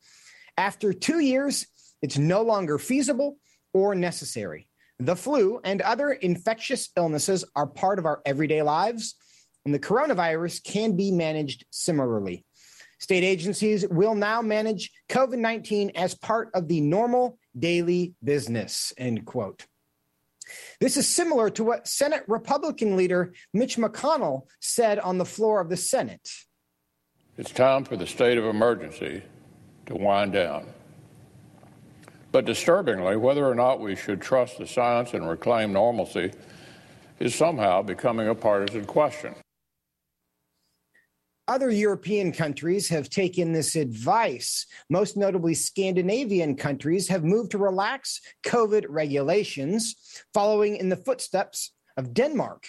After 0.58 0.92
two 0.92 1.20
years, 1.20 1.68
it's 2.02 2.18
no 2.18 2.42
longer 2.42 2.80
feasible 2.80 3.38
or 3.74 3.94
necessary. 3.94 4.68
The 5.00 5.16
flu 5.16 5.60
and 5.64 5.82
other 5.82 6.12
infectious 6.12 6.90
illnesses 6.96 7.44
are 7.56 7.68
part 7.68 8.00
of 8.00 8.06
our 8.06 8.22
everyday 8.26 8.62
lives, 8.62 9.16
and 9.66 9.74
the 9.74 9.80
coronavirus 9.80 10.64
can 10.64 10.96
be 10.96 11.12
managed 11.12 11.66
similarly. 11.72 12.46
State 13.00 13.24
agencies 13.24 13.86
will 13.90 14.16
now 14.16 14.42
manage 14.42 14.92
COVID 15.10 15.38
19 15.38 15.92
as 15.96 16.16
part 16.16 16.50
of 16.54 16.68
the 16.68 16.80
normal 16.80 17.38
daily 17.58 18.14
business, 18.24 18.94
end 18.98 19.26
quote. 19.26 19.66
This 20.80 20.98
is 20.98 21.08
similar 21.08 21.50
to 21.52 21.64
what 21.64 21.88
Senate 21.88 22.24
Republican 22.28 22.96
leader 22.96 23.34
Mitch 23.54 23.78
McConnell 23.78 24.44
said 24.60 25.00
on 25.00 25.18
the 25.18 25.26
floor 25.26 25.60
of 25.60 25.70
the 25.70 25.78
Senate. 25.78 26.30
It's 27.38 27.52
time 27.52 27.84
for 27.84 27.98
the 27.98 28.06
state 28.08 28.38
of 28.38 28.46
emergency 28.46 29.24
to 29.88 29.96
wind 29.96 30.34
down. 30.34 30.68
But 32.34 32.46
disturbingly, 32.46 33.16
whether 33.16 33.46
or 33.46 33.54
not 33.54 33.80
we 33.80 33.96
should 33.96 34.20
trust 34.20 34.58
the 34.58 34.66
science 34.66 35.14
and 35.14 35.30
reclaim 35.30 35.72
normalcy 35.72 36.32
is 37.20 37.36
somehow 37.36 37.84
becoming 37.84 38.28
a 38.28 38.34
partisan 38.34 38.86
question. 38.86 39.36
Other 41.48 41.70
European 41.70 42.32
countries 42.32 42.90
have 42.90 43.10
taken 43.10 43.54
this 43.54 43.76
advice. 43.76 44.66
Most 44.90 45.16
notably, 45.16 45.54
Scandinavian 45.54 46.56
countries 46.56 47.08
have 47.10 47.24
moved 47.24 47.52
to 47.52 47.60
relax 47.60 48.20
COVID 48.48 48.86
regulations, 48.90 49.96
following 50.34 50.78
in 50.78 50.90
the 50.90 50.98
footsteps 50.98 51.72
of 51.98 52.16
Denmark. 52.16 52.66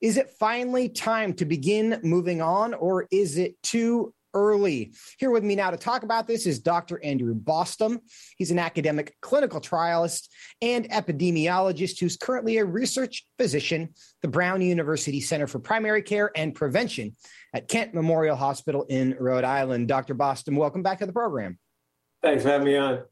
Is 0.00 0.16
it 0.16 0.30
finally 0.38 0.88
time 0.88 1.32
to 1.34 1.44
begin 1.44 1.98
moving 2.04 2.40
on, 2.40 2.72
or 2.74 3.08
is 3.10 3.36
it 3.36 3.60
too 3.64 4.14
early. 4.34 4.92
Here 5.18 5.30
with 5.30 5.44
me 5.44 5.54
now 5.56 5.70
to 5.70 5.76
talk 5.76 6.02
about 6.02 6.26
this 6.26 6.46
is 6.46 6.58
Dr. 6.58 7.02
Andrew 7.04 7.34
Bostom. 7.34 8.00
He's 8.36 8.50
an 8.50 8.58
academic 8.58 9.16
clinical 9.20 9.60
trialist 9.60 10.28
and 10.60 10.88
epidemiologist 10.90 12.00
who's 12.00 12.16
currently 12.16 12.58
a 12.58 12.64
research 12.64 13.26
physician, 13.38 13.90
the 14.22 14.28
Brown 14.28 14.60
University 14.62 15.20
Center 15.20 15.46
for 15.46 15.58
Primary 15.58 16.02
Care 16.02 16.30
and 16.36 16.54
Prevention 16.54 17.12
at 17.54 17.68
Kent 17.68 17.94
Memorial 17.94 18.36
Hospital 18.36 18.84
in 18.88 19.16
Rhode 19.18 19.44
Island. 19.44 19.88
Dr. 19.88 20.14
Bostom, 20.14 20.56
welcome 20.56 20.82
back 20.82 20.98
to 21.00 21.06
the 21.06 21.12
program. 21.12 21.58
Thanks 22.22 22.42
for 22.42 22.50
having 22.50 22.66
me 22.66 22.76
on. 22.76 23.02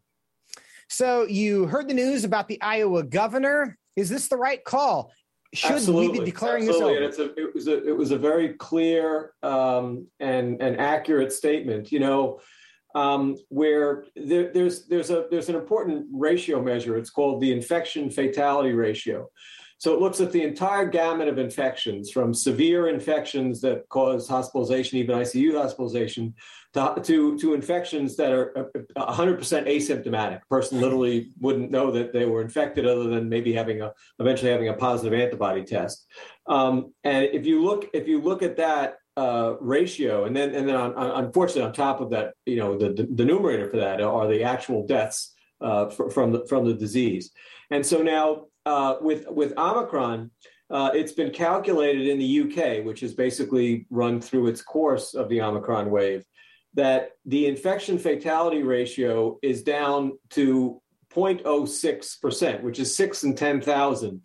So, 0.89 1.25
you 1.25 1.67
heard 1.67 1.89
the 1.89 1.95
news 1.95 2.25
about 2.25 2.49
the 2.49 2.61
Iowa 2.61 3.05
governor. 3.05 3.79
Is 3.95 4.09
this 4.09 4.29
the 4.29 4.37
right 4.37 4.63
call? 4.65 5.13
Should 5.53 5.73
Absolutely. 5.73 6.09
we 6.09 6.19
be 6.21 6.25
declaring 6.27 6.69
Absolutely. 6.69 7.07
this 7.07 7.19
over? 7.19 7.25
And 7.25 7.33
it's 7.33 7.39
a, 7.39 7.43
it 7.43 7.55
was 7.55 7.67
a 7.67 7.89
it 7.89 7.97
was 7.97 8.11
a 8.13 8.19
very 8.19 8.51
clear 8.55 9.33
um, 9.43 10.07
and 10.21 10.63
and 10.63 10.81
accurate 10.81 11.33
statement. 11.33 11.91
You 11.91 11.99
know, 11.99 12.41
um, 12.95 13.37
where 13.49 14.05
there, 14.15 14.53
there's 14.53 14.87
there's 14.87 15.11
a 15.11 15.27
there's 15.31 15.49
an 15.49 15.57
important 15.57 16.07
ratio 16.13 16.63
measure. 16.63 16.97
It's 16.97 17.11
called 17.11 17.41
the 17.41 17.53
infection 17.53 18.11
fatality 18.11 18.73
ratio. 18.73 19.29
So 19.81 19.95
it 19.95 20.01
looks 20.01 20.21
at 20.21 20.31
the 20.31 20.43
entire 20.43 20.85
gamut 20.85 21.27
of 21.27 21.39
infections, 21.39 22.11
from 22.11 22.35
severe 22.35 22.89
infections 22.89 23.63
that 23.63 23.89
cause 23.89 24.29
hospitalization, 24.29 24.99
even 24.99 25.17
ICU 25.17 25.55
hospitalization, 25.55 26.35
to, 26.75 27.01
to, 27.03 27.39
to 27.39 27.55
infections 27.55 28.15
that 28.17 28.31
are 28.31 28.71
100% 28.95 29.39
asymptomatic. 29.39 30.43
A 30.43 30.47
person 30.51 30.83
literally 30.83 31.31
wouldn't 31.41 31.71
know 31.71 31.91
that 31.93 32.13
they 32.13 32.27
were 32.27 32.43
infected 32.43 32.87
other 32.87 33.05
than 33.05 33.31
maybe 33.31 33.55
having 33.55 33.81
a 33.81 33.95
eventually 34.19 34.51
having 34.51 34.69
a 34.69 34.75
positive 34.75 35.19
antibody 35.19 35.65
test. 35.65 36.07
Um, 36.47 36.93
and 37.03 37.25
if 37.33 37.47
you 37.47 37.65
look 37.65 37.89
if 37.95 38.07
you 38.07 38.21
look 38.21 38.43
at 38.43 38.59
that 38.59 38.99
uh, 39.17 39.55
ratio, 39.61 40.27
and 40.27 40.37
then 40.37 40.55
and 40.55 40.69
then 40.69 40.77
on, 40.77 40.93
on, 40.95 41.25
unfortunately 41.25 41.63
on 41.63 41.73
top 41.73 42.03
of 42.03 42.11
that, 42.11 42.35
you 42.45 42.57
know 42.57 42.77
the, 42.77 43.09
the 43.15 43.25
numerator 43.25 43.71
for 43.71 43.79
that 43.79 44.03
are 44.03 44.29
the 44.29 44.45
actual 44.45 44.87
deaths 44.87 45.35
uh, 45.63 45.89
from 45.89 46.33
the 46.33 46.45
from 46.47 46.67
the 46.67 46.75
disease. 46.75 47.31
And 47.71 47.87
so 47.87 48.03
now 48.03 48.47
uh, 48.67 48.97
with 49.01 49.29
with 49.29 49.57
Omicron, 49.57 50.31
uh, 50.71 50.91
it's 50.95 51.13
been 51.13 51.31
calculated 51.31 52.07
in 52.07 52.19
the 52.19 52.41
UK, 52.43 52.85
which 52.85 53.01
has 53.01 53.15
basically 53.15 53.87
run 53.91 54.21
through 54.21 54.47
its 54.47 54.63
course 54.63 55.15
of 55.15 55.29
the 55.29 55.41
Omicron 55.41 55.91
wave, 55.91 56.25
that 56.75 57.13
the 57.25 57.47
infection 57.47 57.99
fatality 57.99 58.63
ratio 58.63 59.39
is 59.43 59.63
down 59.63 60.19
to 60.31 60.81
0.06%, 61.13 62.63
which 62.63 62.79
is 62.79 62.95
six 62.95 63.25
in 63.25 63.35
10,000. 63.35 64.23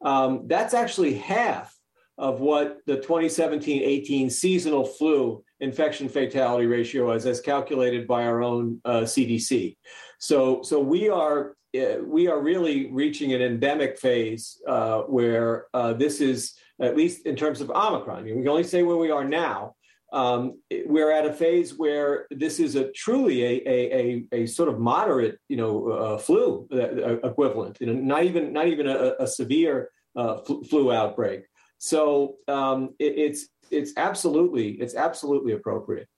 Um, 0.00 0.44
that's 0.46 0.72
actually 0.72 1.14
half 1.14 1.76
of 2.16 2.40
what 2.40 2.78
the 2.86 2.96
2017-18 2.98 4.30
seasonal 4.30 4.84
flu 4.84 5.44
infection 5.60 6.08
fatality 6.08 6.66
ratio 6.66 7.12
is, 7.12 7.26
as 7.26 7.40
calculated 7.40 8.06
by 8.06 8.24
our 8.24 8.42
own 8.42 8.80
uh, 8.84 9.00
CDC. 9.00 9.76
So, 10.18 10.62
so 10.62 10.80
we 10.80 11.08
are 11.08 11.56
we 12.04 12.28
are 12.28 12.40
really 12.40 12.90
reaching 12.90 13.32
an 13.32 13.42
endemic 13.42 13.98
phase 13.98 14.60
uh, 14.68 15.02
where 15.02 15.66
uh, 15.74 15.92
this 15.92 16.20
is 16.20 16.54
at 16.80 16.96
least 16.96 17.26
in 17.26 17.36
terms 17.36 17.60
of 17.60 17.70
Omicron. 17.70 18.18
I 18.18 18.22
mean, 18.22 18.36
we 18.36 18.42
can 18.42 18.50
only 18.50 18.64
say 18.64 18.82
where 18.82 18.96
we 18.96 19.10
are 19.10 19.24
now. 19.24 19.74
Um, 20.12 20.60
we're 20.84 21.10
at 21.10 21.24
a 21.24 21.32
phase 21.32 21.78
where 21.78 22.26
this 22.30 22.60
is 22.60 22.74
a 22.74 22.90
truly 22.92 23.42
a, 23.44 23.62
a, 23.66 24.26
a, 24.32 24.42
a 24.42 24.46
sort 24.46 24.68
of 24.68 24.78
moderate, 24.78 25.38
you 25.48 25.56
know, 25.56 25.88
uh, 25.88 26.18
flu 26.18 26.68
uh, 26.70 27.16
equivalent, 27.26 27.78
you 27.80 27.86
know, 27.86 27.94
not 27.94 28.24
even 28.24 28.52
not 28.52 28.66
even 28.68 28.86
a, 28.86 29.14
a 29.20 29.26
severe 29.26 29.90
uh, 30.14 30.38
flu 30.68 30.92
outbreak. 30.92 31.44
So 31.78 32.36
um, 32.46 32.90
it, 32.98 33.14
it's 33.16 33.48
it's 33.70 33.92
absolutely 33.96 34.72
it's 34.72 34.94
absolutely 34.94 35.54
appropriate. 35.54 36.08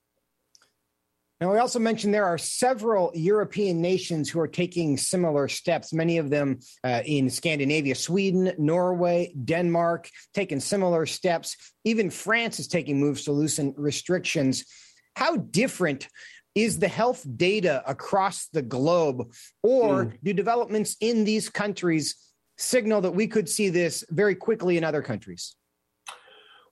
Now, 1.41 1.51
we 1.51 1.57
also 1.59 1.79
mentioned 1.79 2.13
there 2.13 2.25
are 2.25 2.37
several 2.37 3.11
European 3.13 3.81
nations 3.81 4.29
who 4.29 4.39
are 4.39 4.47
taking 4.47 4.95
similar 4.95 5.49
steps, 5.49 5.91
many 5.91 6.17
of 6.17 6.29
them 6.29 6.59
uh, 6.83 7.01
in 7.05 7.29
Scandinavia, 7.29 7.93
Sweden, 7.93 8.53
Norway, 8.57 9.33
Denmark, 9.43 10.09
taking 10.33 10.61
similar 10.61 11.05
steps. 11.05 11.57
Even 11.83 12.09
France 12.09 12.59
is 12.59 12.69
taking 12.69 13.01
moves 13.01 13.25
to 13.25 13.33
loosen 13.33 13.73
restrictions. 13.75 14.63
How 15.17 15.35
different 15.35 16.07
is 16.55 16.79
the 16.79 16.87
health 16.87 17.25
data 17.35 17.83
across 17.85 18.47
the 18.47 18.61
globe, 18.61 19.33
or 19.61 20.05
mm. 20.05 20.17
do 20.23 20.31
developments 20.31 20.95
in 21.01 21.25
these 21.25 21.49
countries 21.49 22.15
signal 22.57 23.01
that 23.01 23.11
we 23.11 23.27
could 23.27 23.49
see 23.49 23.67
this 23.67 24.05
very 24.09 24.35
quickly 24.35 24.77
in 24.77 24.85
other 24.85 25.01
countries? 25.01 25.57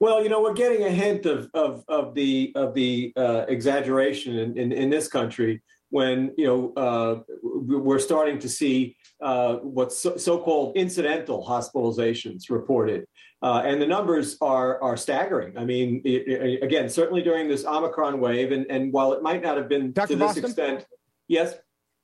Well, 0.03 0.21
you 0.21 0.27
know, 0.27 0.41
we're 0.41 0.51
getting 0.51 0.83
a 0.83 0.89
hint 0.89 1.25
of 1.25 1.49
of, 1.53 1.85
of 1.87 2.13
the 2.13 2.51
of 2.55 2.73
the 2.73 3.13
uh, 3.15 3.45
exaggeration 3.47 4.37
in, 4.37 4.57
in, 4.57 4.73
in 4.73 4.89
this 4.89 5.07
country 5.07 5.63
when 5.91 6.33
you 6.37 6.45
know 6.45 6.73
uh, 6.75 7.21
we're 7.41 7.99
starting 7.99 8.37
to 8.39 8.49
see 8.49 8.97
uh, 9.21 9.53
what's 9.77 9.97
so, 10.01 10.37
called 10.39 10.75
incidental 10.75 11.47
hospitalizations 11.47 12.49
reported, 12.49 13.05
uh, 13.43 13.61
and 13.63 13.81
the 13.81 13.87
numbers 13.87 14.35
are 14.41 14.83
are 14.83 14.97
staggering. 14.97 15.57
I 15.57 15.63
mean, 15.63 16.01
it, 16.03 16.27
it, 16.27 16.63
again, 16.63 16.89
certainly 16.89 17.21
during 17.23 17.47
this 17.47 17.63
Omicron 17.63 18.19
wave, 18.19 18.51
and 18.51 18.65
and 18.69 18.91
while 18.91 19.13
it 19.13 19.23
might 19.23 19.41
not 19.41 19.55
have 19.55 19.69
been 19.69 19.93
Dr. 19.93 20.07
to 20.07 20.15
this 20.17 20.33
Bostom? 20.33 20.43
extent, 20.43 20.85
yes. 21.29 21.55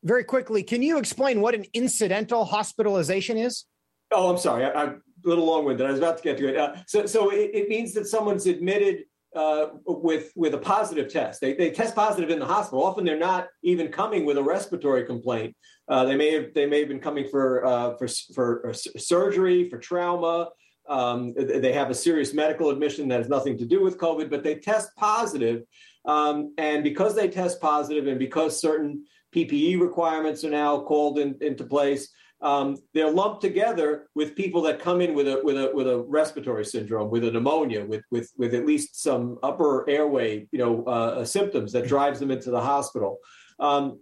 Very 0.05 0.23
quickly, 0.23 0.63
can 0.63 0.81
you 0.81 0.99
explain 0.99 1.41
what 1.41 1.53
an 1.53 1.65
incidental 1.73 2.45
hospitalization 2.45 3.35
is? 3.35 3.65
Oh, 4.11 4.29
I'm 4.29 4.37
sorry. 4.37 4.63
I, 4.63 4.83
I 4.83 4.93
little 5.23 5.45
long-winded. 5.45 5.85
I 5.85 5.91
was 5.91 5.99
about 5.99 6.17
to 6.17 6.23
get 6.23 6.37
to 6.37 6.47
it. 6.49 6.57
Uh, 6.57 6.75
so, 6.87 7.05
so 7.05 7.31
it, 7.31 7.51
it, 7.53 7.69
means 7.69 7.93
that 7.93 8.07
someone's 8.07 8.45
admitted 8.47 9.03
uh, 9.35 9.67
with 9.85 10.31
with 10.35 10.53
a 10.53 10.57
positive 10.57 11.11
test. 11.11 11.41
They, 11.41 11.53
they 11.53 11.69
test 11.71 11.95
positive 11.95 12.29
in 12.29 12.39
the 12.39 12.45
hospital. 12.45 12.83
Often 12.83 13.05
they're 13.05 13.17
not 13.17 13.47
even 13.63 13.89
coming 13.89 14.25
with 14.25 14.37
a 14.37 14.43
respiratory 14.43 15.05
complaint. 15.05 15.55
Uh, 15.87 16.05
they 16.05 16.15
may 16.15 16.31
have 16.33 16.53
they 16.55 16.65
may 16.65 16.79
have 16.79 16.87
been 16.87 16.99
coming 16.99 17.27
for 17.27 17.65
uh, 17.65 17.95
for 17.97 18.07
for 18.33 18.69
uh, 18.69 18.73
surgery, 18.73 19.69
for 19.69 19.77
trauma. 19.77 20.49
Um, 20.87 21.35
they 21.35 21.71
have 21.73 21.91
a 21.91 21.95
serious 21.95 22.33
medical 22.33 22.71
admission 22.71 23.07
that 23.09 23.19
has 23.19 23.29
nothing 23.29 23.57
to 23.59 23.65
do 23.65 23.83
with 23.83 23.99
COVID, 23.99 24.31
but 24.31 24.43
they 24.43 24.55
test 24.55 24.89
positive. 24.97 25.61
Um, 26.05 26.55
and 26.57 26.83
because 26.83 27.15
they 27.15 27.27
test 27.27 27.61
positive, 27.61 28.07
and 28.07 28.17
because 28.17 28.59
certain 28.59 29.05
PPE 29.35 29.79
requirements 29.79 30.43
are 30.43 30.49
now 30.49 30.79
called 30.79 31.19
in, 31.19 31.37
into 31.41 31.63
place, 31.63 32.09
um, 32.41 32.77
they're 32.93 33.11
lumped 33.11 33.41
together 33.41 34.07
with 34.15 34.35
people 34.35 34.61
that 34.61 34.79
come 34.79 35.01
in 35.01 35.13
with 35.13 35.27
a 35.27 35.41
with 35.43 35.57
a 35.57 35.71
with 35.73 35.87
a 35.87 35.99
respiratory 35.99 36.65
syndrome, 36.65 37.09
with 37.09 37.25
a 37.25 37.31
pneumonia, 37.31 37.85
with 37.85 38.03
with 38.11 38.31
with 38.37 38.53
at 38.53 38.65
least 38.65 39.01
some 39.01 39.37
upper 39.43 39.89
airway, 39.89 40.47
you 40.51 40.59
know, 40.59 40.83
uh, 40.85 41.25
symptoms 41.25 41.73
that 41.73 41.87
drives 41.87 42.19
them 42.19 42.31
into 42.31 42.49
the 42.49 42.61
hospital. 42.61 43.17
Um, 43.59 43.99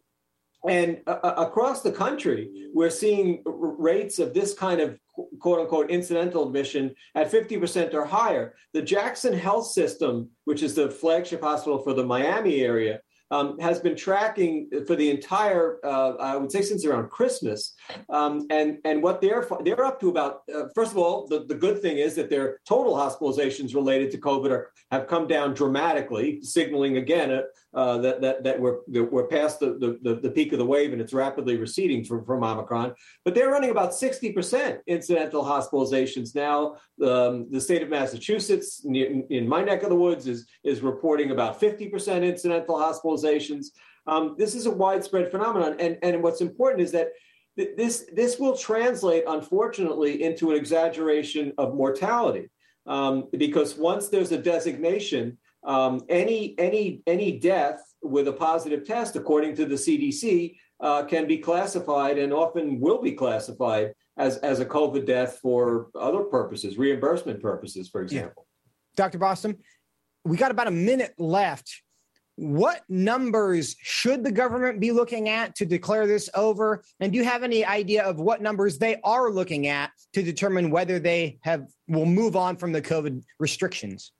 and 0.67 1.01
uh, 1.07 1.33
across 1.37 1.81
the 1.81 1.91
country, 1.91 2.69
we're 2.73 2.89
seeing 2.89 3.41
rates 3.45 4.19
of 4.19 4.33
this 4.33 4.53
kind 4.53 4.81
of 4.81 4.99
quote 5.39 5.59
unquote 5.59 5.89
incidental 5.89 6.47
admission 6.47 6.93
at 7.15 7.31
50% 7.31 7.93
or 7.93 8.05
higher. 8.05 8.55
The 8.73 8.81
Jackson 8.81 9.33
Health 9.33 9.67
System, 9.67 10.29
which 10.45 10.63
is 10.63 10.75
the 10.75 10.89
flagship 10.89 11.41
hospital 11.41 11.79
for 11.79 11.93
the 11.93 12.05
Miami 12.05 12.61
area, 12.61 12.99
um, 13.31 13.59
has 13.59 13.79
been 13.79 13.95
tracking 13.95 14.69
for 14.85 14.95
the 14.95 15.09
entire, 15.09 15.79
uh, 15.83 16.13
I 16.15 16.35
would 16.35 16.51
say, 16.51 16.61
since 16.61 16.85
around 16.85 17.09
Christmas. 17.09 17.73
Um, 18.09 18.47
and 18.49 18.77
and 18.85 19.03
what 19.03 19.21
they're 19.21 19.47
they're 19.63 19.85
up 19.85 19.99
to 19.99 20.09
about 20.09 20.41
uh, 20.53 20.65
first 20.73 20.91
of 20.91 20.97
all, 20.97 21.27
the, 21.27 21.45
the 21.45 21.55
good 21.55 21.81
thing 21.81 21.97
is 21.97 22.15
that 22.15 22.29
their 22.29 22.59
total 22.65 22.93
hospitalizations 22.95 23.75
related 23.75 24.11
to 24.11 24.17
COVID 24.17 24.51
are, 24.51 24.71
have 24.91 25.07
come 25.07 25.27
down 25.27 25.53
dramatically, 25.53 26.41
signaling 26.41 26.97
again 26.97 27.31
uh, 27.31 27.41
uh, 27.79 27.97
that, 28.05 28.17
that 28.23 28.35
that 28.45 28.57
we're 28.63 28.77
that 28.93 29.05
we're 29.13 29.29
past 29.37 29.53
the, 29.61 29.69
the 30.05 30.13
the 30.25 30.33
peak 30.37 30.49
of 30.53 30.59
the 30.59 30.69
wave 30.75 30.89
and 30.93 31.01
it's 31.03 31.15
rapidly 31.25 31.55
receding 31.65 32.01
from 32.07 32.19
from 32.27 32.39
Omicron. 32.51 32.89
But 33.23 33.31
they're 33.33 33.53
running 33.55 33.73
about 33.77 33.91
sixty 34.05 34.29
percent 34.37 34.73
incidental 34.95 35.43
hospitalizations 35.53 36.29
now. 36.47 36.57
Um, 37.11 37.33
the 37.55 37.61
state 37.67 37.83
of 37.83 37.89
Massachusetts, 37.97 38.69
in, 38.85 39.25
in 39.37 39.43
my 39.55 39.61
neck 39.69 39.81
of 39.83 39.89
the 39.93 40.01
woods, 40.05 40.25
is 40.33 40.39
is 40.71 40.77
reporting 40.91 41.29
about 41.31 41.59
fifty 41.65 41.87
percent 41.93 42.21
incidental 42.31 42.75
hospitalizations. 42.85 43.65
Um, 44.13 44.35
this 44.41 44.53
is 44.55 44.65
a 44.67 44.71
widespread 44.83 45.27
phenomenon. 45.33 45.75
And, 45.83 45.93
and 46.01 46.23
what's 46.23 46.41
important 46.49 46.81
is 46.87 46.91
that 46.97 47.07
th- 47.57 47.73
this, 47.75 47.95
this 48.19 48.39
will 48.39 48.55
translate, 48.69 49.25
unfortunately, 49.27 50.13
into 50.27 50.43
an 50.51 50.57
exaggeration 50.63 51.45
of 51.57 51.75
mortality. 51.81 52.45
Um, 52.95 53.15
because 53.45 53.75
once 53.91 54.07
there's 54.07 54.31
a 54.31 54.41
designation, 54.53 55.23
um, 55.67 56.01
any, 56.09 56.55
any, 56.57 57.03
any 57.05 57.37
death 57.37 57.81
with 58.01 58.27
a 58.27 58.33
positive 58.33 58.87
test, 58.87 59.15
according 59.15 59.55
to 59.57 59.65
the 59.65 59.75
CDC, 59.75 60.55
uh, 60.79 61.03
can 61.03 61.27
be 61.27 61.37
classified 61.37 62.17
and 62.17 62.33
often 62.33 62.79
will 62.79 63.01
be 63.01 63.11
classified 63.11 63.93
as, 64.17 64.37
as 64.37 64.59
a 64.59 64.65
COVID 64.65 65.05
death 65.05 65.39
for 65.41 65.89
other 65.93 66.23
purposes, 66.23 66.77
reimbursement 66.77 67.41
purposes, 67.41 67.89
for 67.89 68.01
example. 68.01 68.47
Yeah. 68.47 69.03
Dr. 69.03 69.19
Bostom, 69.19 69.57
we 70.23 70.37
got 70.37 70.51
about 70.51 70.67
a 70.67 70.71
minute 70.71 71.13
left 71.19 71.83
what 72.37 72.83
numbers 72.87 73.75
should 73.81 74.23
the 74.23 74.31
government 74.31 74.79
be 74.79 74.91
looking 74.91 75.27
at 75.27 75.55
to 75.55 75.65
declare 75.65 76.05
this 76.05 76.29
over? 76.35 76.83
And 76.99 77.11
do 77.11 77.17
you 77.17 77.25
have 77.25 77.41
any 77.41 77.65
idea 77.65 78.03
of 78.03 78.19
what 78.19 78.43
numbers 78.43 78.77
they 78.77 78.97
are 79.03 79.31
looking 79.31 79.65
at 79.67 79.89
to 80.13 80.21
determine 80.21 80.69
whether 80.69 80.99
they 80.99 81.39
have 81.41 81.67
will 81.87 82.05
move 82.05 82.35
on 82.35 82.55
from 82.55 82.71
the 82.71 82.81
COVID 82.81 83.23
restrictions? 83.39 84.11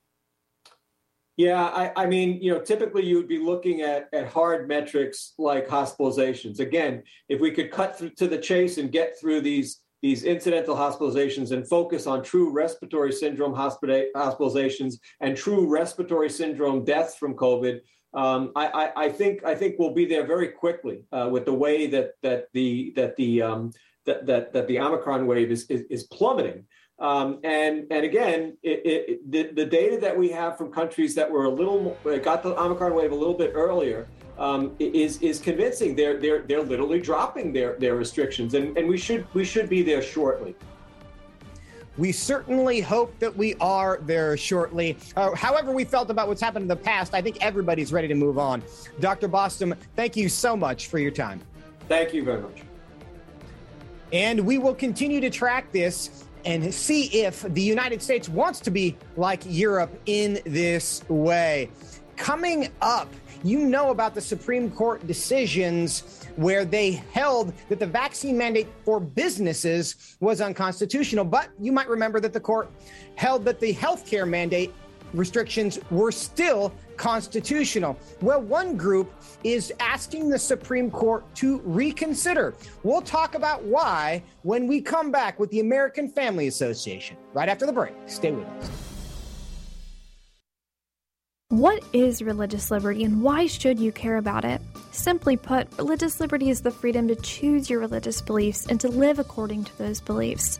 Yeah, 1.37 1.63
I, 1.65 1.91
I, 1.95 2.05
mean, 2.07 2.41
you 2.41 2.51
know, 2.51 2.59
typically 2.59 3.05
you 3.05 3.15
would 3.15 3.27
be 3.27 3.37
looking 3.37 3.81
at, 3.81 4.09
at 4.11 4.27
hard 4.27 4.67
metrics 4.67 5.33
like 5.37 5.67
hospitalizations. 5.67 6.59
Again, 6.59 7.03
if 7.29 7.39
we 7.39 7.51
could 7.51 7.71
cut 7.71 7.97
through 7.97 8.09
to 8.17 8.27
the 8.27 8.39
chase 8.39 8.79
and 8.79 8.91
get 8.91 9.19
through 9.19 9.41
these 9.41 9.81
these 10.03 10.23
incidental 10.23 10.75
hospitalizations 10.75 11.51
and 11.51 11.67
focus 11.67 12.05
on 12.05 12.23
true 12.23 12.51
respiratory 12.51 13.11
syndrome 13.11 13.53
hospitalizations 13.53 14.95
and 15.21 15.35
true 15.35 15.67
respiratory 15.67 16.29
syndrome 16.29 16.85
deaths 16.85 17.15
from 17.15 17.33
COVID, 17.33 17.79
um, 18.13 18.51
I, 18.55 18.67
I, 18.67 19.05
I, 19.05 19.09
think 19.09 19.43
I 19.43 19.55
think 19.55 19.75
we'll 19.77 19.93
be 19.93 20.05
there 20.05 20.25
very 20.25 20.49
quickly 20.49 21.01
uh, 21.11 21.29
with 21.31 21.45
the 21.45 21.53
way 21.53 21.87
that 21.87 22.11
that 22.21 22.45
the 22.53 22.93
that 22.95 23.15
the 23.15 23.41
um, 23.41 23.71
that, 24.05 24.25
that 24.25 24.53
that 24.53 24.67
the 24.67 24.79
Omicron 24.79 25.25
wave 25.27 25.51
is 25.51 25.65
is, 25.69 25.83
is 25.89 26.03
plummeting. 26.03 26.65
Um, 26.99 27.39
and 27.43 27.85
and 27.91 28.03
again, 28.03 28.57
it, 28.63 28.81
it, 28.83 29.31
the, 29.31 29.51
the 29.53 29.65
data 29.65 29.99
that 29.99 30.17
we 30.17 30.29
have 30.29 30.57
from 30.57 30.71
countries 30.71 31.13
that 31.15 31.29
were 31.29 31.45
a 31.45 31.49
little 31.49 31.95
got 32.23 32.41
the 32.41 32.59
Omicron 32.59 32.95
wave 32.95 33.11
a 33.11 33.15
little 33.15 33.35
bit 33.35 33.51
earlier 33.53 34.07
um, 34.39 34.75
is 34.79 35.21
is 35.21 35.39
convincing. 35.39 35.95
They're 35.95 36.17
they're 36.17 36.41
they're 36.41 36.63
literally 36.63 36.99
dropping 36.99 37.53
their 37.53 37.75
their 37.77 37.95
restrictions, 37.95 38.55
and, 38.55 38.75
and 38.77 38.87
we 38.87 38.97
should 38.97 39.27
we 39.35 39.45
should 39.45 39.69
be 39.69 39.83
there 39.83 40.01
shortly. 40.01 40.55
We 41.97 42.11
certainly 42.11 42.79
hope 42.79 43.17
that 43.19 43.35
we 43.35 43.55
are 43.55 43.99
there 44.03 44.37
shortly. 44.37 44.97
Uh, 45.15 45.33
however, 45.35 45.71
we 45.71 45.83
felt 45.83 46.11
about 46.11 46.27
what's 46.27 46.41
happened 46.41 46.63
in 46.63 46.67
the 46.67 46.75
past, 46.75 47.15
I 47.15 47.21
think 47.23 47.37
everybody's 47.41 47.91
ready 47.91 48.07
to 48.07 48.13
move 48.13 48.37
on. 48.37 48.61
Dr. 48.99 49.27
Bostom, 49.27 49.73
thank 49.95 50.15
you 50.15 50.29
so 50.29 50.55
much 50.55 50.87
for 50.89 50.99
your 50.99 51.09
time. 51.09 51.41
Thank 51.87 52.13
you 52.13 52.23
very 52.23 52.39
much. 52.39 52.61
And 54.13 54.39
we 54.45 54.59
will 54.59 54.75
continue 54.75 55.19
to 55.21 55.31
track 55.31 55.71
this 55.71 56.26
and 56.47 56.73
see 56.73 57.07
if 57.07 57.41
the 57.41 57.61
United 57.61 58.01
States 58.01 58.29
wants 58.29 58.61
to 58.61 58.71
be 58.71 58.95
like 59.17 59.43
Europe 59.45 59.91
in 60.05 60.39
this 60.45 61.03
way. 61.09 61.69
Coming 62.15 62.69
up, 62.81 63.13
you 63.43 63.59
know 63.59 63.91
about 63.91 64.15
the 64.15 64.21
Supreme 64.21 64.71
Court 64.71 65.05
decisions 65.05 66.25
where 66.37 66.63
they 66.63 66.91
held 67.11 67.53
that 67.67 67.79
the 67.79 67.85
vaccine 67.85 68.37
mandate 68.37 68.67
for 68.85 68.99
businesses 69.01 70.15
was 70.21 70.39
unconstitutional. 70.39 71.25
But 71.25 71.49
you 71.59 71.73
might 71.73 71.89
remember 71.89 72.21
that 72.21 72.31
the 72.31 72.39
court 72.39 72.71
held 73.15 73.43
that 73.43 73.59
the 73.59 73.73
healthcare 73.73 74.27
mandate 74.27 74.73
restrictions 75.13 75.79
were 75.91 76.13
still 76.13 76.73
constitutional. 76.97 77.97
Well, 78.21 78.41
one 78.41 78.75
group 78.75 79.13
is 79.43 79.71
asking 79.79 80.29
the 80.29 80.39
Supreme 80.39 80.91
Court 80.91 81.23
to 81.35 81.59
reconsider. 81.63 82.55
We'll 82.83 83.01
talk 83.01 83.35
about 83.35 83.63
why 83.63 84.23
when 84.43 84.67
we 84.67 84.81
come 84.81 85.11
back 85.11 85.39
with 85.39 85.49
the 85.51 85.59
American 85.59 86.09
Family 86.09 86.47
Association 86.47 87.17
right 87.33 87.49
after 87.49 87.65
the 87.65 87.73
break. 87.73 87.93
Stay 88.07 88.31
with 88.31 88.47
us. 88.47 88.87
What 91.49 91.81
is 91.93 92.21
religious 92.21 92.69
liberty 92.71 93.05
and 93.05 93.23
why 93.23 93.47
should 93.47 93.79
you 93.79 93.93
care 93.93 94.17
about 94.17 94.43
it? 94.43 94.61
Simply 94.91 95.37
put, 95.37 95.67
religious 95.77 96.19
liberty 96.19 96.49
is 96.49 96.61
the 96.61 96.71
freedom 96.71 97.07
to 97.07 97.15
choose 97.15 97.69
your 97.69 97.79
religious 97.79 98.21
beliefs 98.21 98.65
and 98.67 98.81
to 98.81 98.89
live 98.89 99.17
according 99.17 99.63
to 99.63 99.77
those 99.77 100.01
beliefs. 100.01 100.59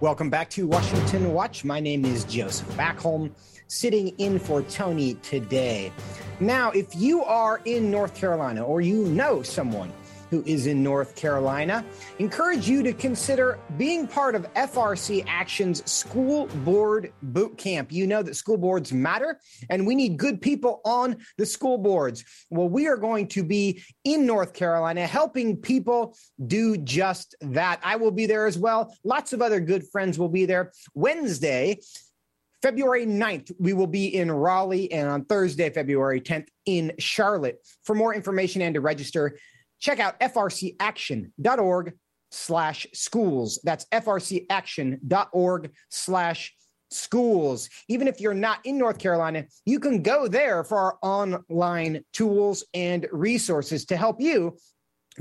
Welcome 0.00 0.30
back 0.30 0.48
to 0.50 0.64
Washington 0.64 1.32
Watch. 1.32 1.64
My 1.64 1.80
name 1.80 2.04
is 2.04 2.22
Joseph 2.22 2.68
Backholm, 2.76 3.32
sitting 3.66 4.10
in 4.18 4.38
for 4.38 4.62
Tony 4.62 5.14
today. 5.22 5.90
Now, 6.38 6.70
if 6.70 6.94
you 6.94 7.24
are 7.24 7.60
in 7.64 7.90
North 7.90 8.14
Carolina 8.14 8.64
or 8.64 8.80
you 8.80 9.06
know 9.06 9.42
someone 9.42 9.92
who 10.30 10.42
is 10.46 10.66
in 10.66 10.82
North 10.82 11.14
Carolina, 11.16 11.84
encourage 12.18 12.68
you 12.68 12.82
to 12.82 12.92
consider 12.92 13.58
being 13.76 14.06
part 14.06 14.34
of 14.34 14.52
FRC 14.54 15.24
Action's 15.26 15.88
School 15.90 16.46
Board 16.64 17.12
Boot 17.22 17.56
Camp. 17.56 17.92
You 17.92 18.06
know 18.06 18.22
that 18.22 18.34
school 18.34 18.56
boards 18.56 18.92
matter 18.92 19.40
and 19.70 19.86
we 19.86 19.94
need 19.94 20.16
good 20.16 20.40
people 20.40 20.80
on 20.84 21.16
the 21.36 21.46
school 21.46 21.78
boards. 21.78 22.24
Well, 22.50 22.68
we 22.68 22.86
are 22.86 22.96
going 22.96 23.28
to 23.28 23.42
be 23.42 23.82
in 24.04 24.26
North 24.26 24.52
Carolina 24.52 25.06
helping 25.06 25.56
people 25.56 26.16
do 26.46 26.76
just 26.76 27.34
that. 27.40 27.80
I 27.82 27.96
will 27.96 28.10
be 28.10 28.26
there 28.26 28.46
as 28.46 28.58
well. 28.58 28.94
Lots 29.04 29.32
of 29.32 29.42
other 29.42 29.60
good 29.60 29.86
friends 29.88 30.18
will 30.18 30.28
be 30.28 30.46
there. 30.46 30.72
Wednesday, 30.94 31.80
February 32.62 33.06
9th, 33.06 33.52
we 33.60 33.72
will 33.72 33.86
be 33.86 34.14
in 34.14 34.30
Raleigh, 34.30 34.90
and 34.90 35.08
on 35.08 35.24
Thursday, 35.24 35.70
February 35.70 36.20
10th, 36.20 36.48
in 36.66 36.92
Charlotte. 36.98 37.64
For 37.84 37.94
more 37.94 38.14
information 38.14 38.62
and 38.62 38.74
to 38.74 38.80
register, 38.80 39.38
check 39.80 40.00
out 40.00 40.18
frcaction.org 40.20 41.92
slash 42.30 42.86
schools. 42.92 43.60
That's 43.64 43.86
frcaction.org 43.92 45.70
slash 45.90 46.54
schools. 46.90 47.68
Even 47.88 48.08
if 48.08 48.20
you're 48.20 48.34
not 48.34 48.60
in 48.64 48.78
North 48.78 48.98
Carolina, 48.98 49.44
you 49.64 49.80
can 49.80 50.02
go 50.02 50.28
there 50.28 50.64
for 50.64 50.78
our 50.78 50.98
online 51.02 52.04
tools 52.12 52.64
and 52.74 53.06
resources 53.12 53.84
to 53.86 53.96
help 53.96 54.20
you 54.20 54.56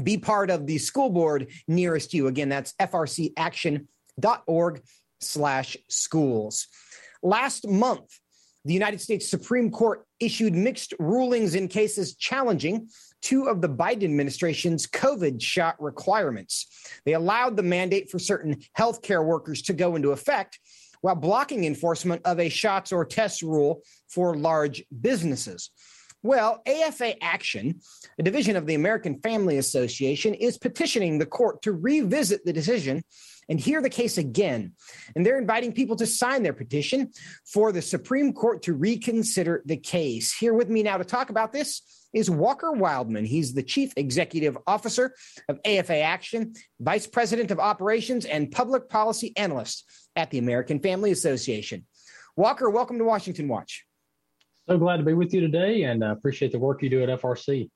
be 0.04 0.18
part 0.18 0.50
of 0.50 0.68
the 0.68 0.78
school 0.78 1.10
board 1.10 1.52
nearest 1.68 2.14
you. 2.14 2.28
Again, 2.28 2.50
that's 2.50 2.74
frcaction.org 2.80 4.82
slash 5.20 5.78
schools. 5.90 6.68
Last 7.24 7.68
month, 7.68 8.20
the 8.64 8.74
United 8.74 9.02
States 9.02 9.30
Supreme 9.30 9.72
Court 9.72 10.04
issued 10.20 10.54
mixed 10.54 10.94
rulings 11.00 11.56
in 11.56 11.68
cases 11.68 12.16
challenging 12.16 12.90
two 13.22 13.48
of 13.48 13.62
the 13.62 13.70
Biden 13.70 14.04
administration's 14.04 14.88
COVID 14.88 15.42
shot 15.42 15.82
requirements. 15.82 16.68
They 17.06 17.14
allowed 17.14 17.58
the 17.58 17.64
mandate 17.64 18.10
for 18.10 18.20
certain 18.20 18.62
healthcare 18.78 19.26
workers 19.26 19.62
to 19.64 19.74
go 19.74 19.96
into 19.96 20.12
effect 20.12 20.60
while 21.02 21.16
blocking 21.16 21.66
enforcement 21.66 22.22
of 22.26 22.40
a 22.40 22.50
shots 22.50 22.92
or 22.92 23.06
tests 23.06 23.44
rule 23.44 23.82
for 24.10 24.36
large 24.36 24.84
businesses. 25.02 25.70
Well, 26.24 26.62
AFA 26.66 27.24
Action, 27.24 27.80
a 28.18 28.24
division 28.24 28.56
of 28.56 28.66
the 28.66 28.76
American 28.76 29.20
Family 29.22 29.58
Association, 29.58 30.34
is 30.34 30.58
petitioning 30.58 31.18
the 31.18 31.26
court 31.26 31.62
to 31.62 31.74
revisit 31.74 32.44
the 32.44 32.54
decision 32.54 33.04
and 33.50 33.60
hear 33.60 33.82
the 33.82 33.90
case 33.90 34.18
again. 34.18 34.74
And 35.16 35.26
they're 35.26 35.40
inviting 35.40 35.74
people 35.74 35.96
to 35.98 36.06
sign 36.06 36.44
their 36.44 36.54
petition 36.54 37.12
for 37.46 37.72
the 37.72 37.82
Supreme 37.82 38.34
Court 38.34 38.64
to 38.64 38.74
reconsider 38.74 39.62
the 39.66 39.78
case. 39.78 40.34
Here 40.34 40.54
with 40.54 40.70
me 40.70 40.84
now 40.84 40.98
to 40.98 41.06
talk 41.06 41.30
about 41.30 41.54
this 41.54 41.82
is 42.14 42.30
Walker 42.30 42.72
Wildman. 42.72 43.26
He's 43.26 43.54
the 43.54 43.64
Chief 43.64 43.94
Executive 43.98 44.58
Officer 44.66 45.14
of 45.50 45.60
AFA 45.66 45.98
Action, 45.98 46.54
Vice 46.80 47.08
President 47.08 47.52
of 47.52 47.60
Operations, 47.60 48.26
and 48.26 48.52
Public 48.52 48.90
Policy 48.90 49.34
Analyst 49.38 49.86
at 50.16 50.32
the 50.32 50.38
American 50.38 50.80
Family 50.80 51.12
Association. 51.12 51.86
Walker, 52.36 52.70
welcome 52.70 52.98
to 52.98 53.04
Washington 53.04 53.48
Watch. 53.48 53.86
So 54.68 54.78
glad 54.78 54.98
to 54.98 55.04
be 55.04 55.14
with 55.14 55.34
you 55.34 55.42
today 55.42 55.84
and 55.84 56.04
I 56.04 56.12
appreciate 56.12 56.52
the 56.52 56.60
work 56.60 56.84
you 56.84 56.90
do 56.90 57.02
at 57.04 57.22
FRC. 57.22 57.70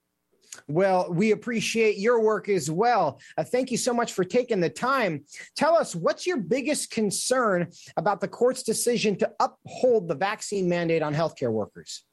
Well, 0.67 1.11
we 1.11 1.31
appreciate 1.31 1.97
your 1.97 2.21
work 2.21 2.49
as 2.49 2.69
well. 2.69 3.19
Uh, 3.37 3.43
thank 3.43 3.71
you 3.71 3.77
so 3.77 3.93
much 3.93 4.13
for 4.13 4.23
taking 4.23 4.59
the 4.59 4.69
time. 4.69 5.23
Tell 5.55 5.75
us 5.75 5.95
what's 5.95 6.27
your 6.27 6.37
biggest 6.37 6.91
concern 6.91 7.71
about 7.97 8.19
the 8.19 8.27
court's 8.27 8.63
decision 8.63 9.15
to 9.17 9.31
uphold 9.39 10.07
the 10.07 10.15
vaccine 10.15 10.67
mandate 10.67 11.01
on 11.01 11.13
healthcare 11.13 11.51
workers? 11.51 12.03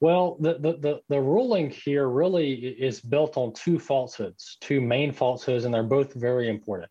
Well, 0.00 0.36
the, 0.40 0.54
the, 0.54 0.72
the, 0.78 1.00
the, 1.08 1.20
ruling 1.20 1.70
here 1.70 2.08
really 2.08 2.52
is 2.54 3.00
built 3.00 3.36
on 3.36 3.52
two 3.52 3.80
falsehoods, 3.80 4.56
two 4.60 4.80
main 4.80 5.12
falsehoods, 5.12 5.64
and 5.64 5.74
they're 5.74 5.82
both 5.82 6.14
very 6.14 6.48
important. 6.48 6.88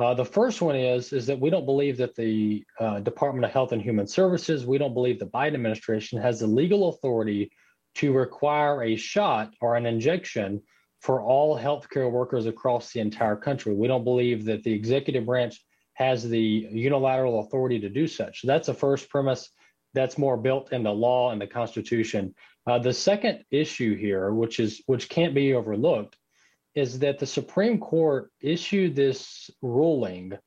Uh, 0.00 0.14
the 0.14 0.24
first 0.24 0.60
one 0.60 0.74
is, 0.74 1.12
is 1.12 1.26
that 1.26 1.38
we 1.38 1.48
don't 1.48 1.66
believe 1.66 1.96
that 1.98 2.16
the 2.16 2.64
uh, 2.80 2.98
Department 3.00 3.44
of 3.44 3.52
Health 3.52 3.70
and 3.72 3.80
Human 3.80 4.06
Services, 4.06 4.66
we 4.66 4.78
don't 4.78 4.94
believe 4.94 5.18
the 5.20 5.26
Biden 5.26 5.54
administration 5.54 6.20
has 6.20 6.40
the 6.40 6.46
legal 6.46 6.88
authority 6.88 7.52
to 7.96 8.12
require 8.12 8.82
a 8.82 8.96
shot 8.96 9.54
or 9.60 9.76
an 9.76 9.86
injection 9.86 10.62
for 11.00 11.22
all 11.22 11.58
healthcare 11.58 12.10
workers 12.10 12.46
across 12.46 12.92
the 12.92 13.00
entire 13.00 13.36
country. 13.36 13.74
We 13.74 13.88
don't 13.88 14.04
believe 14.04 14.44
that 14.44 14.62
the 14.62 14.72
executive 14.72 15.26
branch 15.26 15.60
has 15.94 16.28
the 16.28 16.68
unilateral 16.70 17.40
authority 17.40 17.78
to 17.80 17.88
do 17.88 18.06
such. 18.06 18.42
That's 18.44 18.66
the 18.66 18.74
first 18.74 19.08
premise 19.08 19.50
that's 19.92 20.18
more 20.18 20.36
built 20.36 20.72
in 20.72 20.82
the 20.82 20.92
law 20.92 21.32
and 21.32 21.40
the 21.40 21.46
Constitution. 21.46 22.34
Uh, 22.66 22.78
the 22.78 22.92
second 22.92 23.44
issue 23.50 23.96
here, 23.96 24.32
which 24.32 24.60
is 24.60 24.82
which 24.86 25.08
can't 25.08 25.34
be 25.34 25.54
overlooked, 25.54 26.16
is 26.74 26.98
that 27.00 27.18
the 27.18 27.26
Supreme 27.26 27.78
Court 27.80 28.30
issued 28.40 28.94
this 28.94 29.50
ruling 29.62 30.38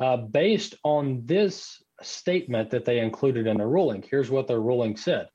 uh, 0.00 0.16
based 0.16 0.74
on 0.84 1.22
this 1.26 1.82
statement 2.02 2.70
that 2.70 2.84
they 2.84 3.00
included 3.00 3.46
in 3.46 3.58
the 3.58 3.66
ruling. 3.66 4.04
Here's 4.08 4.30
what 4.30 4.46
the 4.46 4.58
ruling 4.58 4.96
said. 4.96 5.28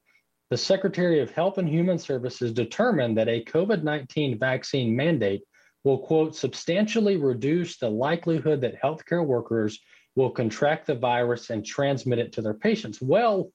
The 0.51 0.57
Secretary 0.57 1.21
of 1.21 1.31
Health 1.31 1.59
and 1.59 1.69
Human 1.69 1.97
Services 1.97 2.51
determined 2.51 3.17
that 3.17 3.29
a 3.29 3.41
COVID 3.45 3.83
19 3.83 4.37
vaccine 4.37 4.93
mandate 4.93 5.43
will, 5.85 5.99
quote, 5.99 6.35
substantially 6.35 7.15
reduce 7.15 7.77
the 7.77 7.89
likelihood 7.89 8.59
that 8.59 8.81
healthcare 8.83 9.25
workers 9.25 9.79
will 10.17 10.29
contract 10.29 10.87
the 10.87 10.95
virus 10.95 11.51
and 11.51 11.65
transmit 11.65 12.19
it 12.19 12.33
to 12.33 12.41
their 12.41 12.53
patients. 12.53 13.01
Well, 13.01 13.49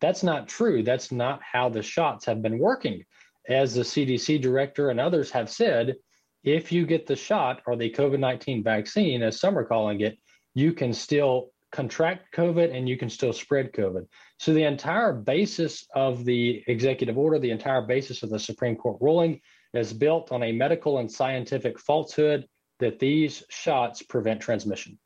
that's 0.00 0.24
not 0.24 0.48
true. 0.48 0.82
That's 0.82 1.12
not 1.12 1.40
how 1.40 1.68
the 1.68 1.84
shots 1.84 2.24
have 2.24 2.42
been 2.42 2.58
working. 2.58 3.04
As 3.48 3.72
the 3.72 3.82
CDC 3.82 4.42
director 4.42 4.90
and 4.90 4.98
others 4.98 5.30
have 5.30 5.50
said, 5.50 5.94
if 6.42 6.72
you 6.72 6.84
get 6.84 7.06
the 7.06 7.14
shot 7.14 7.62
or 7.64 7.76
the 7.76 7.92
COVID 7.92 8.18
19 8.18 8.64
vaccine, 8.64 9.22
as 9.22 9.38
some 9.38 9.56
are 9.56 9.64
calling 9.64 10.00
it, 10.00 10.18
you 10.54 10.72
can 10.72 10.94
still 10.94 11.52
contract 11.72 12.34
COVID 12.34 12.74
and 12.74 12.88
you 12.88 12.96
can 12.96 13.08
still 13.08 13.32
spread 13.32 13.72
COVID. 13.72 14.06
So 14.38 14.52
the 14.52 14.64
entire 14.64 15.12
basis 15.12 15.86
of 15.94 16.24
the 16.24 16.62
executive 16.66 17.16
order, 17.16 17.38
the 17.38 17.50
entire 17.50 17.82
basis 17.82 18.22
of 18.22 18.30
the 18.30 18.38
Supreme 18.38 18.76
Court 18.76 18.98
ruling 19.00 19.40
is 19.74 19.92
built 19.92 20.32
on 20.32 20.42
a 20.42 20.52
medical 20.52 20.98
and 20.98 21.10
scientific 21.10 21.78
falsehood 21.78 22.46
that 22.80 22.98
these 22.98 23.44
shots 23.50 24.02
prevent 24.02 24.40
transmission. 24.40 24.98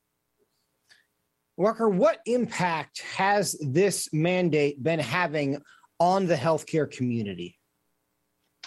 Walker, 1.56 1.88
what 1.88 2.18
impact 2.26 3.02
has 3.16 3.56
this 3.60 4.08
mandate 4.12 4.82
been 4.82 4.98
having 4.98 5.58
on 6.00 6.26
the 6.26 6.34
healthcare 6.34 6.90
community? 6.90 7.58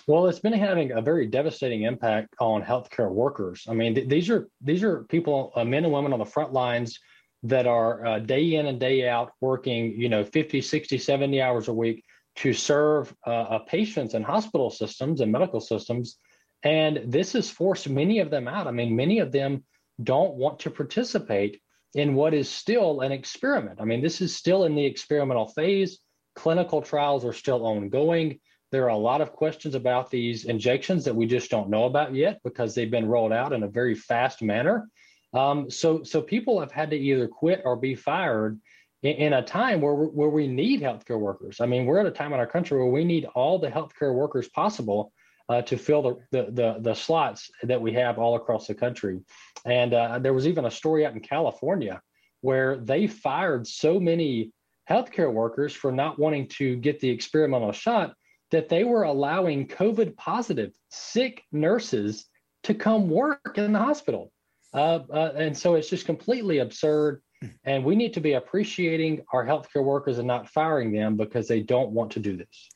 Well, 0.08 0.28
it's 0.28 0.40
been 0.40 0.54
having 0.54 0.94
a 0.94 1.02
very 1.02 1.28
devastating 1.28 1.84
impact 1.84 2.34
on 2.40 2.64
healthcare 2.64 3.12
workers. 3.12 3.66
I 3.68 3.74
mean, 3.74 3.96
th- 3.96 4.08
these 4.08 4.30
are 4.30 4.48
these 4.62 4.84
are 4.84 5.04
people, 5.06 5.52
uh, 5.56 5.66
men 5.66 5.84
and 5.84 5.92
women 5.92 6.14
on 6.14 6.20
the 6.20 6.26
front 6.26 6.54
lines 6.54 6.98
that 7.44 7.68
are 7.68 8.06
uh, 8.06 8.20
day 8.20 8.56
in 8.56 8.66
and 8.66 8.80
day 8.80 9.08
out 9.08 9.32
working, 9.42 10.00
you 10.00 10.10
know, 10.10 10.24
50, 10.24 10.62
60, 10.62 10.98
70 10.98 11.42
hours 11.42 11.68
a 11.68 11.74
week 11.74 12.04
to 12.38 12.54
serve 12.54 13.14
uh, 13.26 13.60
patients 13.60 14.14
in 14.14 14.24
hospital 14.24 14.70
systems 14.70 15.22
and 15.22 15.32
medical 15.32 15.60
systems. 15.60 16.18
And 16.64 17.02
this 17.06 17.34
has 17.34 17.50
forced 17.50 17.90
many 17.90 18.20
of 18.20 18.30
them 18.30 18.48
out. 18.48 18.68
I 18.68 18.72
mean, 18.72 18.96
many 18.96 19.20
of 19.20 19.32
them 19.32 19.64
don't 20.04 20.36
want 20.36 20.60
to 20.60 20.72
participate 20.72 21.62
in 21.96 22.14
what 22.14 22.34
is 22.34 22.50
still 22.50 23.02
an 23.02 23.12
experiment. 23.12 23.80
I 23.82 23.86
mean, 23.86 24.02
this 24.02 24.22
is 24.22 24.36
still 24.36 24.66
in 24.66 24.76
the 24.76 24.86
experimental 24.86 25.48
phase. 25.48 26.00
Clinical 26.36 26.82
trials 26.82 27.26
are 27.26 27.34
still 27.34 27.66
ongoing. 27.66 28.40
There 28.72 28.84
are 28.84 28.90
a 28.90 28.98
lot 28.98 29.22
of 29.22 29.32
questions 29.32 29.76
about 29.76 30.12
these 30.12 30.46
injections 30.46 31.06
that 31.06 31.16
we 31.16 31.26
just 31.26 31.50
don't 31.50 31.70
know 31.70 31.86
about 31.86 32.14
yet 32.14 32.40
because 32.44 32.76
they've 32.76 32.92
been 32.92 33.08
rolled 33.08 33.32
out 33.32 33.54
in 33.54 33.64
a 33.64 33.68
very 33.68 33.96
fast 33.96 34.42
manner. 34.42 34.90
Um, 35.34 35.70
so, 35.70 36.04
so 36.04 36.22
people 36.22 36.60
have 36.60 36.72
had 36.72 36.90
to 36.92 36.98
either 36.98 37.28
quit 37.28 37.62
or 37.66 37.76
be 37.76 37.96
fired 37.96 38.60
in, 39.04 39.16
in 39.16 39.34
a 39.34 39.44
time 39.44 39.82
where 39.82 39.94
where 39.94 40.30
we 40.30 40.48
need 40.48 40.82
healthcare 40.82 41.20
workers. 41.20 41.60
I 41.60 41.66
mean, 41.66 41.86
we're 41.86 42.00
at 42.00 42.06
a 42.06 42.12
time 42.12 42.34
in 42.34 42.40
our 42.40 42.48
country 42.48 42.78
where 42.78 42.88
we 42.88 43.04
need 43.04 43.26
all 43.36 43.60
the 43.60 43.70
healthcare 43.70 44.14
workers 44.14 44.48
possible 44.50 45.12
uh, 45.50 45.62
to 45.64 45.78
fill 45.78 46.02
the, 46.02 46.16
the, 46.32 46.52
the 46.52 46.78
the 46.80 46.94
slots 46.94 47.52
that 47.64 47.82
we 47.82 47.94
have 47.94 48.18
all 48.18 48.36
across 48.36 48.68
the 48.68 48.76
country. 48.76 49.20
And 49.66 49.94
uh, 49.94 50.20
there 50.20 50.34
was 50.34 50.48
even 50.48 50.66
a 50.66 50.72
story 50.72 51.06
out 51.06 51.14
in 51.14 51.20
California 51.20 52.02
where 52.42 52.78
they 52.78 53.08
fired 53.08 53.68
so 53.68 54.00
many 54.00 54.52
healthcare 54.90 55.32
workers 55.32 55.74
for 55.74 55.92
not 55.92 56.18
wanting 56.18 56.48
to 56.48 56.78
get 56.78 57.00
the 57.00 57.10
experimental 57.10 57.72
shot 57.72 58.14
that 58.52 58.70
they 58.70 58.84
were 58.84 59.04
allowing 59.04 59.68
COVID 59.68 60.16
positive 60.16 60.72
sick 60.90 61.44
nurses 61.52 62.26
to 62.64 62.74
come 62.74 63.10
work 63.10 63.58
in 63.58 63.74
the 63.74 63.80
hospital. 63.80 64.32
Uh, 64.74 65.00
uh, 65.12 65.34
and 65.36 65.58
so 65.58 65.76
it's 65.76 65.90
just 65.90 66.06
completely 66.06 66.60
absurd. 66.60 67.22
And 67.66 67.86
we 67.86 67.96
need 67.96 68.14
to 68.14 68.22
be 68.22 68.34
appreciating 68.34 69.24
our 69.32 69.46
healthcare 69.46 69.84
workers 69.84 70.18
and 70.18 70.28
not 70.28 70.50
firing 70.50 70.92
them 70.92 71.18
because 71.18 71.48
they 71.48 71.62
don't 71.62 71.92
want 71.92 72.12
to 72.14 72.20
do 72.20 72.36
this. 72.36 72.70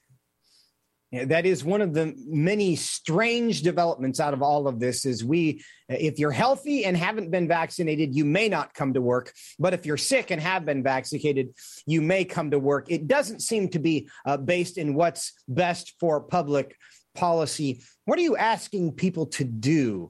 Yeah, 1.11 1.25
that 1.25 1.45
is 1.45 1.61
one 1.61 1.81
of 1.81 1.93
the 1.93 2.15
many 2.25 2.77
strange 2.77 3.63
developments 3.63 4.21
out 4.21 4.33
of 4.33 4.41
all 4.41 4.65
of 4.65 4.79
this 4.79 5.05
is 5.05 5.25
we 5.25 5.61
if 5.89 6.17
you're 6.17 6.31
healthy 6.31 6.85
and 6.85 6.95
haven't 6.95 7.31
been 7.31 7.49
vaccinated 7.49 8.15
you 8.15 8.23
may 8.23 8.47
not 8.47 8.73
come 8.73 8.93
to 8.93 9.01
work 9.01 9.33
but 9.59 9.73
if 9.73 9.85
you're 9.85 9.97
sick 9.97 10.31
and 10.31 10.41
have 10.41 10.63
been 10.63 10.81
vaccinated 10.81 11.49
you 11.85 12.01
may 12.01 12.23
come 12.23 12.49
to 12.51 12.59
work 12.59 12.85
it 12.89 13.09
doesn't 13.09 13.41
seem 13.41 13.67
to 13.67 13.79
be 13.79 14.07
uh, 14.25 14.37
based 14.37 14.77
in 14.77 14.93
what's 14.93 15.33
best 15.49 15.95
for 15.99 16.21
public 16.21 16.77
policy 17.13 17.81
what 18.05 18.17
are 18.17 18.23
you 18.23 18.37
asking 18.37 18.93
people 18.93 19.25
to 19.25 19.43
do 19.43 20.09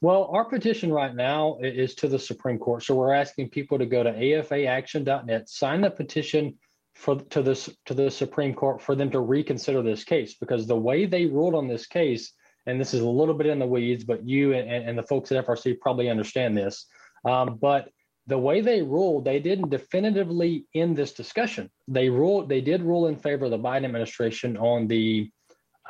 well, 0.00 0.28
our 0.32 0.44
petition 0.44 0.92
right 0.92 1.14
now 1.14 1.58
is 1.62 1.94
to 1.96 2.08
the 2.08 2.18
Supreme 2.18 2.58
Court. 2.58 2.82
So 2.82 2.94
we're 2.94 3.14
asking 3.14 3.50
people 3.50 3.78
to 3.78 3.86
go 3.86 4.02
to 4.02 4.12
afaaction.net, 4.12 5.48
sign 5.48 5.80
the 5.80 5.90
petition 5.90 6.58
for 6.94 7.16
to 7.16 7.42
this 7.42 7.68
to 7.86 7.94
the 7.94 8.10
Supreme 8.10 8.54
Court 8.54 8.80
for 8.80 8.94
them 8.94 9.10
to 9.10 9.20
reconsider 9.20 9.82
this 9.82 10.04
case 10.04 10.34
because 10.34 10.66
the 10.66 10.76
way 10.76 11.06
they 11.06 11.26
ruled 11.26 11.54
on 11.54 11.68
this 11.68 11.86
case, 11.86 12.32
and 12.66 12.80
this 12.80 12.94
is 12.94 13.00
a 13.00 13.08
little 13.08 13.34
bit 13.34 13.48
in 13.48 13.58
the 13.58 13.66
weeds, 13.66 14.04
but 14.04 14.26
you 14.26 14.52
and, 14.52 14.70
and 14.70 14.98
the 14.98 15.02
folks 15.02 15.32
at 15.32 15.44
FRC 15.44 15.80
probably 15.80 16.08
understand 16.08 16.56
this. 16.56 16.86
Um, 17.24 17.58
but 17.60 17.88
the 18.26 18.38
way 18.38 18.60
they 18.60 18.80
ruled, 18.80 19.24
they 19.24 19.38
didn't 19.38 19.70
definitively 19.70 20.66
end 20.74 20.96
this 20.96 21.12
discussion. 21.12 21.70
They 21.88 22.08
ruled, 22.08 22.48
they 22.48 22.60
did 22.60 22.82
rule 22.82 23.06
in 23.08 23.16
favor 23.16 23.46
of 23.46 23.50
the 23.50 23.58
Biden 23.58 23.84
administration 23.84 24.56
on 24.56 24.86
the 24.86 25.30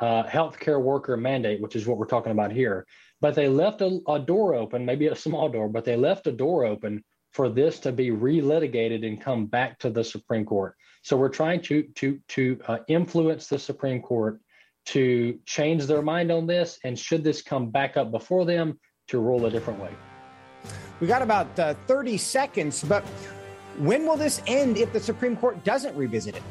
uh, 0.01 0.23
healthcare 0.23 0.81
worker 0.81 1.15
mandate, 1.15 1.61
which 1.61 1.75
is 1.75 1.87
what 1.87 1.97
we're 1.97 2.07
talking 2.07 2.33
about 2.33 2.51
here 2.51 2.85
but 3.21 3.35
they 3.35 3.47
left 3.47 3.81
a, 3.81 3.99
a 4.07 4.19
door 4.19 4.55
open, 4.55 4.85
maybe 4.85 5.07
a 5.07 5.15
small 5.15 5.49
door, 5.49 5.69
but 5.69 5.85
they 5.85 5.95
left 5.95 6.27
a 6.27 6.31
door 6.31 6.65
open 6.65 7.03
for 7.31 7.49
this 7.49 7.79
to 7.81 7.91
be 7.91 8.11
relitigated 8.11 9.05
and 9.05 9.21
come 9.21 9.45
back 9.45 9.77
to 9.79 9.89
the 9.89 10.03
Supreme 10.03 10.45
Court. 10.45 10.75
So 11.03 11.17
we're 11.17 11.29
trying 11.29 11.61
to 11.63 11.83
to 11.83 12.19
to 12.29 12.59
uh, 12.67 12.77
influence 12.87 13.47
the 13.47 13.59
Supreme 13.59 14.01
Court 14.01 14.41
to 14.87 15.39
change 15.45 15.85
their 15.85 16.01
mind 16.01 16.31
on 16.31 16.47
this, 16.47 16.79
and 16.83 16.97
should 16.97 17.23
this 17.23 17.41
come 17.41 17.69
back 17.69 17.97
up 17.97 18.11
before 18.11 18.45
them, 18.45 18.79
to 19.07 19.19
rule 19.19 19.45
a 19.45 19.51
different 19.51 19.79
way. 19.79 19.91
We 20.99 21.07
got 21.07 21.21
about 21.21 21.59
uh, 21.59 21.73
30 21.87 22.17
seconds, 22.17 22.83
but 22.83 23.03
when 23.77 24.05
will 24.05 24.15
this 24.15 24.41
end 24.47 24.77
if 24.77 24.93
the 24.93 24.99
Supreme 24.99 25.35
Court 25.35 25.63
doesn't 25.63 25.95
revisit 25.95 26.35
it? 26.35 26.43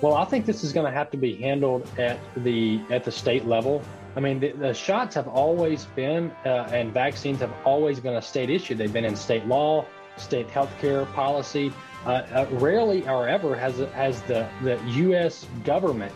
Well, 0.00 0.14
I 0.14 0.24
think 0.24 0.46
this 0.46 0.64
is 0.64 0.72
going 0.72 0.86
to 0.86 0.92
have 0.92 1.10
to 1.10 1.16
be 1.16 1.34
handled 1.34 1.88
at 1.98 2.18
the 2.38 2.80
at 2.90 3.04
the 3.04 3.12
state 3.12 3.46
level. 3.46 3.82
I 4.16 4.20
mean, 4.20 4.40
the, 4.40 4.52
the 4.52 4.72
shots 4.72 5.14
have 5.14 5.28
always 5.28 5.84
been, 5.84 6.30
uh, 6.46 6.70
and 6.72 6.92
vaccines 6.92 7.40
have 7.40 7.52
always 7.66 8.00
been 8.00 8.14
a 8.14 8.22
state 8.22 8.48
issue. 8.48 8.74
They've 8.74 8.92
been 8.92 9.04
in 9.04 9.14
state 9.14 9.46
law, 9.46 9.84
state 10.16 10.48
healthcare 10.48 11.10
policy. 11.12 11.70
Uh, 12.06 12.22
uh, 12.32 12.46
rarely 12.52 13.06
or 13.08 13.28
ever 13.28 13.56
has 13.56 13.78
has 13.94 14.22
the 14.22 14.48
the 14.62 14.80
U.S. 14.86 15.44
government 15.64 16.12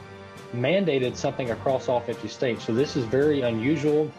mandated 0.55 1.17
something 1.17 1.51
across 1.51 1.89
all 1.89 2.01
50 2.01 2.29
states. 2.29 2.65
So 2.65 2.73
this 2.73 2.97
is 2.97 3.05
very 3.05 3.43
unusual, 3.43 4.11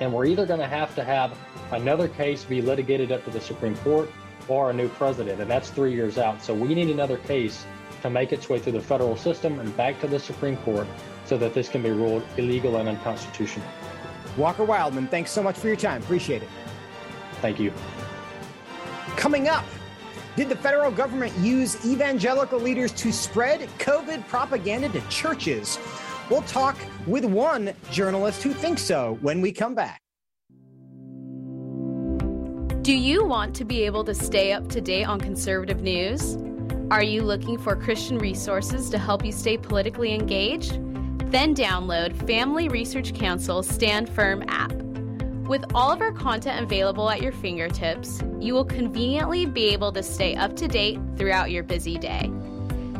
and 0.00 0.12
we're 0.12 0.26
either 0.26 0.46
going 0.46 0.60
to 0.60 0.68
have 0.68 0.94
to 0.94 1.04
have 1.04 1.36
another 1.72 2.08
case 2.08 2.44
be 2.44 2.62
litigated 2.62 3.12
up 3.12 3.24
to 3.24 3.30
the 3.30 3.40
Supreme 3.40 3.76
Court 3.78 4.10
or 4.46 4.70
a 4.70 4.72
new 4.72 4.88
president, 4.88 5.40
and 5.40 5.50
that's 5.50 5.70
three 5.70 5.92
years 5.92 6.18
out. 6.18 6.42
So 6.42 6.54
we 6.54 6.74
need 6.74 6.88
another 6.88 7.18
case 7.18 7.66
to 8.02 8.10
make 8.10 8.32
its 8.32 8.48
way 8.48 8.58
through 8.58 8.72
the 8.72 8.80
federal 8.80 9.16
system 9.16 9.58
and 9.58 9.76
back 9.76 10.00
to 10.00 10.06
the 10.06 10.18
Supreme 10.18 10.56
Court 10.58 10.86
so 11.28 11.36
that 11.36 11.52
this 11.52 11.68
can 11.68 11.82
be 11.82 11.90
ruled 11.90 12.22
illegal 12.38 12.76
and 12.78 12.88
unconstitutional. 12.88 13.66
Walker 14.38 14.64
Wildmon, 14.64 15.10
thanks 15.10 15.30
so 15.30 15.42
much 15.42 15.58
for 15.58 15.66
your 15.66 15.76
time. 15.76 16.02
Appreciate 16.02 16.42
it. 16.42 16.48
Thank 17.42 17.60
you. 17.60 17.72
Coming 19.16 19.46
up, 19.48 19.64
did 20.36 20.48
the 20.48 20.56
federal 20.56 20.90
government 20.90 21.36
use 21.38 21.84
evangelical 21.84 22.58
leaders 22.58 22.92
to 22.92 23.12
spread 23.12 23.60
COVID 23.78 24.26
propaganda 24.26 24.88
to 24.88 25.00
churches? 25.08 25.78
We'll 26.30 26.42
talk 26.42 26.76
with 27.06 27.24
one 27.24 27.74
journalist 27.90 28.42
who 28.42 28.52
thinks 28.52 28.82
so 28.82 29.18
when 29.20 29.40
we 29.40 29.52
come 29.52 29.74
back. 29.74 30.00
Do 32.82 32.94
you 32.94 33.26
want 33.26 33.54
to 33.56 33.66
be 33.66 33.82
able 33.82 34.04
to 34.04 34.14
stay 34.14 34.52
up 34.52 34.68
to 34.68 34.80
date 34.80 35.04
on 35.04 35.20
conservative 35.20 35.82
news? 35.82 36.38
Are 36.90 37.02
you 37.02 37.22
looking 37.22 37.58
for 37.58 37.76
Christian 37.76 38.16
resources 38.16 38.88
to 38.90 38.98
help 38.98 39.24
you 39.24 39.32
stay 39.32 39.58
politically 39.58 40.14
engaged? 40.14 40.78
Then 41.30 41.54
download 41.54 42.26
Family 42.26 42.68
Research 42.68 43.12
Council's 43.12 43.68
Stand 43.68 44.08
Firm 44.08 44.42
app. 44.48 44.72
With 45.46 45.62
all 45.74 45.92
of 45.92 46.00
our 46.00 46.10
content 46.10 46.64
available 46.64 47.10
at 47.10 47.20
your 47.20 47.32
fingertips, 47.32 48.22
you 48.40 48.54
will 48.54 48.64
conveniently 48.64 49.44
be 49.44 49.68
able 49.68 49.92
to 49.92 50.02
stay 50.02 50.34
up 50.36 50.56
to 50.56 50.66
date 50.66 50.98
throughout 51.18 51.50
your 51.50 51.64
busy 51.64 51.98
day. 51.98 52.32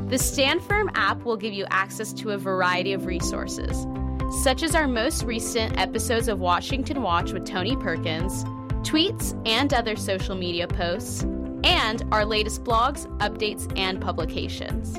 The 0.09 0.19
Stand 0.19 0.63
Firm 0.63 0.91
app 0.95 1.25
will 1.25 1.39
give 1.39 1.55
you 1.55 1.65
access 1.71 2.13
to 2.15 2.33
a 2.33 2.39
variety 2.39 2.93
of 2.93 3.07
resources, 3.07 3.87
such 4.43 4.63
as 4.63 4.75
our 4.75 4.87
most 4.87 5.23
recent 5.23 5.79
episodes 5.79 6.29
of 6.29 6.39
Washington 6.39 7.01
Watch 7.01 7.33
with 7.33 7.47
Tony 7.47 7.77
Perkins, 7.77 8.45
tweets 8.85 9.41
and 9.49 9.73
other 9.73 9.97
social 9.97 10.35
media 10.35 10.69
posts, 10.69 11.23
and 11.65 12.05
our 12.13 12.27
latest 12.27 12.63
blogs, 12.63 13.07
updates, 13.21 13.73
and 13.79 14.03
publications. 14.03 14.99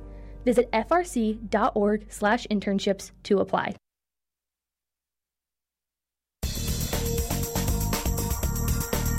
Visit 0.43 0.71
frc.org/internships 0.71 3.11
to 3.23 3.39
apply. 3.39 3.75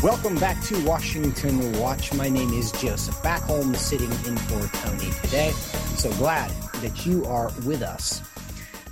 Welcome 0.03 0.35
back 0.35 0.61
to 0.65 0.85
Washington 0.85 1.79
Watch. 1.79 2.13
My 2.13 2.29
name 2.29 2.53
is 2.55 2.73
Joseph 2.73 3.15
Backholm, 3.23 3.77
sitting 3.77 4.11
in 4.11 4.37
for 4.37 4.67
Tony 4.79 5.13
today. 5.23 5.53
So 5.97 6.11
glad 6.15 6.51
that 6.83 7.07
you 7.07 7.25
are 7.27 7.53
with 7.65 7.83
us. 7.83 8.21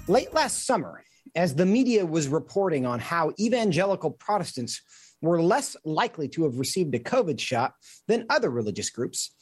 Late 0.07 0.33
last 0.33 0.66
summer, 0.66 1.03
as 1.35 1.57
the 1.57 1.66
media 1.66 2.07
was 2.07 2.28
reporting 2.28 2.87
on 2.87 3.01
how 3.01 3.33
evangelical 3.41 4.12
Protestants 4.12 4.81
were 5.20 5.43
less 5.43 5.76
likely 5.85 6.28
to 6.28 6.45
have 6.45 6.61
received 6.61 6.95
a 6.95 7.01
COVID 7.01 7.41
shot 7.41 7.74
than 8.07 8.26
other 8.31 8.49
religious 8.49 8.91
groups, 8.91 9.35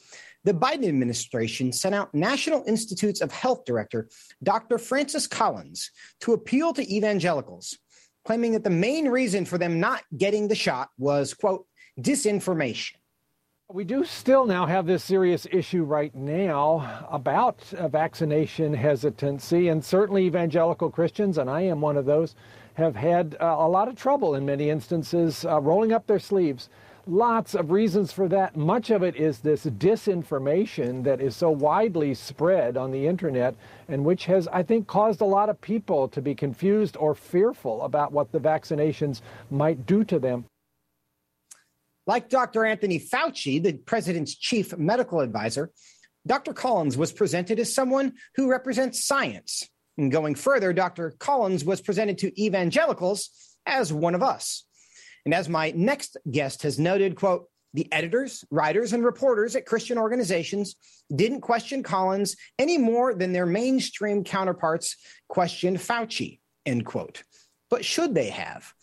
the 0.43 0.53
Biden 0.53 0.87
administration 0.87 1.71
sent 1.71 1.95
out 1.95 2.13
National 2.13 2.63
Institutes 2.65 3.21
of 3.21 3.31
Health 3.31 3.65
Director 3.65 4.09
Dr. 4.43 4.77
Francis 4.77 5.27
Collins 5.27 5.91
to 6.21 6.33
appeal 6.33 6.73
to 6.73 6.95
evangelicals, 6.95 7.77
claiming 8.25 8.53
that 8.53 8.63
the 8.63 8.69
main 8.69 9.09
reason 9.09 9.45
for 9.45 9.57
them 9.57 9.79
not 9.79 10.03
getting 10.17 10.47
the 10.47 10.55
shot 10.55 10.89
was, 10.97 11.33
quote, 11.33 11.65
disinformation. 11.99 12.93
We 13.71 13.83
do 13.83 14.03
still 14.03 14.45
now 14.47 14.65
have 14.65 14.87
this 14.87 15.03
serious 15.03 15.45
issue 15.51 15.83
right 15.83 16.15
now 16.15 17.05
about 17.11 17.61
vaccination 17.91 18.73
hesitancy, 18.73 19.67
and 19.67 19.85
certainly 19.85 20.25
evangelical 20.25 20.89
Christians, 20.89 21.37
and 21.37 21.49
I 21.49 21.61
am 21.61 21.79
one 21.79 21.95
of 21.95 22.05
those, 22.05 22.33
have 22.73 22.95
had 22.95 23.35
uh, 23.39 23.57
a 23.59 23.67
lot 23.67 23.87
of 23.87 23.95
trouble 23.95 24.33
in 24.33 24.45
many 24.45 24.71
instances 24.71 25.45
uh, 25.45 25.59
rolling 25.61 25.91
up 25.91 26.07
their 26.07 26.17
sleeves 26.17 26.69
lots 27.09 27.55
of 27.55 27.71
reasons 27.71 28.11
for 28.11 28.27
that. 28.27 28.55
Much 28.55 28.89
of 28.89 29.03
it 29.03 29.15
is 29.15 29.39
this 29.39 29.65
disinformation 29.65 31.03
that 31.03 31.19
is 31.21 31.35
so 31.35 31.49
widely 31.49 32.13
spread 32.13 32.77
on 32.77 32.91
the 32.91 33.07
internet 33.07 33.55
and 33.87 34.05
which 34.05 34.25
has, 34.25 34.47
I 34.47 34.63
think, 34.63 34.87
caused 34.87 35.21
a 35.21 35.25
lot 35.25 35.49
of 35.49 35.59
people 35.59 36.07
to 36.09 36.21
be 36.21 36.35
confused 36.35 36.95
or 36.97 37.15
fearful 37.15 37.81
about 37.83 38.11
what 38.11 38.31
the 38.31 38.39
vaccinations 38.39 39.21
might 39.49 39.85
do 39.85 40.03
to 40.05 40.19
them. 40.19 40.45
Like 42.05 42.29
Dr. 42.29 42.65
Anthony 42.65 42.99
Fauci, 42.99 43.61
the 43.61 43.73
president's 43.73 44.35
chief 44.35 44.77
medical 44.77 45.19
advisor, 45.19 45.71
Dr. 46.25 46.53
Collins 46.53 46.97
was 46.97 47.11
presented 47.11 47.59
as 47.59 47.73
someone 47.73 48.13
who 48.35 48.49
represents 48.49 49.05
science. 49.05 49.67
And 49.97 50.11
going 50.11 50.35
further, 50.35 50.73
Dr. 50.73 51.11
Collins 51.19 51.65
was 51.65 51.81
presented 51.81 52.19
to 52.19 52.41
evangelicals 52.41 53.29
as 53.65 53.91
one 53.91 54.15
of 54.15 54.23
us. 54.23 54.63
And 55.29 55.35
as 55.35 55.47
my 55.47 55.71
next 55.75 56.17
guest 56.31 56.63
has 56.63 56.79
noted, 56.79 57.15
quote, 57.15 57.45
the 57.75 57.87
editors, 57.93 58.43
writers, 58.49 58.93
and 58.93 59.05
reporters 59.05 59.55
at 59.55 59.67
Christian 59.67 59.99
organizations 59.99 60.75
didn't 61.15 61.41
question 61.41 61.83
Collins 61.83 62.35
any 62.57 62.79
more 62.79 63.13
than 63.13 63.31
their 63.31 63.45
mainstream 63.45 64.23
counterparts 64.23 64.95
questioned 65.27 65.77
Fauci, 65.77 66.39
end 66.65 66.83
quote. 66.83 67.21
But 67.69 67.85
should 67.85 68.15
they 68.15 68.31
have? 68.31 68.73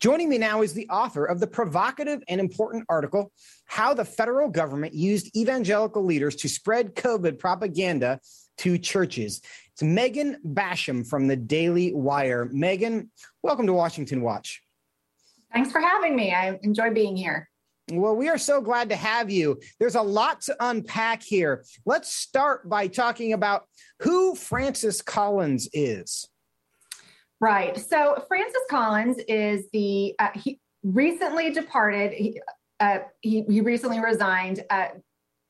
Joining 0.00 0.30
me 0.30 0.38
now 0.38 0.62
is 0.62 0.72
the 0.72 0.88
author 0.88 1.26
of 1.26 1.38
the 1.38 1.46
provocative 1.46 2.22
and 2.28 2.40
important 2.40 2.86
article, 2.88 3.30
How 3.66 3.92
the 3.92 4.06
Federal 4.06 4.48
Government 4.48 4.94
Used 4.94 5.36
Evangelical 5.36 6.02
Leaders 6.02 6.34
to 6.36 6.48
Spread 6.48 6.94
COVID 6.94 7.38
Propaganda 7.38 8.20
to 8.56 8.78
Churches. 8.78 9.42
It's 9.74 9.82
Megan 9.82 10.38
Basham 10.46 11.06
from 11.06 11.28
the 11.28 11.36
Daily 11.36 11.92
Wire. 11.92 12.48
Megan, 12.50 13.10
welcome 13.42 13.66
to 13.66 13.74
Washington 13.74 14.22
Watch. 14.22 14.62
Thanks 15.52 15.72
for 15.72 15.80
having 15.80 16.16
me. 16.16 16.32
I 16.32 16.58
enjoy 16.62 16.90
being 16.90 17.16
here. 17.16 17.48
Well, 17.92 18.14
we 18.14 18.28
are 18.28 18.38
so 18.38 18.60
glad 18.60 18.88
to 18.90 18.96
have 18.96 19.30
you. 19.30 19.60
There's 19.80 19.96
a 19.96 20.02
lot 20.02 20.42
to 20.42 20.56
unpack 20.60 21.22
here. 21.22 21.64
Let's 21.84 22.12
start 22.12 22.68
by 22.68 22.86
talking 22.86 23.32
about 23.32 23.64
who 24.00 24.34
Francis 24.34 25.02
Collins 25.02 25.68
is. 25.72 26.28
Right. 27.40 27.78
So, 27.78 28.24
Francis 28.28 28.62
Collins 28.70 29.18
is 29.26 29.68
the 29.72 30.14
uh, 30.18 30.28
he 30.34 30.60
recently 30.82 31.50
departed. 31.50 32.12
He, 32.12 32.40
uh, 32.78 32.98
he, 33.20 33.42
he 33.42 33.60
recently 33.60 34.00
resigned. 34.00 34.62
Uh, 34.70 34.88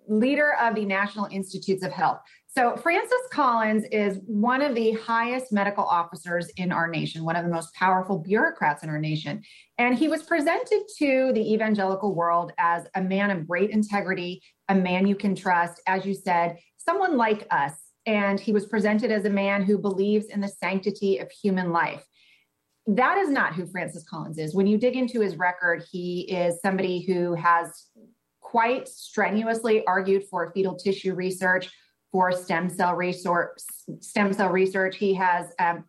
leader 0.08 0.54
of 0.60 0.74
the 0.74 0.84
National 0.84 1.26
Institutes 1.26 1.84
of 1.84 1.92
Health. 1.92 2.20
So, 2.48 2.76
Francis 2.76 3.20
Collins 3.30 3.84
is 3.92 4.18
one 4.26 4.60
of 4.60 4.74
the 4.74 4.92
highest 4.92 5.52
medical 5.52 5.84
officers 5.84 6.48
in 6.56 6.72
our 6.72 6.88
nation, 6.88 7.24
one 7.24 7.36
of 7.36 7.44
the 7.44 7.50
most 7.50 7.72
powerful 7.74 8.18
bureaucrats 8.18 8.82
in 8.82 8.90
our 8.90 8.98
nation. 8.98 9.42
And 9.78 9.96
he 9.96 10.08
was 10.08 10.24
presented 10.24 10.82
to 10.98 11.30
the 11.32 11.54
evangelical 11.54 12.12
world 12.12 12.52
as 12.58 12.86
a 12.96 13.02
man 13.02 13.30
of 13.30 13.46
great 13.46 13.70
integrity, 13.70 14.42
a 14.68 14.74
man 14.74 15.06
you 15.06 15.14
can 15.14 15.36
trust, 15.36 15.80
as 15.86 16.04
you 16.04 16.12
said, 16.12 16.58
someone 16.76 17.16
like 17.16 17.46
us. 17.52 17.74
And 18.04 18.40
he 18.40 18.52
was 18.52 18.66
presented 18.66 19.12
as 19.12 19.26
a 19.26 19.30
man 19.30 19.62
who 19.62 19.78
believes 19.78 20.26
in 20.26 20.40
the 20.40 20.48
sanctity 20.48 21.18
of 21.18 21.30
human 21.30 21.70
life. 21.70 22.04
That 22.88 23.18
is 23.18 23.30
not 23.30 23.54
who 23.54 23.66
Francis 23.66 24.04
Collins 24.08 24.38
is. 24.38 24.56
When 24.56 24.66
you 24.66 24.76
dig 24.76 24.96
into 24.96 25.20
his 25.20 25.36
record, 25.36 25.84
he 25.88 26.22
is 26.22 26.60
somebody 26.60 27.02
who 27.02 27.34
has 27.34 27.86
quite 28.50 28.88
strenuously 28.88 29.86
argued 29.86 30.24
for 30.28 30.50
fetal 30.52 30.74
tissue 30.74 31.14
research 31.14 31.70
for 32.10 32.32
stem 32.32 32.68
cell 32.68 32.96
research. 32.96 33.58
Stem 34.00 34.32
cell 34.32 34.48
research. 34.48 34.96
He 34.96 35.14
has 35.14 35.52
um, 35.60 35.84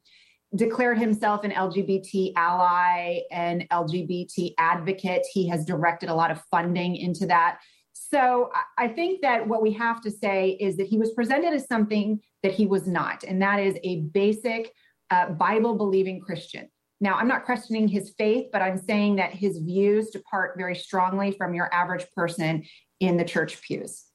declared 0.56 1.00
himself 1.00 1.44
an 1.44 1.50
LGBT 1.50 2.34
ally 2.36 3.22
and 3.32 3.68
LGBT 3.70 4.54
advocate. 4.60 5.26
He 5.34 5.48
has 5.48 5.66
directed 5.66 6.10
a 6.10 6.14
lot 6.14 6.30
of 6.30 6.40
funding 6.52 6.98
into 6.98 7.26
that. 7.26 7.58
So 7.94 8.52
I 8.78 8.90
think 8.90 9.22
that 9.22 9.48
what 9.48 9.64
we 9.64 9.72
have 9.74 10.00
to 10.02 10.12
say 10.12 10.52
is 10.60 10.78
that 10.78 10.86
he 10.86 11.00
was 11.00 11.12
presented 11.14 11.54
as 11.54 11.66
something 11.68 12.20
that 12.44 12.52
he 12.54 12.68
was 12.68 12.86
not, 12.88 13.24
and 13.24 13.42
that 13.42 13.60
is 13.60 13.76
a 13.84 14.02
basic 14.02 14.72
uh, 15.10 15.30
Bible 15.30 15.76
believing 15.76 16.22
Christian. 16.22 16.70
Now, 17.02 17.16
I'm 17.16 17.28
not 17.28 17.46
questioning 17.46 17.88
his 17.88 18.14
faith, 18.18 18.48
but 18.54 18.62
I'm 18.62 18.78
saying 18.78 19.16
that 19.16 19.34
his 19.34 19.58
views 19.58 20.12
depart 20.12 20.54
very 20.56 20.76
strongly 20.76 21.32
from 21.32 21.56
your 21.56 21.74
average 21.74 22.06
person 22.16 22.64
in 23.00 23.18
the 23.18 23.26
church 23.26 23.60
pews. 23.62 24.06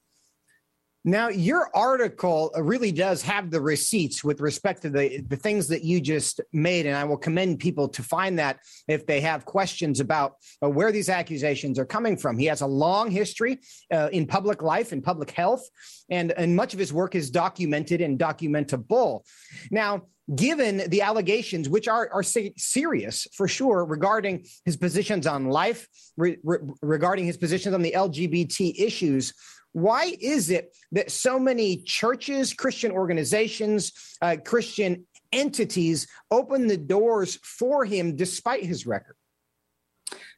Now, 1.07 1.29
your 1.29 1.69
article 1.73 2.51
really 2.57 2.91
does 2.91 3.21
have 3.21 3.49
the 3.49 3.61
receipts 3.61 4.25
with 4.25 4.41
respect 4.41 4.81
to 4.81 4.89
the, 4.89 5.21
the 5.29 5.37
things 5.37 5.69
that 5.69 5.85
you 5.85 6.01
just 6.01 6.41
made. 6.51 6.85
And 6.85 6.97
I 6.97 7.05
will 7.05 7.15
commend 7.15 7.59
people 7.59 7.87
to 7.87 8.03
find 8.03 8.37
that 8.39 8.59
if 8.89 9.05
they 9.05 9.21
have 9.21 9.45
questions 9.45 10.01
about 10.01 10.35
uh, 10.61 10.69
where 10.69 10.91
these 10.91 11.07
accusations 11.07 11.79
are 11.79 11.85
coming 11.85 12.17
from. 12.17 12.37
He 12.37 12.47
has 12.47 12.59
a 12.59 12.67
long 12.67 13.09
history 13.09 13.59
uh, 13.89 14.09
in 14.11 14.27
public 14.27 14.61
life 14.61 14.91
and 14.91 15.01
public 15.01 15.31
health, 15.31 15.65
and, 16.09 16.33
and 16.33 16.53
much 16.53 16.73
of 16.73 16.79
his 16.79 16.91
work 16.91 17.15
is 17.15 17.31
documented 17.31 18.01
and 18.01 18.19
documentable. 18.19 19.21
Now, 19.71 20.07
given 20.35 20.89
the 20.89 21.01
allegations, 21.01 21.69
which 21.69 21.87
are, 21.87 22.09
are 22.11 22.23
serious 22.23 23.27
for 23.33 23.47
sure, 23.47 23.85
regarding 23.85 24.45
his 24.65 24.75
positions 24.75 25.25
on 25.25 25.45
life, 25.45 25.87
re- 26.17 26.37
re- 26.43 26.59
regarding 26.81 27.25
his 27.25 27.37
positions 27.37 27.73
on 27.73 27.81
the 27.81 27.93
LGBT 27.95 28.77
issues, 28.77 29.33
why 29.73 30.15
is 30.19 30.49
it 30.49 30.75
that 30.91 31.11
so 31.11 31.39
many 31.39 31.77
churches, 31.77 32.53
Christian 32.53 32.91
organizations, 32.91 33.91
uh, 34.21 34.37
Christian 34.43 35.05
entities 35.31 36.07
open 36.31 36.67
the 36.67 36.77
doors 36.77 37.37
for 37.43 37.85
him 37.85 38.15
despite 38.15 38.63
his 38.63 38.87
record? 38.87 39.15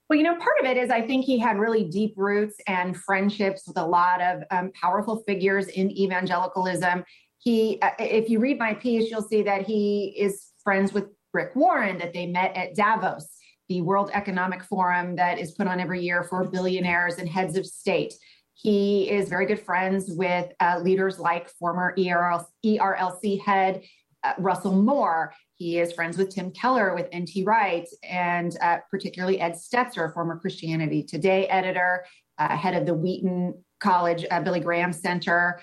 Well, 0.10 0.18
you 0.18 0.24
know, 0.24 0.36
part 0.36 0.60
of 0.60 0.66
it 0.66 0.76
is 0.76 0.90
I 0.90 1.06
think 1.06 1.24
he 1.26 1.38
had 1.38 1.60
really 1.60 1.84
deep 1.84 2.16
roots 2.18 2.56
and 2.66 2.98
friendships 2.98 3.68
with 3.68 3.78
a 3.78 3.86
lot 3.86 4.22
of 4.22 4.44
um, 4.50 4.72
powerful 4.74 5.24
figures 5.28 5.68
in 5.68 5.92
evangelicalism. 5.92 7.04
He, 7.38 7.78
uh, 7.82 7.92
if 8.00 8.28
you 8.28 8.40
read 8.40 8.58
my 8.58 8.74
piece, 8.74 9.12
you'll 9.12 9.22
see 9.22 9.44
that 9.44 9.68
he 9.68 10.16
is 10.18 10.48
friends 10.64 10.94
with 10.94 11.06
Rick 11.32 11.56
Warren, 11.56 12.00
that 12.00 12.14
they 12.14 12.26
met 12.26 12.58
at 12.58 12.76
Davos, 12.76 13.30
the 13.68 13.82
World 13.82 14.10
Economic 14.14 14.64
Forum 14.64 15.16
that 15.18 15.38
is 15.38 15.52
put 15.52 15.68
on 15.68 15.80
every 15.80 16.02
year 16.02 16.24
for 16.24 16.44
billionaires 16.44 17.20
and 17.20 17.30
heads 17.30 17.56
of 17.56 17.66
state. 17.68 18.16
He 18.62 19.10
is 19.10 19.30
very 19.30 19.46
good 19.46 19.62
friends 19.62 20.10
with 20.10 20.52
uh, 20.60 20.82
leaders 20.84 21.18
like 21.18 21.50
former 21.50 21.96
ERL, 21.98 22.46
ERLC 22.66 23.42
head 23.42 23.84
uh, 24.26 24.34
Russell 24.38 24.74
Moore. 24.74 25.34
He 25.54 25.80
is 25.80 25.94
friends 25.94 26.18
with 26.18 26.36
Tim 26.36 26.52
Keller 26.52 26.94
with 26.94 27.08
NT 27.16 27.46
Wright, 27.46 27.88
and 28.04 28.58
uh, 28.62 28.80
particularly 28.92 29.40
Ed 29.40 29.54
Stetzer, 29.54 30.14
former 30.14 30.38
Christianity 30.38 31.04
Today 31.04 31.48
editor, 31.48 32.04
uh, 32.38 32.58
head 32.58 32.76
of 32.76 32.86
the 32.86 32.94
Wheaton 32.94 33.64
College 33.80 34.26
uh, 34.30 34.42
Billy 34.42 34.60
Graham 34.60 34.92
Center. 34.92 35.62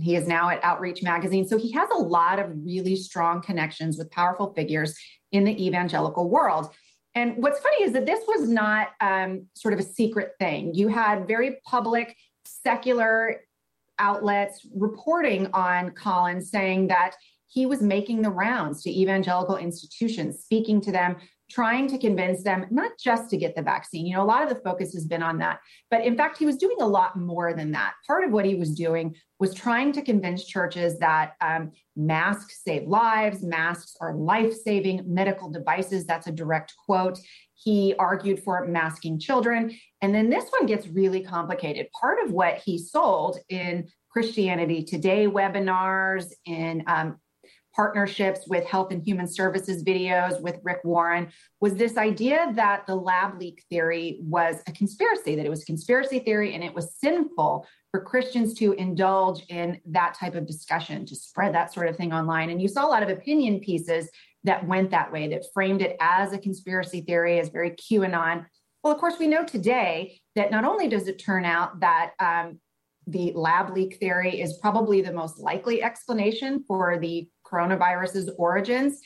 He 0.00 0.16
is 0.16 0.26
now 0.26 0.48
at 0.48 0.62
Outreach 0.64 1.04
Magazine. 1.04 1.46
So 1.46 1.56
he 1.56 1.70
has 1.70 1.88
a 1.90 1.98
lot 1.98 2.40
of 2.40 2.50
really 2.64 2.96
strong 2.96 3.42
connections 3.42 3.96
with 3.96 4.10
powerful 4.10 4.52
figures 4.54 4.98
in 5.30 5.44
the 5.44 5.66
evangelical 5.66 6.28
world. 6.28 6.74
And 7.14 7.36
what's 7.42 7.60
funny 7.60 7.84
is 7.84 7.92
that 7.92 8.06
this 8.06 8.20
was 8.26 8.48
not 8.48 8.88
um, 9.00 9.46
sort 9.54 9.74
of 9.74 9.80
a 9.80 9.84
secret 9.84 10.32
thing. 10.38 10.74
You 10.74 10.88
had 10.88 11.28
very 11.28 11.58
public, 11.64 12.16
secular 12.44 13.40
outlets 13.98 14.66
reporting 14.74 15.48
on 15.52 15.92
Collins 15.92 16.50
saying 16.50 16.88
that 16.88 17.14
he 17.46 17.66
was 17.66 17.80
making 17.80 18.22
the 18.22 18.30
rounds 18.30 18.82
to 18.82 18.90
evangelical 18.90 19.56
institutions, 19.56 20.40
speaking 20.40 20.80
to 20.80 20.90
them, 20.90 21.16
trying 21.54 21.86
to 21.86 21.98
convince 21.98 22.42
them 22.42 22.66
not 22.70 22.90
just 22.98 23.30
to 23.30 23.36
get 23.36 23.54
the 23.54 23.62
vaccine. 23.62 24.06
You 24.06 24.16
know, 24.16 24.22
a 24.22 24.24
lot 24.24 24.42
of 24.42 24.48
the 24.48 24.60
focus 24.62 24.92
has 24.94 25.06
been 25.06 25.22
on 25.22 25.38
that. 25.38 25.60
But 25.88 26.04
in 26.04 26.16
fact, 26.16 26.36
he 26.36 26.46
was 26.46 26.56
doing 26.56 26.78
a 26.80 26.86
lot 26.86 27.16
more 27.16 27.54
than 27.54 27.70
that. 27.72 27.92
Part 28.06 28.24
of 28.24 28.32
what 28.32 28.44
he 28.44 28.56
was 28.56 28.74
doing 28.74 29.14
was 29.38 29.54
trying 29.54 29.92
to 29.92 30.02
convince 30.02 30.44
churches 30.44 30.98
that 30.98 31.34
um, 31.40 31.70
masks 31.94 32.62
save 32.64 32.88
lives, 32.88 33.42
masks 33.42 33.94
are 34.00 34.14
life 34.14 34.52
saving 34.52 35.02
medical 35.06 35.48
devices. 35.48 36.06
That's 36.06 36.26
a 36.26 36.32
direct 36.32 36.74
quote. 36.84 37.20
He 37.54 37.94
argued 37.98 38.42
for 38.42 38.66
masking 38.66 39.20
children. 39.20 39.78
And 40.02 40.12
then 40.12 40.30
this 40.30 40.50
one 40.50 40.66
gets 40.66 40.88
really 40.88 41.22
complicated. 41.22 41.86
Part 41.98 42.18
of 42.24 42.32
what 42.32 42.58
he 42.64 42.78
sold 42.78 43.38
in 43.48 43.88
Christianity 44.10 44.82
Today 44.82 45.26
webinars, 45.26 46.32
in 46.46 46.82
um, 46.86 47.18
partnerships 47.74 48.46
with 48.46 48.64
Health 48.64 48.92
and 48.92 49.02
Human 49.02 49.26
Services 49.26 49.82
videos 49.82 50.40
with 50.40 50.58
Rick 50.62 50.80
Warren 50.84 51.28
was 51.60 51.74
this 51.74 51.96
idea 51.96 52.52
that 52.54 52.86
the 52.86 52.94
lab 52.94 53.40
leak 53.40 53.64
theory 53.68 54.18
was 54.22 54.62
a 54.66 54.72
conspiracy, 54.72 55.34
that 55.34 55.46
it 55.46 55.50
was 55.50 55.62
a 55.62 55.66
conspiracy 55.66 56.20
theory 56.20 56.54
and 56.54 56.62
it 56.62 56.74
was 56.74 56.94
sinful 56.96 57.66
for 57.90 58.00
Christians 58.00 58.54
to 58.54 58.72
indulge 58.72 59.44
in 59.48 59.80
that 59.86 60.14
type 60.14 60.34
of 60.34 60.46
discussion, 60.46 61.06
to 61.06 61.16
spread 61.16 61.54
that 61.54 61.72
sort 61.72 61.88
of 61.88 61.96
thing 61.96 62.12
online. 62.12 62.50
And 62.50 62.60
you 62.60 62.68
saw 62.68 62.86
a 62.86 62.90
lot 62.90 63.02
of 63.02 63.08
opinion 63.08 63.60
pieces 63.60 64.08
that 64.44 64.66
went 64.66 64.90
that 64.90 65.10
way, 65.12 65.28
that 65.28 65.44
framed 65.52 65.82
it 65.82 65.96
as 66.00 66.32
a 66.32 66.38
conspiracy 66.38 67.00
theory, 67.00 67.38
as 67.38 67.48
very 67.48 67.70
QAnon. 67.70 68.46
Well, 68.82 68.92
of 68.92 69.00
course, 69.00 69.18
we 69.18 69.26
know 69.26 69.44
today 69.44 70.20
that 70.36 70.50
not 70.50 70.64
only 70.64 70.88
does 70.88 71.08
it 71.08 71.18
turn 71.18 71.44
out 71.44 71.80
that 71.80 72.12
um, 72.20 72.60
the 73.06 73.32
lab 73.34 73.74
leak 73.74 73.96
theory 73.98 74.40
is 74.40 74.58
probably 74.58 75.00
the 75.00 75.12
most 75.12 75.38
likely 75.38 75.82
explanation 75.82 76.64
for 76.66 76.98
the 76.98 77.28
coronavirus's 77.54 78.30
origins, 78.36 79.00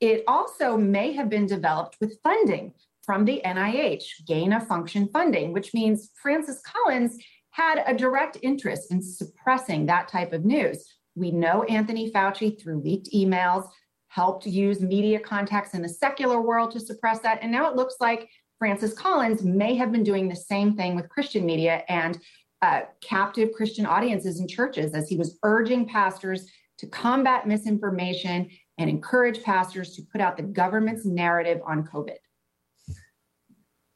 it 0.00 0.24
also 0.26 0.76
may 0.76 1.12
have 1.12 1.28
been 1.28 1.46
developed 1.46 1.96
with 2.00 2.18
funding 2.22 2.72
from 3.02 3.24
the 3.24 3.42
NIH, 3.44 4.04
gain 4.26 4.52
of 4.52 4.66
function 4.66 5.08
funding, 5.08 5.52
which 5.52 5.74
means 5.74 6.10
Francis 6.20 6.62
Collins 6.62 7.18
had 7.50 7.84
a 7.86 7.94
direct 7.94 8.38
interest 8.42 8.90
in 8.90 9.00
suppressing 9.02 9.86
that 9.86 10.08
type 10.08 10.32
of 10.32 10.44
news. 10.44 10.84
We 11.14 11.30
know 11.30 11.62
Anthony 11.64 12.10
Fauci, 12.10 12.60
through 12.60 12.80
leaked 12.80 13.12
emails, 13.14 13.68
helped 14.08 14.46
use 14.46 14.80
media 14.80 15.20
contacts 15.20 15.74
in 15.74 15.82
the 15.82 15.88
secular 15.88 16.40
world 16.40 16.70
to 16.72 16.80
suppress 16.80 17.20
that. 17.20 17.38
And 17.42 17.52
now 17.52 17.68
it 17.70 17.76
looks 17.76 17.96
like 18.00 18.28
Francis 18.58 18.94
Collins 18.94 19.42
may 19.42 19.74
have 19.74 19.92
been 19.92 20.02
doing 20.02 20.28
the 20.28 20.36
same 20.36 20.76
thing 20.76 20.96
with 20.96 21.08
Christian 21.08 21.44
media 21.44 21.82
and 21.88 22.18
uh, 22.62 22.82
captive 23.02 23.50
Christian 23.52 23.84
audiences 23.84 24.40
in 24.40 24.48
churches 24.48 24.94
as 24.94 25.08
he 25.08 25.16
was 25.16 25.38
urging 25.42 25.86
pastors 25.86 26.50
to 26.84 26.90
combat 26.90 27.46
misinformation 27.46 28.48
and 28.78 28.90
encourage 28.90 29.42
pastors 29.42 29.94
to 29.96 30.02
put 30.02 30.20
out 30.20 30.36
the 30.36 30.42
government's 30.42 31.04
narrative 31.04 31.60
on 31.66 31.84
COVID. 31.84 32.16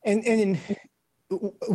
And, 0.04 0.24
and 0.24 0.58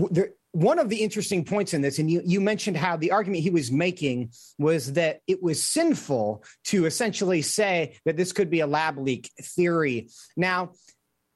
there, 0.09 0.32
one 0.53 0.80
of 0.80 0.89
the 0.89 0.97
interesting 0.97 1.43
points 1.43 1.74
in 1.74 1.82
this, 1.82 1.99
and 1.99 2.09
you, 2.09 2.22
you 2.26 2.39
mentioned 2.39 2.78
how 2.78 2.95
the 2.95 3.11
argument 3.11 3.43
he 3.43 3.49
was 3.49 3.72
making 3.72 4.32
was 4.57 4.93
that 4.93 5.20
it 5.28 5.41
was 5.41 5.64
sinful 5.64 6.43
to 6.66 6.86
essentially 6.86 7.41
say 7.41 7.97
that 8.05 8.18
this 8.18 8.32
could 8.32 8.49
be 8.49 8.61
a 8.61 8.68
lab 8.68 8.97
leak 8.97 9.30
theory. 9.41 10.09
Now, 10.38 10.72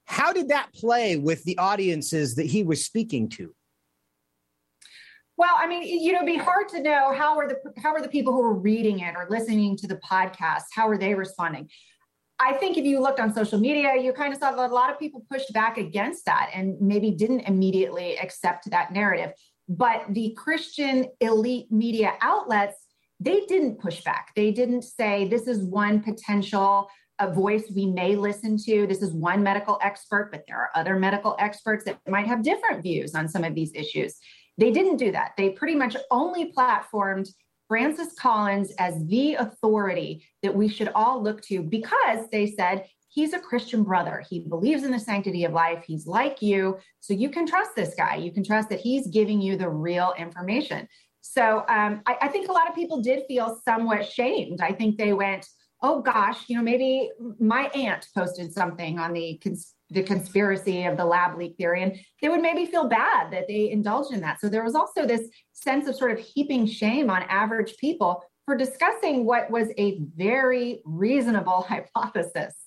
how 0.05 0.33
did 0.33 0.49
that 0.49 0.69
play 0.73 1.17
with 1.17 1.43
the 1.43 1.57
audiences 1.57 2.35
that 2.35 2.45
he 2.45 2.63
was 2.63 2.85
speaking 2.85 3.29
to? 3.29 3.53
Well, 5.37 5.53
I 5.55 5.67
mean, 5.67 5.83
you 5.83 6.11
know, 6.11 6.23
it'd 6.23 6.25
be 6.25 6.37
hard 6.37 6.67
to 6.69 6.81
know 6.81 7.13
how 7.13 7.37
are 7.37 7.47
the 7.47 7.57
how 7.79 7.93
are 7.93 8.01
the 8.01 8.09
people 8.09 8.33
who 8.33 8.41
are 8.41 8.55
reading 8.55 8.99
it 8.99 9.15
or 9.15 9.27
listening 9.29 9.77
to 9.77 9.87
the 9.87 9.97
podcast, 9.97 10.63
how 10.73 10.87
are 10.87 10.97
they 10.97 11.13
responding? 11.13 11.69
I 12.39 12.53
think 12.53 12.77
if 12.77 12.85
you 12.85 12.99
looked 12.99 13.19
on 13.19 13.33
social 13.33 13.59
media, 13.59 13.95
you 13.99 14.13
kind 14.13 14.33
of 14.33 14.39
saw 14.39 14.51
that 14.51 14.69
a 14.69 14.73
lot 14.73 14.91
of 14.91 14.99
people 14.99 15.25
pushed 15.29 15.53
back 15.53 15.77
against 15.77 16.25
that 16.25 16.49
and 16.53 16.79
maybe 16.81 17.11
didn't 17.11 17.41
immediately 17.41 18.17
accept 18.17 18.69
that 18.71 18.91
narrative. 18.91 19.31
But 19.69 20.05
the 20.09 20.35
Christian 20.37 21.07
elite 21.19 21.71
media 21.71 22.13
outlets, 22.21 22.75
they 23.19 23.41
didn't 23.47 23.79
push 23.79 24.03
back. 24.03 24.31
They 24.35 24.51
didn't 24.51 24.83
say 24.83 25.27
this 25.27 25.47
is 25.47 25.59
one 25.59 26.01
potential 26.01 26.89
a 27.19 27.33
voice 27.33 27.63
we 27.75 27.87
may 27.87 28.15
listen 28.15 28.57
to. 28.57 28.85
This 28.85 29.01
is 29.01 29.11
one 29.11 29.41
medical 29.41 29.79
expert, 29.81 30.29
but 30.31 30.43
there 30.47 30.57
are 30.57 30.69
other 30.75 30.99
medical 30.99 31.35
experts 31.39 31.83
that 31.85 31.99
might 32.07 32.27
have 32.27 32.43
different 32.43 32.83
views 32.83 33.15
on 33.15 33.27
some 33.27 33.43
of 33.43 33.55
these 33.55 33.71
issues. 33.73 34.17
They 34.57 34.71
didn't 34.71 34.97
do 34.97 35.11
that. 35.11 35.33
They 35.37 35.49
pretty 35.49 35.75
much 35.75 35.95
only 36.11 36.51
platformed 36.51 37.29
Francis 37.67 38.13
Collins 38.13 38.71
as 38.79 39.05
the 39.07 39.35
authority 39.35 40.25
that 40.41 40.55
we 40.55 40.67
should 40.67 40.89
all 40.95 41.21
look 41.21 41.41
to 41.43 41.61
because 41.61 42.27
they 42.31 42.47
said 42.47 42.85
he's 43.09 43.33
a 43.33 43.39
Christian 43.39 43.83
brother. 43.83 44.23
He 44.29 44.39
believes 44.39 44.83
in 44.83 44.91
the 44.91 44.99
sanctity 44.99 45.43
of 45.43 45.51
life. 45.51 45.83
He's 45.85 46.07
like 46.07 46.41
you. 46.41 46.77
So 47.01 47.13
you 47.13 47.29
can 47.29 47.45
trust 47.45 47.71
this 47.75 47.93
guy. 47.95 48.15
You 48.15 48.31
can 48.31 48.43
trust 48.43 48.69
that 48.69 48.79
he's 48.79 49.07
giving 49.07 49.41
you 49.41 49.57
the 49.57 49.69
real 49.69 50.13
information. 50.17 50.87
So 51.21 51.65
um, 51.67 52.01
I, 52.05 52.17
I 52.21 52.27
think 52.29 52.47
a 52.47 52.53
lot 52.53 52.69
of 52.69 52.75
people 52.75 53.01
did 53.01 53.23
feel 53.27 53.59
somewhat 53.65 54.09
shamed. 54.09 54.61
I 54.61 54.71
think 54.71 54.97
they 54.97 55.13
went, 55.13 55.45
oh 55.81 56.01
gosh, 56.01 56.45
you 56.47 56.55
know, 56.55 56.63
maybe 56.63 57.09
my 57.39 57.69
aunt 57.75 58.07
posted 58.15 58.53
something 58.53 58.97
on 58.97 59.13
the 59.13 59.39
cons- 59.43 59.73
the 59.89 60.03
conspiracy 60.03 60.85
of 60.85 60.97
the 60.97 61.05
lab 61.05 61.37
leak 61.37 61.55
theory 61.57 61.83
and 61.83 61.97
they 62.21 62.29
would 62.29 62.41
maybe 62.41 62.65
feel 62.65 62.87
bad 62.87 63.31
that 63.31 63.47
they 63.47 63.71
indulged 63.71 64.11
in 64.13 64.21
that. 64.21 64.39
So 64.41 64.49
there 64.49 64.63
was 64.63 64.75
also 64.75 65.05
this 65.05 65.29
sense 65.53 65.87
of 65.87 65.95
sort 65.95 66.11
of 66.11 66.19
heaping 66.19 66.65
shame 66.65 67.09
on 67.09 67.23
average 67.23 67.77
people 67.77 68.23
for 68.45 68.55
discussing 68.55 69.25
what 69.25 69.49
was 69.49 69.69
a 69.77 69.99
very 70.15 70.81
reasonable 70.85 71.61
hypothesis 71.67 72.66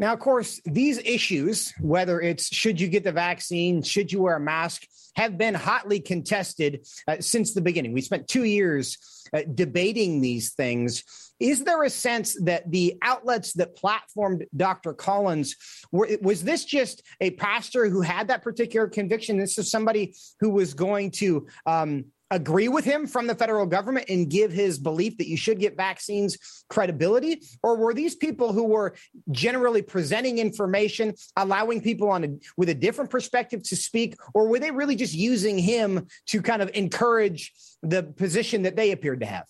Now, 0.00 0.14
of 0.14 0.18
course, 0.18 0.62
these 0.64 0.98
issues, 0.98 1.74
whether 1.78 2.22
it's 2.22 2.52
should 2.52 2.80
you 2.80 2.88
get 2.88 3.04
the 3.04 3.12
vaccine, 3.12 3.82
should 3.82 4.10
you 4.10 4.22
wear 4.22 4.36
a 4.36 4.40
mask, 4.40 4.86
have 5.14 5.36
been 5.36 5.54
hotly 5.54 6.00
contested 6.00 6.86
uh, 7.06 7.16
since 7.20 7.52
the 7.52 7.60
beginning. 7.60 7.92
We 7.92 8.00
spent 8.00 8.26
two 8.26 8.44
years 8.44 8.96
uh, 9.34 9.42
debating 9.54 10.22
these 10.22 10.52
things. 10.52 11.04
Is 11.38 11.64
there 11.64 11.82
a 11.82 11.90
sense 11.90 12.34
that 12.44 12.70
the 12.70 12.96
outlets 13.02 13.52
that 13.54 13.76
platformed 13.76 14.46
Dr. 14.56 14.94
Collins 14.94 15.56
were, 15.92 16.08
was 16.22 16.42
this 16.42 16.64
just 16.64 17.02
a 17.20 17.32
pastor 17.32 17.88
who 17.88 18.00
had 18.00 18.28
that 18.28 18.42
particular 18.42 18.88
conviction? 18.88 19.36
This 19.36 19.58
is 19.58 19.70
somebody 19.70 20.14
who 20.40 20.48
was 20.48 20.72
going 20.72 21.10
to 21.12 21.46
um, 21.66 22.06
agree 22.30 22.68
with 22.68 22.84
him 22.84 23.06
from 23.06 23.26
the 23.26 23.34
federal 23.34 23.66
government 23.66 24.06
and 24.08 24.30
give 24.30 24.52
his 24.52 24.78
belief 24.78 25.18
that 25.18 25.28
you 25.28 25.36
should 25.36 25.58
get 25.58 25.76
vaccines 25.76 26.64
credibility 26.68 27.42
or 27.62 27.76
were 27.76 27.92
these 27.92 28.14
people 28.14 28.52
who 28.52 28.64
were 28.64 28.94
generally 29.30 29.82
presenting 29.82 30.38
information 30.38 31.12
allowing 31.36 31.80
people 31.80 32.08
on 32.08 32.24
a, 32.24 32.28
with 32.56 32.68
a 32.68 32.74
different 32.74 33.10
perspective 33.10 33.62
to 33.62 33.74
speak 33.74 34.14
or 34.34 34.46
were 34.46 34.58
they 34.58 34.70
really 34.70 34.96
just 34.96 35.14
using 35.14 35.58
him 35.58 36.06
to 36.26 36.40
kind 36.40 36.62
of 36.62 36.70
encourage 36.74 37.52
the 37.82 38.02
position 38.02 38.62
that 38.62 38.76
they 38.76 38.92
appeared 38.92 39.20
to 39.20 39.26
have 39.26 39.46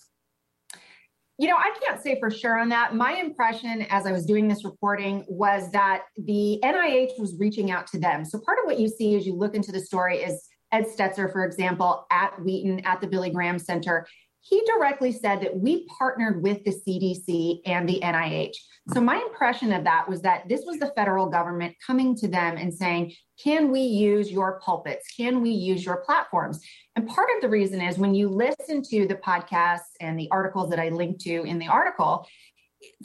you 1.39 1.49
know, 1.49 1.57
I 1.57 1.75
can't 1.83 2.03
say 2.03 2.21
for 2.21 2.31
sure 2.31 2.59
on 2.59 2.69
that. 2.69 2.95
My 2.95 3.15
impression 3.15 3.87
as 3.89 4.05
I 4.05 4.13
was 4.13 4.27
doing 4.27 4.47
this 4.47 4.63
reporting 4.63 5.25
was 5.27 5.71
that 5.71 6.03
the 6.19 6.61
NIH 6.63 7.19
was 7.19 7.35
reaching 7.39 7.71
out 7.71 7.87
to 7.93 7.99
them. 7.99 8.27
So 8.27 8.39
part 8.41 8.59
of 8.59 8.67
what 8.67 8.79
you 8.79 8.89
see 8.89 9.17
as 9.17 9.27
you 9.27 9.35
look 9.35 9.55
into 9.55 9.73
the 9.73 9.81
story 9.81 10.19
is 10.19 10.50
Ed 10.73 10.87
Stetzer, 10.87 11.33
for 11.33 11.45
example, 11.45 12.07
at 12.11 12.41
Wheaton, 12.43 12.81
at 12.85 13.01
the 13.01 13.07
Billy 13.07 13.31
Graham 13.31 13.59
Center, 13.59 14.07
he 14.43 14.63
directly 14.65 15.13
said 15.13 15.41
that 15.43 15.57
we 15.57 15.87
partnered 15.99 16.43
with 16.43 16.65
the 16.65 16.71
CDC 16.71 17.61
and 17.67 17.89
the 17.89 18.01
NIH. 18.03 18.55
So 18.93 19.01
my 19.01 19.17
impression 19.17 19.73
of 19.73 19.85
that 19.85 20.09
was 20.09 20.23
that 20.23 20.49
this 20.49 20.65
was 20.65 20.79
the 20.79 20.93
federal 20.97 21.27
government 21.29 21.77
coming 21.87 22.17
to 22.17 22.29
them 22.29 22.57
and 22.57 22.73
saying, 22.73 23.13
can 23.43 23.71
we 23.71 23.81
use 23.81 24.31
your 24.31 24.59
pulpits? 24.61 25.07
Can 25.15 25.43
we 25.43 25.51
use 25.51 25.85
your 25.85 25.99
platforms? 25.99 26.61
And 26.97 27.07
part 27.07 27.29
of 27.37 27.43
the 27.43 27.49
reason 27.49 27.81
is 27.81 27.99
when 27.99 28.15
you 28.15 28.29
listen 28.29 28.83
to 28.85 29.07
the 29.07 29.17
podcasts 29.17 29.93
and 30.01 30.19
the 30.19 30.29
articles 30.31 30.71
that 30.71 30.81
I 30.81 30.89
linked 30.89 31.21
to 31.23 31.43
in 31.43 31.59
the 31.59 31.69
article, 31.69 32.27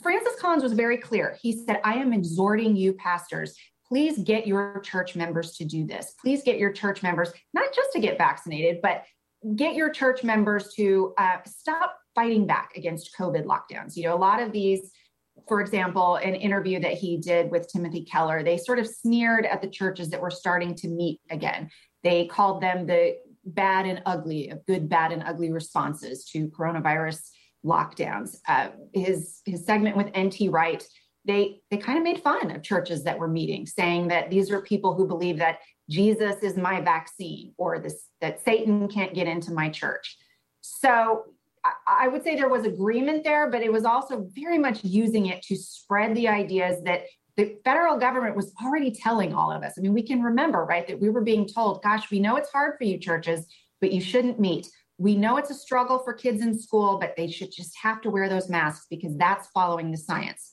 Francis 0.02 0.40
Collins 0.40 0.62
was 0.62 0.72
very 0.72 0.96
clear. 0.96 1.36
He 1.42 1.52
said, 1.52 1.80
I 1.84 1.94
am 1.94 2.14
exhorting 2.14 2.76
you, 2.76 2.94
pastors, 2.94 3.54
please 3.88 4.18
get 4.18 4.46
your 4.46 4.80
church 4.80 5.16
members 5.16 5.56
to 5.56 5.64
do 5.64 5.86
this. 5.86 6.14
Please 6.20 6.42
get 6.42 6.58
your 6.58 6.72
church 6.72 7.02
members, 7.02 7.32
not 7.54 7.74
just 7.74 7.92
to 7.92 8.00
get 8.00 8.18
vaccinated, 8.18 8.80
but 8.82 9.04
get 9.54 9.74
your 9.74 9.90
church 9.90 10.24
members 10.24 10.72
to 10.74 11.14
uh, 11.18 11.36
stop 11.46 11.96
fighting 12.14 12.46
back 12.46 12.72
against 12.76 13.16
COVID 13.16 13.44
lockdowns. 13.44 13.96
You 13.96 14.04
know, 14.04 14.14
a 14.14 14.18
lot 14.18 14.42
of 14.42 14.52
these, 14.52 14.90
for 15.46 15.60
example, 15.60 16.16
an 16.16 16.34
interview 16.34 16.80
that 16.80 16.94
he 16.94 17.18
did 17.18 17.50
with 17.50 17.68
Timothy 17.68 18.04
Keller, 18.04 18.42
they 18.42 18.56
sort 18.56 18.78
of 18.78 18.86
sneered 18.88 19.46
at 19.46 19.62
the 19.62 19.68
churches 19.68 20.10
that 20.10 20.20
were 20.20 20.30
starting 20.30 20.74
to 20.76 20.88
meet 20.88 21.20
again. 21.30 21.70
They 22.02 22.26
called 22.26 22.62
them 22.62 22.86
the 22.86 23.16
bad 23.44 23.86
and 23.86 24.02
ugly, 24.06 24.52
good, 24.66 24.88
bad, 24.88 25.12
and 25.12 25.22
ugly 25.22 25.52
responses 25.52 26.24
to 26.30 26.48
coronavirus 26.48 27.20
lockdowns. 27.64 28.36
Uh, 28.48 28.70
his 28.92 29.42
his 29.44 29.64
segment 29.64 29.96
with 29.96 30.16
NT 30.16 30.50
Wright 30.50 30.86
they 31.26 31.60
they 31.70 31.76
kind 31.76 31.98
of 31.98 32.04
made 32.04 32.22
fun 32.22 32.50
of 32.50 32.62
churches 32.62 33.04
that 33.04 33.18
were 33.18 33.28
meeting, 33.28 33.66
saying 33.66 34.08
that 34.08 34.30
these 34.30 34.50
are 34.50 34.60
people 34.60 34.94
who 34.94 35.06
believe 35.06 35.38
that 35.38 35.58
Jesus 35.90 36.36
is 36.42 36.56
my 36.56 36.80
vaccine 36.80 37.52
or 37.58 37.78
this 37.78 38.08
that 38.20 38.42
Satan 38.44 38.88
can't 38.88 39.14
get 39.14 39.26
into 39.26 39.52
my 39.52 39.68
church. 39.68 40.16
So 40.60 41.24
I, 41.64 42.04
I 42.04 42.08
would 42.08 42.22
say 42.22 42.36
there 42.36 42.48
was 42.48 42.64
agreement 42.64 43.24
there, 43.24 43.50
but 43.50 43.62
it 43.62 43.72
was 43.72 43.84
also 43.84 44.28
very 44.34 44.58
much 44.58 44.84
using 44.84 45.26
it 45.26 45.42
to 45.42 45.56
spread 45.56 46.14
the 46.14 46.28
ideas 46.28 46.82
that 46.84 47.02
the 47.36 47.56
federal 47.64 47.98
government 47.98 48.34
was 48.34 48.52
already 48.64 48.90
telling 48.90 49.34
all 49.34 49.52
of 49.52 49.62
us. 49.62 49.74
I 49.76 49.82
mean, 49.82 49.92
we 49.92 50.02
can 50.02 50.22
remember, 50.22 50.64
right, 50.64 50.86
that 50.86 50.98
we 50.98 51.10
were 51.10 51.20
being 51.20 51.46
told, 51.46 51.82
gosh, 51.82 52.10
we 52.10 52.18
know 52.18 52.36
it's 52.36 52.50
hard 52.50 52.76
for 52.78 52.84
you 52.84 52.98
churches, 52.98 53.46
but 53.80 53.92
you 53.92 54.00
shouldn't 54.00 54.40
meet. 54.40 54.68
We 54.98 55.14
know 55.14 55.36
it's 55.36 55.50
a 55.50 55.54
struggle 55.54 55.98
for 55.98 56.14
kids 56.14 56.40
in 56.40 56.58
school, 56.58 56.98
but 56.98 57.14
they 57.14 57.30
should 57.30 57.52
just 57.52 57.76
have 57.82 58.00
to 58.02 58.10
wear 58.10 58.30
those 58.30 58.48
masks 58.48 58.86
because 58.88 59.14
that's 59.18 59.48
following 59.48 59.90
the 59.90 59.98
science. 59.98 60.52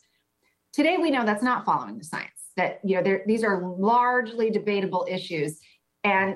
Today, 0.74 0.98
we 0.98 1.12
know 1.12 1.24
that's 1.24 1.44
not 1.44 1.66
following 1.66 1.98
the 1.98 2.04
science. 2.04 2.30
That 2.58 2.80
you 2.84 3.02
know, 3.02 3.20
these 3.26 3.44
are 3.44 3.76
largely 3.78 4.50
debatable 4.50 5.08
issues, 5.10 5.60
and 6.04 6.36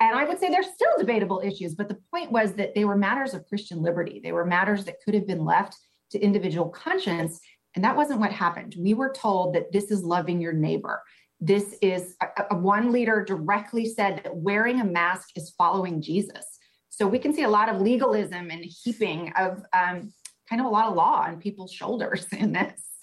and 0.00 0.18
I 0.18 0.24
would 0.24 0.38
say 0.38 0.48
they're 0.48 0.62
still 0.62 0.98
debatable 0.98 1.40
issues. 1.44 1.74
But 1.74 1.88
the 1.88 1.98
point 2.12 2.32
was 2.32 2.54
that 2.54 2.74
they 2.74 2.84
were 2.84 2.96
matters 2.96 3.32
of 3.34 3.46
Christian 3.46 3.82
liberty. 3.82 4.20
They 4.22 4.32
were 4.32 4.44
matters 4.44 4.84
that 4.84 4.96
could 5.04 5.14
have 5.14 5.26
been 5.26 5.44
left 5.44 5.76
to 6.10 6.20
individual 6.20 6.68
conscience, 6.68 7.40
and 7.74 7.84
that 7.84 7.96
wasn't 7.96 8.20
what 8.20 8.32
happened. 8.32 8.74
We 8.78 8.94
were 8.94 9.12
told 9.12 9.54
that 9.54 9.72
this 9.72 9.90
is 9.90 10.02
loving 10.02 10.40
your 10.40 10.52
neighbor. 10.52 11.02
This 11.40 11.76
is 11.82 12.16
a, 12.22 12.44
a 12.52 12.56
one 12.56 12.92
leader 12.92 13.24
directly 13.24 13.86
said 13.86 14.22
that 14.24 14.36
wearing 14.36 14.80
a 14.80 14.84
mask 14.84 15.30
is 15.36 15.54
following 15.56 16.00
Jesus. 16.00 16.46
So 16.88 17.06
we 17.06 17.18
can 17.18 17.32
see 17.32 17.42
a 17.42 17.48
lot 17.48 17.68
of 17.68 17.80
legalism 17.80 18.50
and 18.50 18.64
heaping 18.64 19.32
of 19.36 19.62
um, 19.72 20.12
kind 20.48 20.60
of 20.60 20.66
a 20.66 20.70
lot 20.70 20.86
of 20.86 20.94
law 20.94 21.24
on 21.26 21.40
people's 21.40 21.72
shoulders 21.72 22.26
in 22.32 22.52
this. 22.52 22.93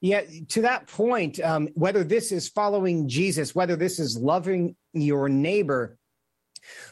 Yeah, 0.00 0.22
to 0.48 0.62
that 0.62 0.86
point, 0.86 1.40
um, 1.40 1.68
whether 1.74 2.04
this 2.04 2.30
is 2.30 2.48
following 2.48 3.08
Jesus, 3.08 3.54
whether 3.54 3.76
this 3.76 3.98
is 3.98 4.18
loving 4.18 4.76
your 4.92 5.28
neighbor, 5.28 5.96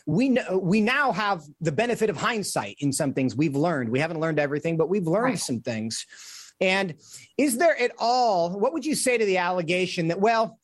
we 0.07 0.31
know, 0.31 0.59
we 0.59 0.81
now 0.81 1.13
have 1.13 1.43
the 1.61 1.73
benefit 1.73 2.09
of 2.09 2.17
hindsight 2.17 2.77
in 2.79 2.93
some 2.93 3.13
things 3.13 3.37
we've 3.37 3.57
learned. 3.57 3.91
We 3.91 3.99
haven't 3.99 4.21
learned 4.21 4.39
everything, 4.39 4.77
but 4.77 4.89
we've 4.89 5.07
learned 5.07 5.25
right. 5.25 5.39
some 5.39 5.61
things. 5.61 6.07
And 6.61 6.95
is 7.37 7.59
there 7.59 7.77
at 7.81 7.93
all, 7.99 8.59
what 8.59 8.73
would 8.73 8.87
you 8.87 8.95
say 8.95 9.19
to 9.19 9.25
the 9.25 9.39
allegation 9.39 10.09
that, 10.09 10.21
well, 10.21 10.59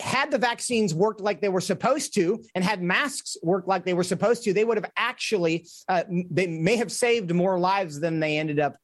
had 0.00 0.30
the 0.30 0.38
vaccines 0.38 0.94
worked 0.94 1.20
like 1.20 1.40
they 1.40 1.48
were 1.48 1.60
supposed 1.60 2.14
to 2.14 2.42
and 2.54 2.64
had 2.64 2.82
masks 2.82 3.36
worked 3.42 3.68
like 3.68 3.84
they 3.84 3.94
were 3.94 4.04
supposed 4.04 4.44
to, 4.44 4.52
they 4.52 4.64
would 4.64 4.76
have 4.76 4.90
actually, 4.96 5.66
uh, 5.88 6.04
they 6.30 6.46
may 6.46 6.76
have 6.76 6.90
saved 6.90 7.34
more 7.34 7.58
lives 7.58 8.00
than 8.00 8.20
they 8.20 8.38
ended 8.38 8.58
up 8.58 8.76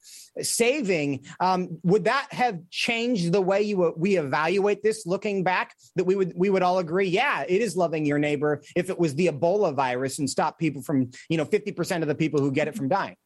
saving. 0.43 1.25
Um, 1.41 1.79
would 1.83 2.05
that 2.05 2.29
have 2.31 2.61
changed 2.71 3.33
the 3.33 3.41
way 3.41 3.63
you 3.63 3.95
we 3.97 4.17
evaluate 4.17 4.83
this 4.83 5.07
looking 5.07 5.43
back? 5.43 5.75
That 5.97 6.05
we 6.05 6.15
would 6.15 6.33
we 6.37 6.51
would 6.51 6.63
all 6.63 6.79
agree, 6.79 7.09
yeah, 7.09 7.45
it 7.49 7.63
is 7.63 7.77
loving 7.77 8.05
your 8.05 8.19
neighbor 8.19 8.63
if 8.75 8.91
it 8.91 8.99
was 8.99 9.15
the 9.15 9.29
Ebola 9.29 9.75
virus 9.75 10.19
and 10.19 10.29
stop 10.29 10.59
people 10.59 10.83
from, 10.83 11.11
you 11.29 11.37
know, 11.37 11.45
50% 11.45 12.03
of 12.03 12.09
the 12.09 12.15
people 12.15 12.41
who 12.41 12.53
get 12.53 12.69
it 12.69 12.75
from 12.75 12.89
dying. 12.89 13.17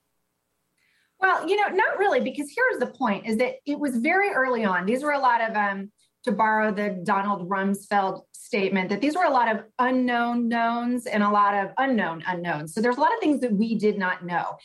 Well, 1.20 1.46
you 1.46 1.56
know, 1.56 1.68
not 1.68 1.98
really, 1.98 2.20
because 2.20 2.50
here's 2.54 2.80
the 2.80 2.86
point: 2.86 3.26
is 3.26 3.36
that 3.38 3.56
it 3.66 3.78
was 3.78 3.96
very 3.96 4.30
early 4.30 4.64
on. 4.64 4.86
These 4.86 5.02
were 5.02 5.12
a 5.12 5.18
lot 5.18 5.42
of 5.42 5.54
um, 5.54 5.90
to 6.24 6.32
borrow 6.32 6.72
the 6.72 7.00
Donald 7.04 7.48
Rumsfeld 7.48 8.22
statement, 8.32 8.90
that 8.90 9.00
these 9.00 9.14
were 9.14 9.24
a 9.24 9.30
lot 9.30 9.54
of 9.54 9.62
unknown 9.78 10.48
knowns 10.48 11.06
and 11.06 11.22
a 11.22 11.30
lot 11.30 11.54
of 11.54 11.70
unknown 11.78 12.22
unknowns. 12.26 12.74
So 12.74 12.80
there's 12.80 12.96
a 12.96 13.00
lot 13.00 13.12
of 13.12 13.20
things 13.20 13.40
that 13.40 13.52
we 13.52 13.76
did 13.76 13.98
not 13.98 14.24
know. 14.24 14.56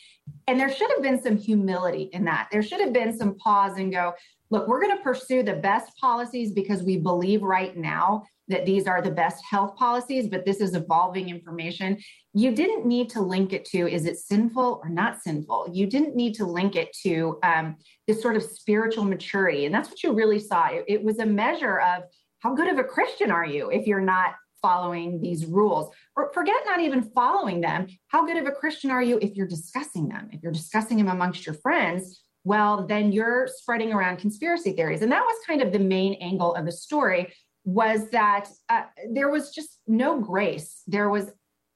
And 0.48 0.58
there 0.58 0.72
should 0.72 0.90
have 0.90 1.02
been 1.02 1.22
some 1.22 1.36
humility 1.36 2.10
in 2.12 2.24
that. 2.24 2.48
There 2.50 2.62
should 2.62 2.80
have 2.80 2.92
been 2.92 3.16
some 3.16 3.36
pause 3.36 3.78
and 3.78 3.92
go, 3.92 4.14
look, 4.50 4.68
we're 4.68 4.80
going 4.80 4.96
to 4.96 5.02
pursue 5.02 5.42
the 5.42 5.54
best 5.54 5.96
policies 5.98 6.52
because 6.52 6.82
we 6.82 6.96
believe 6.96 7.42
right 7.42 7.76
now 7.76 8.24
that 8.48 8.66
these 8.66 8.86
are 8.86 9.02
the 9.02 9.10
best 9.10 9.44
health 9.48 9.76
policies, 9.76 10.28
but 10.28 10.44
this 10.44 10.60
is 10.60 10.74
evolving 10.74 11.28
information. 11.28 11.98
You 12.32 12.52
didn't 12.52 12.86
need 12.86 13.08
to 13.10 13.20
link 13.20 13.52
it 13.52 13.64
to 13.66 13.88
is 13.88 14.06
it 14.06 14.18
sinful 14.18 14.80
or 14.82 14.88
not 14.88 15.20
sinful? 15.22 15.70
You 15.72 15.86
didn't 15.86 16.14
need 16.14 16.34
to 16.34 16.46
link 16.46 16.76
it 16.76 16.96
to 17.02 17.38
um, 17.42 17.76
this 18.06 18.22
sort 18.22 18.36
of 18.36 18.42
spiritual 18.42 19.04
maturity. 19.04 19.64
And 19.64 19.74
that's 19.74 19.88
what 19.88 20.02
you 20.02 20.12
really 20.12 20.38
saw. 20.38 20.68
It, 20.68 20.84
it 20.86 21.02
was 21.02 21.18
a 21.18 21.26
measure 21.26 21.80
of 21.80 22.04
how 22.40 22.54
good 22.54 22.68
of 22.68 22.78
a 22.78 22.84
Christian 22.84 23.30
are 23.30 23.46
you 23.46 23.70
if 23.70 23.86
you're 23.86 24.00
not 24.00 24.34
following 24.62 25.20
these 25.20 25.46
rules 25.46 25.94
or 26.16 26.32
forget 26.32 26.56
not 26.64 26.80
even 26.80 27.02
following 27.02 27.60
them 27.60 27.86
how 28.08 28.26
good 28.26 28.36
of 28.36 28.46
a 28.46 28.50
christian 28.50 28.90
are 28.90 29.02
you 29.02 29.18
if 29.20 29.36
you're 29.36 29.46
discussing 29.46 30.08
them 30.08 30.28
if 30.32 30.42
you're 30.42 30.50
discussing 30.50 30.96
them 30.96 31.08
amongst 31.08 31.46
your 31.46 31.54
friends 31.54 32.22
well 32.44 32.86
then 32.86 33.12
you're 33.12 33.46
spreading 33.46 33.92
around 33.92 34.16
conspiracy 34.16 34.72
theories 34.72 35.02
and 35.02 35.12
that 35.12 35.22
was 35.22 35.36
kind 35.46 35.62
of 35.62 35.72
the 35.72 35.78
main 35.78 36.14
angle 36.14 36.54
of 36.54 36.64
the 36.64 36.72
story 36.72 37.32
was 37.66 38.08
that 38.10 38.48
uh, 38.70 38.84
there 39.12 39.28
was 39.28 39.50
just 39.50 39.80
no 39.86 40.18
grace. 40.20 40.82
There 40.86 41.10
was, 41.10 41.30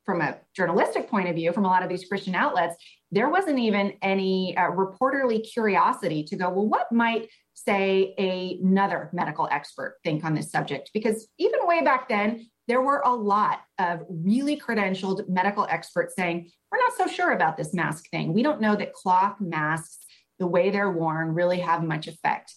from 0.07 0.23
a 0.23 0.39
journalistic 0.57 1.11
point 1.11 1.29
of 1.29 1.35
view, 1.35 1.53
from 1.53 1.67
a 1.67 1.69
lot 1.69 1.83
of 1.83 1.91
these 1.91 2.07
Christian 2.07 2.35
outlets, 2.35 2.77
there 3.11 3.29
wasn't 3.29 3.59
even 3.59 3.93
any 4.01 4.57
uh, 4.57 4.71
reporterly 4.71 5.45
curiosity 5.53 6.25
to 6.25 6.37
go, 6.37 6.49
well, 6.49 6.67
what 6.67 6.91
might, 6.91 7.29
say, 7.55 8.15
a, 8.19 8.59
another 8.63 9.11
medical 9.13 9.47
expert 9.51 9.99
think 10.03 10.25
on 10.25 10.35
this 10.35 10.51
subject? 10.51 10.91
Because 10.95 11.29
even 11.39 11.67
way 11.67 11.83
back 11.83 12.09
then, 12.09 12.47
there 12.69 12.81
were 12.81 13.03
a 13.05 13.13
lot 13.13 13.59
of 13.79 14.01
really 14.09 14.57
credentialed 14.59 15.29
medical 15.29 15.67
experts 15.69 16.15
saying, 16.17 16.49
we're 16.71 16.79
not 16.79 16.97
so 16.97 17.07
sure 17.13 17.33
about 17.33 17.57
this 17.57 17.75
mask 17.75 18.05
thing. 18.11 18.33
We 18.33 18.45
don't 18.45 18.61
know 18.61 18.77
that 18.77 18.95
cloth 18.95 19.37
masks, 19.41 20.07
the 20.39 20.47
way 20.47 20.71
they're 20.71 20.93
worn, 20.93 21.35
really 21.35 21.59
have 21.59 21.83
much 21.83 22.07
effect. 22.07 22.55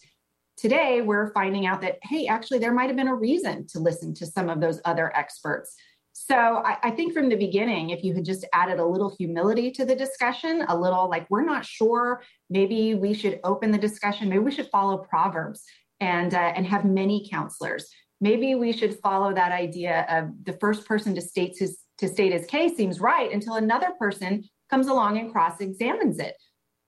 Today, 0.63 1.01
we're 1.01 1.33
finding 1.33 1.65
out 1.65 1.81
that, 1.81 1.99
hey, 2.03 2.25
actually, 2.25 2.59
there 2.59 2.71
might 2.71 2.87
have 2.87 2.95
been 2.95 3.09
a 3.09 3.15
reason 3.15 3.67
to 3.67 3.79
listen 3.79 4.13
to 4.13 4.25
some 4.25 4.47
of 4.47 4.61
those 4.61 4.79
other 4.85 5.13
experts. 5.13 5.75
So 6.13 6.37
I, 6.37 6.77
I, 6.83 6.91
think 6.91 7.13
from 7.13 7.27
the 7.27 7.35
beginning, 7.35 7.89
if 7.89 8.01
you 8.01 8.13
had 8.13 8.23
just 8.23 8.45
added 8.53 8.79
a 8.79 8.85
little 8.85 9.13
humility 9.19 9.71
to 9.71 9.83
the 9.83 9.93
discussion, 9.93 10.63
a 10.69 10.77
little 10.77 11.09
like, 11.09 11.29
we're 11.29 11.43
not 11.43 11.65
sure, 11.65 12.23
maybe 12.49 12.95
we 12.95 13.13
should 13.13 13.41
open 13.43 13.71
the 13.71 13.77
discussion, 13.77 14.29
maybe 14.29 14.39
we 14.39 14.51
should 14.51 14.69
follow 14.69 14.99
Proverbs. 14.99 15.65
and 15.99 16.33
uh, 16.33 16.53
and 16.55 16.65
have 16.65 16.85
many 16.85 17.27
counselors. 17.29 17.89
Maybe 18.21 18.55
we 18.55 18.71
should 18.71 18.97
follow 18.99 19.33
that 19.33 19.51
idea 19.51 20.05
of 20.09 20.31
the 20.45 20.53
first 20.53 20.87
person 20.87 21.13
to 21.15 21.21
state 21.21 21.57
his 21.59 21.79
to 21.97 22.07
state 22.07 22.31
his 22.31 22.45
case 22.45 22.77
seems 22.77 23.01
right 23.01 23.33
until 23.33 23.55
another 23.55 23.91
person 23.99 24.45
comes 24.69 24.87
along 24.87 25.17
and 25.17 25.29
cross 25.29 25.59
examines 25.59 26.19
it. 26.19 26.35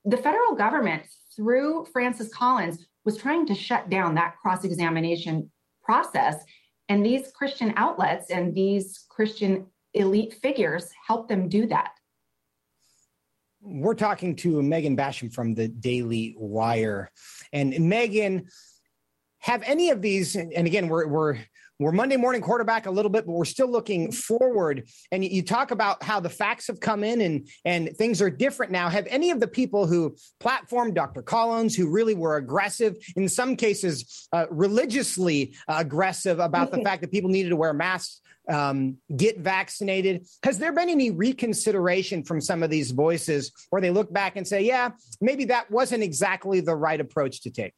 The 0.05 0.15
federal 0.15 0.55
government, 0.55 1.03
through 1.35 1.87
Francis 1.91 2.33
Collins, 2.33 2.77
was 3.05 3.17
trying 3.17 3.45
to 3.45 3.55
shut 3.55 3.89
down 3.89 4.15
that 4.15 4.35
cross 4.41 4.63
examination 4.63 5.49
process. 5.83 6.43
And 6.89 7.05
these 7.05 7.31
Christian 7.31 7.73
outlets 7.77 8.31
and 8.31 8.53
these 8.53 9.05
Christian 9.09 9.67
elite 9.93 10.33
figures 10.41 10.89
help 11.07 11.29
them 11.29 11.47
do 11.47 11.67
that. 11.67 11.91
We're 13.61 13.95
talking 13.95 14.35
to 14.37 14.61
Megan 14.61 14.95
Basham 14.95 15.33
from 15.33 15.55
the 15.55 15.67
Daily 15.67 16.35
Wire. 16.37 17.11
And 17.53 17.79
Megan, 17.79 18.47
have 19.39 19.63
any 19.63 19.91
of 19.91 20.01
these, 20.01 20.35
and 20.35 20.65
again, 20.67 20.87
we're, 20.87 21.07
we're 21.07 21.37
we're 21.79 21.91
Monday 21.91 22.15
morning 22.15 22.41
quarterback 22.41 22.85
a 22.85 22.91
little 22.91 23.11
bit, 23.11 23.25
but 23.25 23.33
we're 23.33 23.45
still 23.45 23.69
looking 23.69 24.11
forward. 24.11 24.87
And 25.11 25.25
you 25.25 25.43
talk 25.43 25.71
about 25.71 26.01
how 26.03 26.19
the 26.19 26.29
facts 26.29 26.67
have 26.67 26.79
come 26.79 27.03
in 27.03 27.21
and 27.21 27.47
and 27.65 27.95
things 27.97 28.21
are 28.21 28.29
different 28.29 28.71
now. 28.71 28.89
Have 28.89 29.07
any 29.09 29.31
of 29.31 29.39
the 29.39 29.47
people 29.47 29.85
who 29.85 30.15
platformed 30.39 30.93
Dr. 30.93 31.21
Collins, 31.21 31.75
who 31.75 31.89
really 31.89 32.15
were 32.15 32.37
aggressive, 32.37 32.95
in 33.15 33.27
some 33.27 33.55
cases 33.55 34.27
uh, 34.31 34.45
religiously 34.49 35.55
aggressive 35.67 36.39
about 36.39 36.71
the 36.71 36.81
fact 36.83 37.01
that 37.01 37.11
people 37.11 37.29
needed 37.29 37.49
to 37.49 37.55
wear 37.55 37.73
masks, 37.73 38.21
um, 38.49 38.97
get 39.15 39.39
vaccinated. 39.39 40.25
Has 40.43 40.57
there 40.57 40.71
been 40.71 40.89
any 40.89 41.11
reconsideration 41.11 42.23
from 42.23 42.39
some 42.39 42.63
of 42.63 42.69
these 42.69 42.91
voices 42.91 43.51
where 43.69 43.81
they 43.81 43.91
look 43.91 44.13
back 44.13 44.37
and 44.37 44.47
say, 44.47 44.63
yeah, 44.63 44.91
maybe 45.19 45.45
that 45.45 45.69
wasn't 45.69 46.03
exactly 46.03 46.61
the 46.61 46.75
right 46.75 47.01
approach 47.01 47.41
to 47.41 47.49
take? 47.49 47.73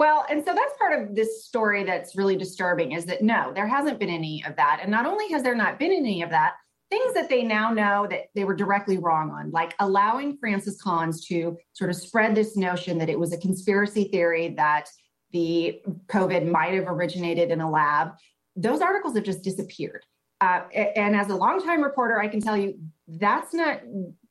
Well, 0.00 0.24
and 0.30 0.42
so 0.42 0.54
that's 0.54 0.72
part 0.78 0.98
of 0.98 1.14
this 1.14 1.44
story 1.44 1.84
that's 1.84 2.16
really 2.16 2.34
disturbing 2.34 2.92
is 2.92 3.04
that 3.04 3.20
no, 3.20 3.52
there 3.54 3.68
hasn't 3.68 3.98
been 4.00 4.08
any 4.08 4.42
of 4.46 4.56
that. 4.56 4.78
And 4.80 4.90
not 4.90 5.04
only 5.04 5.28
has 5.30 5.42
there 5.42 5.54
not 5.54 5.78
been 5.78 5.92
any 5.92 6.22
of 6.22 6.30
that, 6.30 6.54
things 6.88 7.12
that 7.12 7.28
they 7.28 7.42
now 7.42 7.70
know 7.70 8.06
that 8.08 8.28
they 8.34 8.44
were 8.44 8.54
directly 8.54 8.96
wrong 8.96 9.30
on, 9.30 9.50
like 9.50 9.74
allowing 9.78 10.38
Francis 10.38 10.80
Collins 10.80 11.26
to 11.26 11.54
sort 11.74 11.90
of 11.90 11.96
spread 11.96 12.34
this 12.34 12.56
notion 12.56 12.96
that 12.96 13.10
it 13.10 13.18
was 13.20 13.34
a 13.34 13.36
conspiracy 13.36 14.04
theory 14.04 14.54
that 14.56 14.88
the 15.32 15.82
COVID 16.06 16.50
might 16.50 16.72
have 16.72 16.88
originated 16.88 17.50
in 17.50 17.60
a 17.60 17.70
lab. 17.70 18.12
Those 18.56 18.80
articles 18.80 19.14
have 19.16 19.24
just 19.24 19.42
disappeared. 19.42 20.06
Uh, 20.40 20.62
and 20.96 21.14
as 21.14 21.28
a 21.28 21.36
longtime 21.36 21.82
reporter, 21.82 22.18
I 22.18 22.28
can 22.28 22.40
tell 22.40 22.56
you 22.56 22.78
that's 23.06 23.52
not 23.52 23.82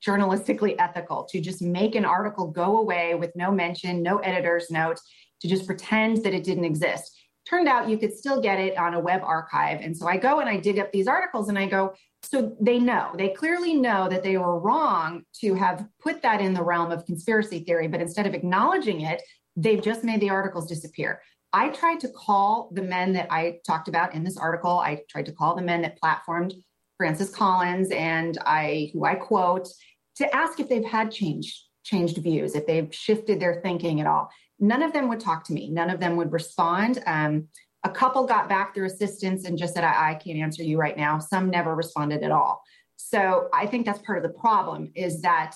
journalistically 0.04 0.76
ethical 0.80 1.26
to 1.26 1.40
just 1.40 1.62
make 1.62 1.94
an 1.94 2.06
article 2.06 2.48
go 2.48 2.80
away 2.80 3.14
with 3.14 3.36
no 3.36 3.52
mention, 3.52 4.02
no 4.02 4.18
editor's 4.18 4.72
note 4.72 5.00
to 5.42 5.48
just 5.48 5.66
pretend 5.66 6.24
that 6.24 6.34
it 6.34 6.44
didn't 6.44 6.66
exist. 6.66 7.18
Turned 7.50 7.68
out 7.68 7.90
you 7.90 7.98
could 7.98 8.14
still 8.14 8.42
get 8.42 8.60
it 8.60 8.78
on 8.78 8.94
a 8.94 9.00
web 9.00 9.22
archive. 9.24 9.82
And 9.82 9.96
so 9.96 10.08
I 10.08 10.18
go 10.18 10.40
and 10.40 10.50
I 10.50 10.58
dig 10.58 10.80
up 10.80 10.92
these 10.92 11.08
articles 11.08 11.50
and 11.50 11.58
I 11.58 11.68
go, 11.68 11.94
so 12.22 12.56
they 12.60 12.80
know, 12.80 13.12
they 13.18 13.30
clearly 13.30 13.74
know 13.74 14.10
that 14.10 14.24
they 14.24 14.38
were 14.38 14.60
wrong 14.60 15.24
to 15.42 15.54
have 15.54 15.88
put 16.02 16.22
that 16.22 16.42
in 16.42 16.54
the 16.54 16.64
realm 16.64 16.92
of 16.92 17.06
conspiracy 17.06 17.60
theory, 17.60 17.88
but 17.88 18.02
instead 18.02 18.28
of 18.28 18.34
acknowledging 18.34 19.02
it, 19.02 19.22
they've 19.56 19.82
just 19.82 20.04
made 20.04 20.20
the 20.20 20.30
articles 20.30 20.68
disappear. 20.68 21.22
I 21.54 21.70
tried 21.70 22.00
to 22.02 22.10
call 22.10 22.70
the 22.74 22.82
men 22.82 23.14
that 23.14 23.28
I 23.32 23.60
talked 23.66 23.88
about 23.88 24.14
in 24.14 24.24
this 24.24 24.38
article. 24.38 24.80
I 24.80 25.02
tried 25.10 25.26
to 25.28 25.32
call 25.32 25.56
the 25.56 25.62
men 25.62 25.82
that 25.82 26.00
platformed 26.00 26.54
Francis 26.98 27.30
Collins 27.30 27.90
and 27.92 28.38
I 28.46 28.92
who 28.94 29.06
I 29.06 29.16
quote 29.16 29.70
to 30.18 30.36
ask 30.36 30.60
if 30.60 30.70
they've 30.70 30.84
had 30.84 31.12
changed 31.12 31.58
changed 31.84 32.18
views, 32.18 32.54
if 32.54 32.68
they've 32.68 32.94
shifted 32.94 33.40
their 33.40 33.62
thinking 33.62 34.02
at 34.02 34.06
all 34.06 34.30
none 34.60 34.84
of 34.84 34.94
them 34.94 35.08
would 35.10 35.20
talk 35.20 35.44
to 35.46 35.54
me. 35.54 35.70
None 35.70 35.90
of 35.90 36.00
them 36.00 36.16
would 36.18 36.32
respond. 36.32 37.02
Um, 37.06 37.48
a 37.84 37.90
couple 37.90 38.26
got 38.26 38.50
back 38.50 38.74
their 38.74 38.86
assistance 38.86 39.46
and 39.46 39.58
just 39.58 39.74
said, 39.74 39.84
I, 39.84 40.12
I 40.12 40.14
can't 40.16 40.38
answer 40.38 40.64
you 40.64 40.78
right 40.78 40.98
now. 40.98 41.20
Some 41.20 41.50
never 41.50 41.76
responded 41.76 42.24
at 42.24 42.32
all. 42.32 42.62
So 42.98 43.48
I 43.54 43.66
think 43.66 43.86
that's 43.86 44.02
part 44.02 44.18
of 44.18 44.24
the 44.24 44.38
problem 44.38 44.92
is 44.96 45.22
that 45.22 45.56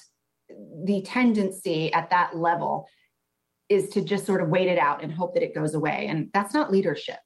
the 0.85 1.01
tendency 1.01 1.91
at 1.93 2.09
that 2.11 2.35
level 2.37 2.87
is 3.67 3.89
to 3.89 4.01
just 4.01 4.25
sort 4.25 4.41
of 4.41 4.49
wait 4.49 4.67
it 4.67 4.77
out 4.77 5.03
and 5.03 5.11
hope 5.11 5.33
that 5.33 5.43
it 5.43 5.53
goes 5.53 5.73
away. 5.73 6.07
And 6.07 6.29
that's 6.33 6.53
not 6.53 6.71
leadership. 6.71 7.17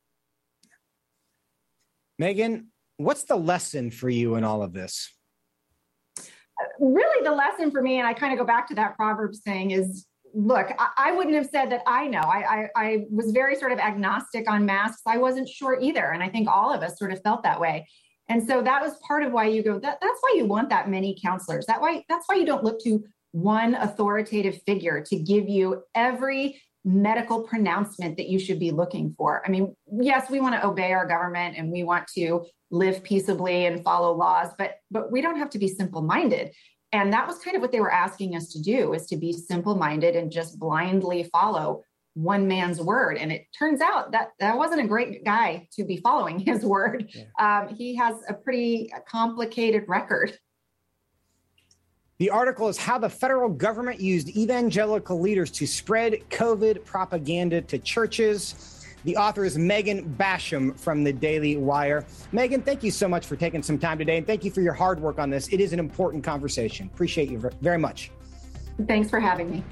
Megan, 2.17 2.69
what's 2.97 3.23
the 3.23 3.35
lesson 3.35 3.91
for 3.91 4.09
you 4.09 4.35
in 4.35 4.43
all 4.43 4.63
of 4.63 4.73
this? 4.73 5.13
Really, 6.79 7.23
the 7.23 7.35
lesson 7.35 7.69
for 7.69 7.81
me, 7.81 7.99
and 7.99 8.07
I 8.07 8.13
kind 8.13 8.33
of 8.33 8.39
go 8.39 8.45
back 8.45 8.67
to 8.69 8.75
that 8.75 8.95
proverb 8.95 9.35
saying, 9.35 9.71
is 9.71 10.07
look, 10.37 10.67
I, 10.77 11.09
I, 11.09 11.11
wouldn't 11.13 11.35
have 11.35 11.47
said 11.47 11.71
that 11.71 11.81
I 11.87 12.05
know. 12.05 12.19
I, 12.19 12.43
I, 12.43 12.69
I 12.75 13.05
was 13.09 13.31
very 13.31 13.55
sort 13.55 13.71
of 13.71 13.79
agnostic 13.79 14.49
on 14.49 14.67
masks. 14.67 15.01
I 15.07 15.17
wasn't 15.17 15.49
sure 15.49 15.79
either. 15.81 16.11
And 16.11 16.21
I 16.21 16.29
think 16.29 16.47
all 16.47 16.71
of 16.71 16.83
us 16.83 16.99
sort 16.99 17.11
of 17.11 17.21
felt 17.23 17.41
that 17.41 17.59
way. 17.59 17.87
And 18.29 18.45
so 18.47 18.61
that 18.61 18.81
was 18.81 18.93
part 19.07 19.23
of 19.23 19.31
why 19.31 19.45
you 19.45 19.63
go, 19.63 19.79
that, 19.79 19.97
that's 19.99 20.19
why 20.21 20.35
you 20.37 20.45
want 20.45 20.69
that 20.69 20.89
many 20.89 21.17
counselors. 21.23 21.65
That 21.65 21.81
why 21.81 22.03
that's 22.07 22.25
why 22.27 22.35
you 22.35 22.45
don't 22.45 22.63
look 22.63 22.79
to 22.83 23.03
one 23.31 23.73
authoritative 23.75 24.61
figure 24.65 25.03
to 25.07 25.17
give 25.17 25.49
you 25.49 25.83
every 25.95 26.61
medical 26.85 27.43
pronouncement 27.43 28.17
that 28.17 28.29
you 28.29 28.37
should 28.37 28.59
be 28.59 28.71
looking 28.71 29.15
for. 29.17 29.41
I 29.45 29.49
mean, 29.49 29.75
yes, 29.99 30.29
we 30.29 30.39
want 30.39 30.55
to 30.55 30.65
obey 30.65 30.93
our 30.93 31.07
government 31.07 31.57
and 31.57 31.71
we 31.71 31.83
want 31.83 32.07
to 32.15 32.45
live 32.69 33.03
peaceably 33.03 33.65
and 33.65 33.83
follow 33.83 34.13
laws, 34.13 34.49
but 34.57 34.75
but 34.91 35.11
we 35.11 35.21
don't 35.21 35.37
have 35.37 35.49
to 35.51 35.59
be 35.59 35.67
simple-minded 35.67 36.53
and 36.91 37.11
that 37.11 37.27
was 37.27 37.39
kind 37.39 37.55
of 37.55 37.61
what 37.61 37.71
they 37.71 37.79
were 37.79 37.91
asking 37.91 38.35
us 38.35 38.51
to 38.53 38.61
do 38.61 38.93
is 38.93 39.05
to 39.07 39.17
be 39.17 39.33
simple 39.33 39.75
minded 39.75 40.15
and 40.15 40.31
just 40.31 40.57
blindly 40.57 41.23
follow 41.31 41.83
one 42.13 42.47
man's 42.47 42.81
word. 42.81 43.17
And 43.17 43.31
it 43.31 43.45
turns 43.57 43.79
out 43.81 44.11
that 44.11 44.29
that 44.39 44.57
wasn't 44.57 44.81
a 44.81 44.87
great 44.87 45.23
guy 45.23 45.67
to 45.73 45.83
be 45.83 45.97
following 45.97 46.39
his 46.45 46.63
word. 46.63 47.09
Yeah. 47.13 47.59
um, 47.67 47.75
he 47.75 47.95
has 47.95 48.15
a 48.29 48.33
pretty 48.33 48.91
complicated 49.07 49.83
record. 49.87 50.37
The 52.19 52.31
article 52.31 52.67
is 52.67 52.77
how 52.77 52.97
the 52.97 53.09
federal 53.09 53.49
government 53.49 53.99
used 53.99 54.29
evangelical 54.29 55.19
leaders 55.19 55.51
to 55.51 55.67
spread 55.67 56.15
covid 56.31 56.83
propaganda 56.83 57.61
to 57.61 57.77
churches 57.77 58.76
the 59.07 59.15
author 59.15 59.45
is 59.45 59.57
Megan 59.57 60.03
Basham 60.19 60.77
from 60.77 61.01
the 61.01 61.13
Daily 61.13 61.55
Wire. 61.55 62.05
Megan, 62.33 62.61
thank 62.61 62.83
you 62.83 62.91
so 62.91 63.07
much 63.07 63.25
for 63.25 63.37
taking 63.37 63.63
some 63.63 63.79
time 63.79 63.97
today, 63.97 64.17
and 64.17 64.27
thank 64.27 64.43
you 64.43 64.51
for 64.51 64.59
your 64.59 64.73
hard 64.73 64.99
work 64.99 65.17
on 65.17 65.29
this. 65.29 65.47
It 65.47 65.61
is 65.61 65.71
an 65.71 65.79
important 65.79 66.25
conversation. 66.25 66.89
Appreciate 66.93 67.29
you 67.29 67.39
very 67.61 67.77
much. 67.77 68.11
Thanks 68.85 69.09
for 69.09 69.21
having 69.21 69.49
me. 69.49 69.63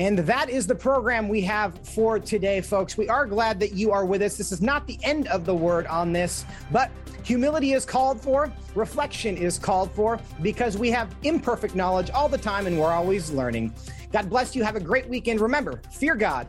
And 0.00 0.18
that 0.18 0.50
is 0.50 0.66
the 0.66 0.74
program 0.74 1.28
we 1.28 1.40
have 1.42 1.78
for 1.86 2.18
today, 2.18 2.60
folks. 2.60 2.96
We 2.96 3.08
are 3.08 3.26
glad 3.26 3.60
that 3.60 3.74
you 3.74 3.92
are 3.92 4.04
with 4.04 4.22
us. 4.22 4.36
This 4.36 4.50
is 4.50 4.60
not 4.60 4.84
the 4.88 4.98
end 5.04 5.28
of 5.28 5.44
the 5.44 5.54
word 5.54 5.86
on 5.86 6.12
this, 6.12 6.44
but 6.72 6.90
humility 7.22 7.74
is 7.74 7.84
called 7.84 8.20
for, 8.20 8.52
reflection 8.74 9.36
is 9.36 9.56
called 9.56 9.92
for, 9.92 10.18
because 10.42 10.76
we 10.76 10.90
have 10.90 11.14
imperfect 11.22 11.76
knowledge 11.76 12.10
all 12.10 12.28
the 12.28 12.38
time 12.38 12.66
and 12.66 12.76
we're 12.76 12.92
always 12.92 13.30
learning. 13.30 13.72
God 14.10 14.28
bless 14.28 14.56
you. 14.56 14.64
Have 14.64 14.74
a 14.74 14.80
great 14.80 15.08
weekend. 15.08 15.40
Remember, 15.40 15.80
fear 15.92 16.16
God 16.16 16.48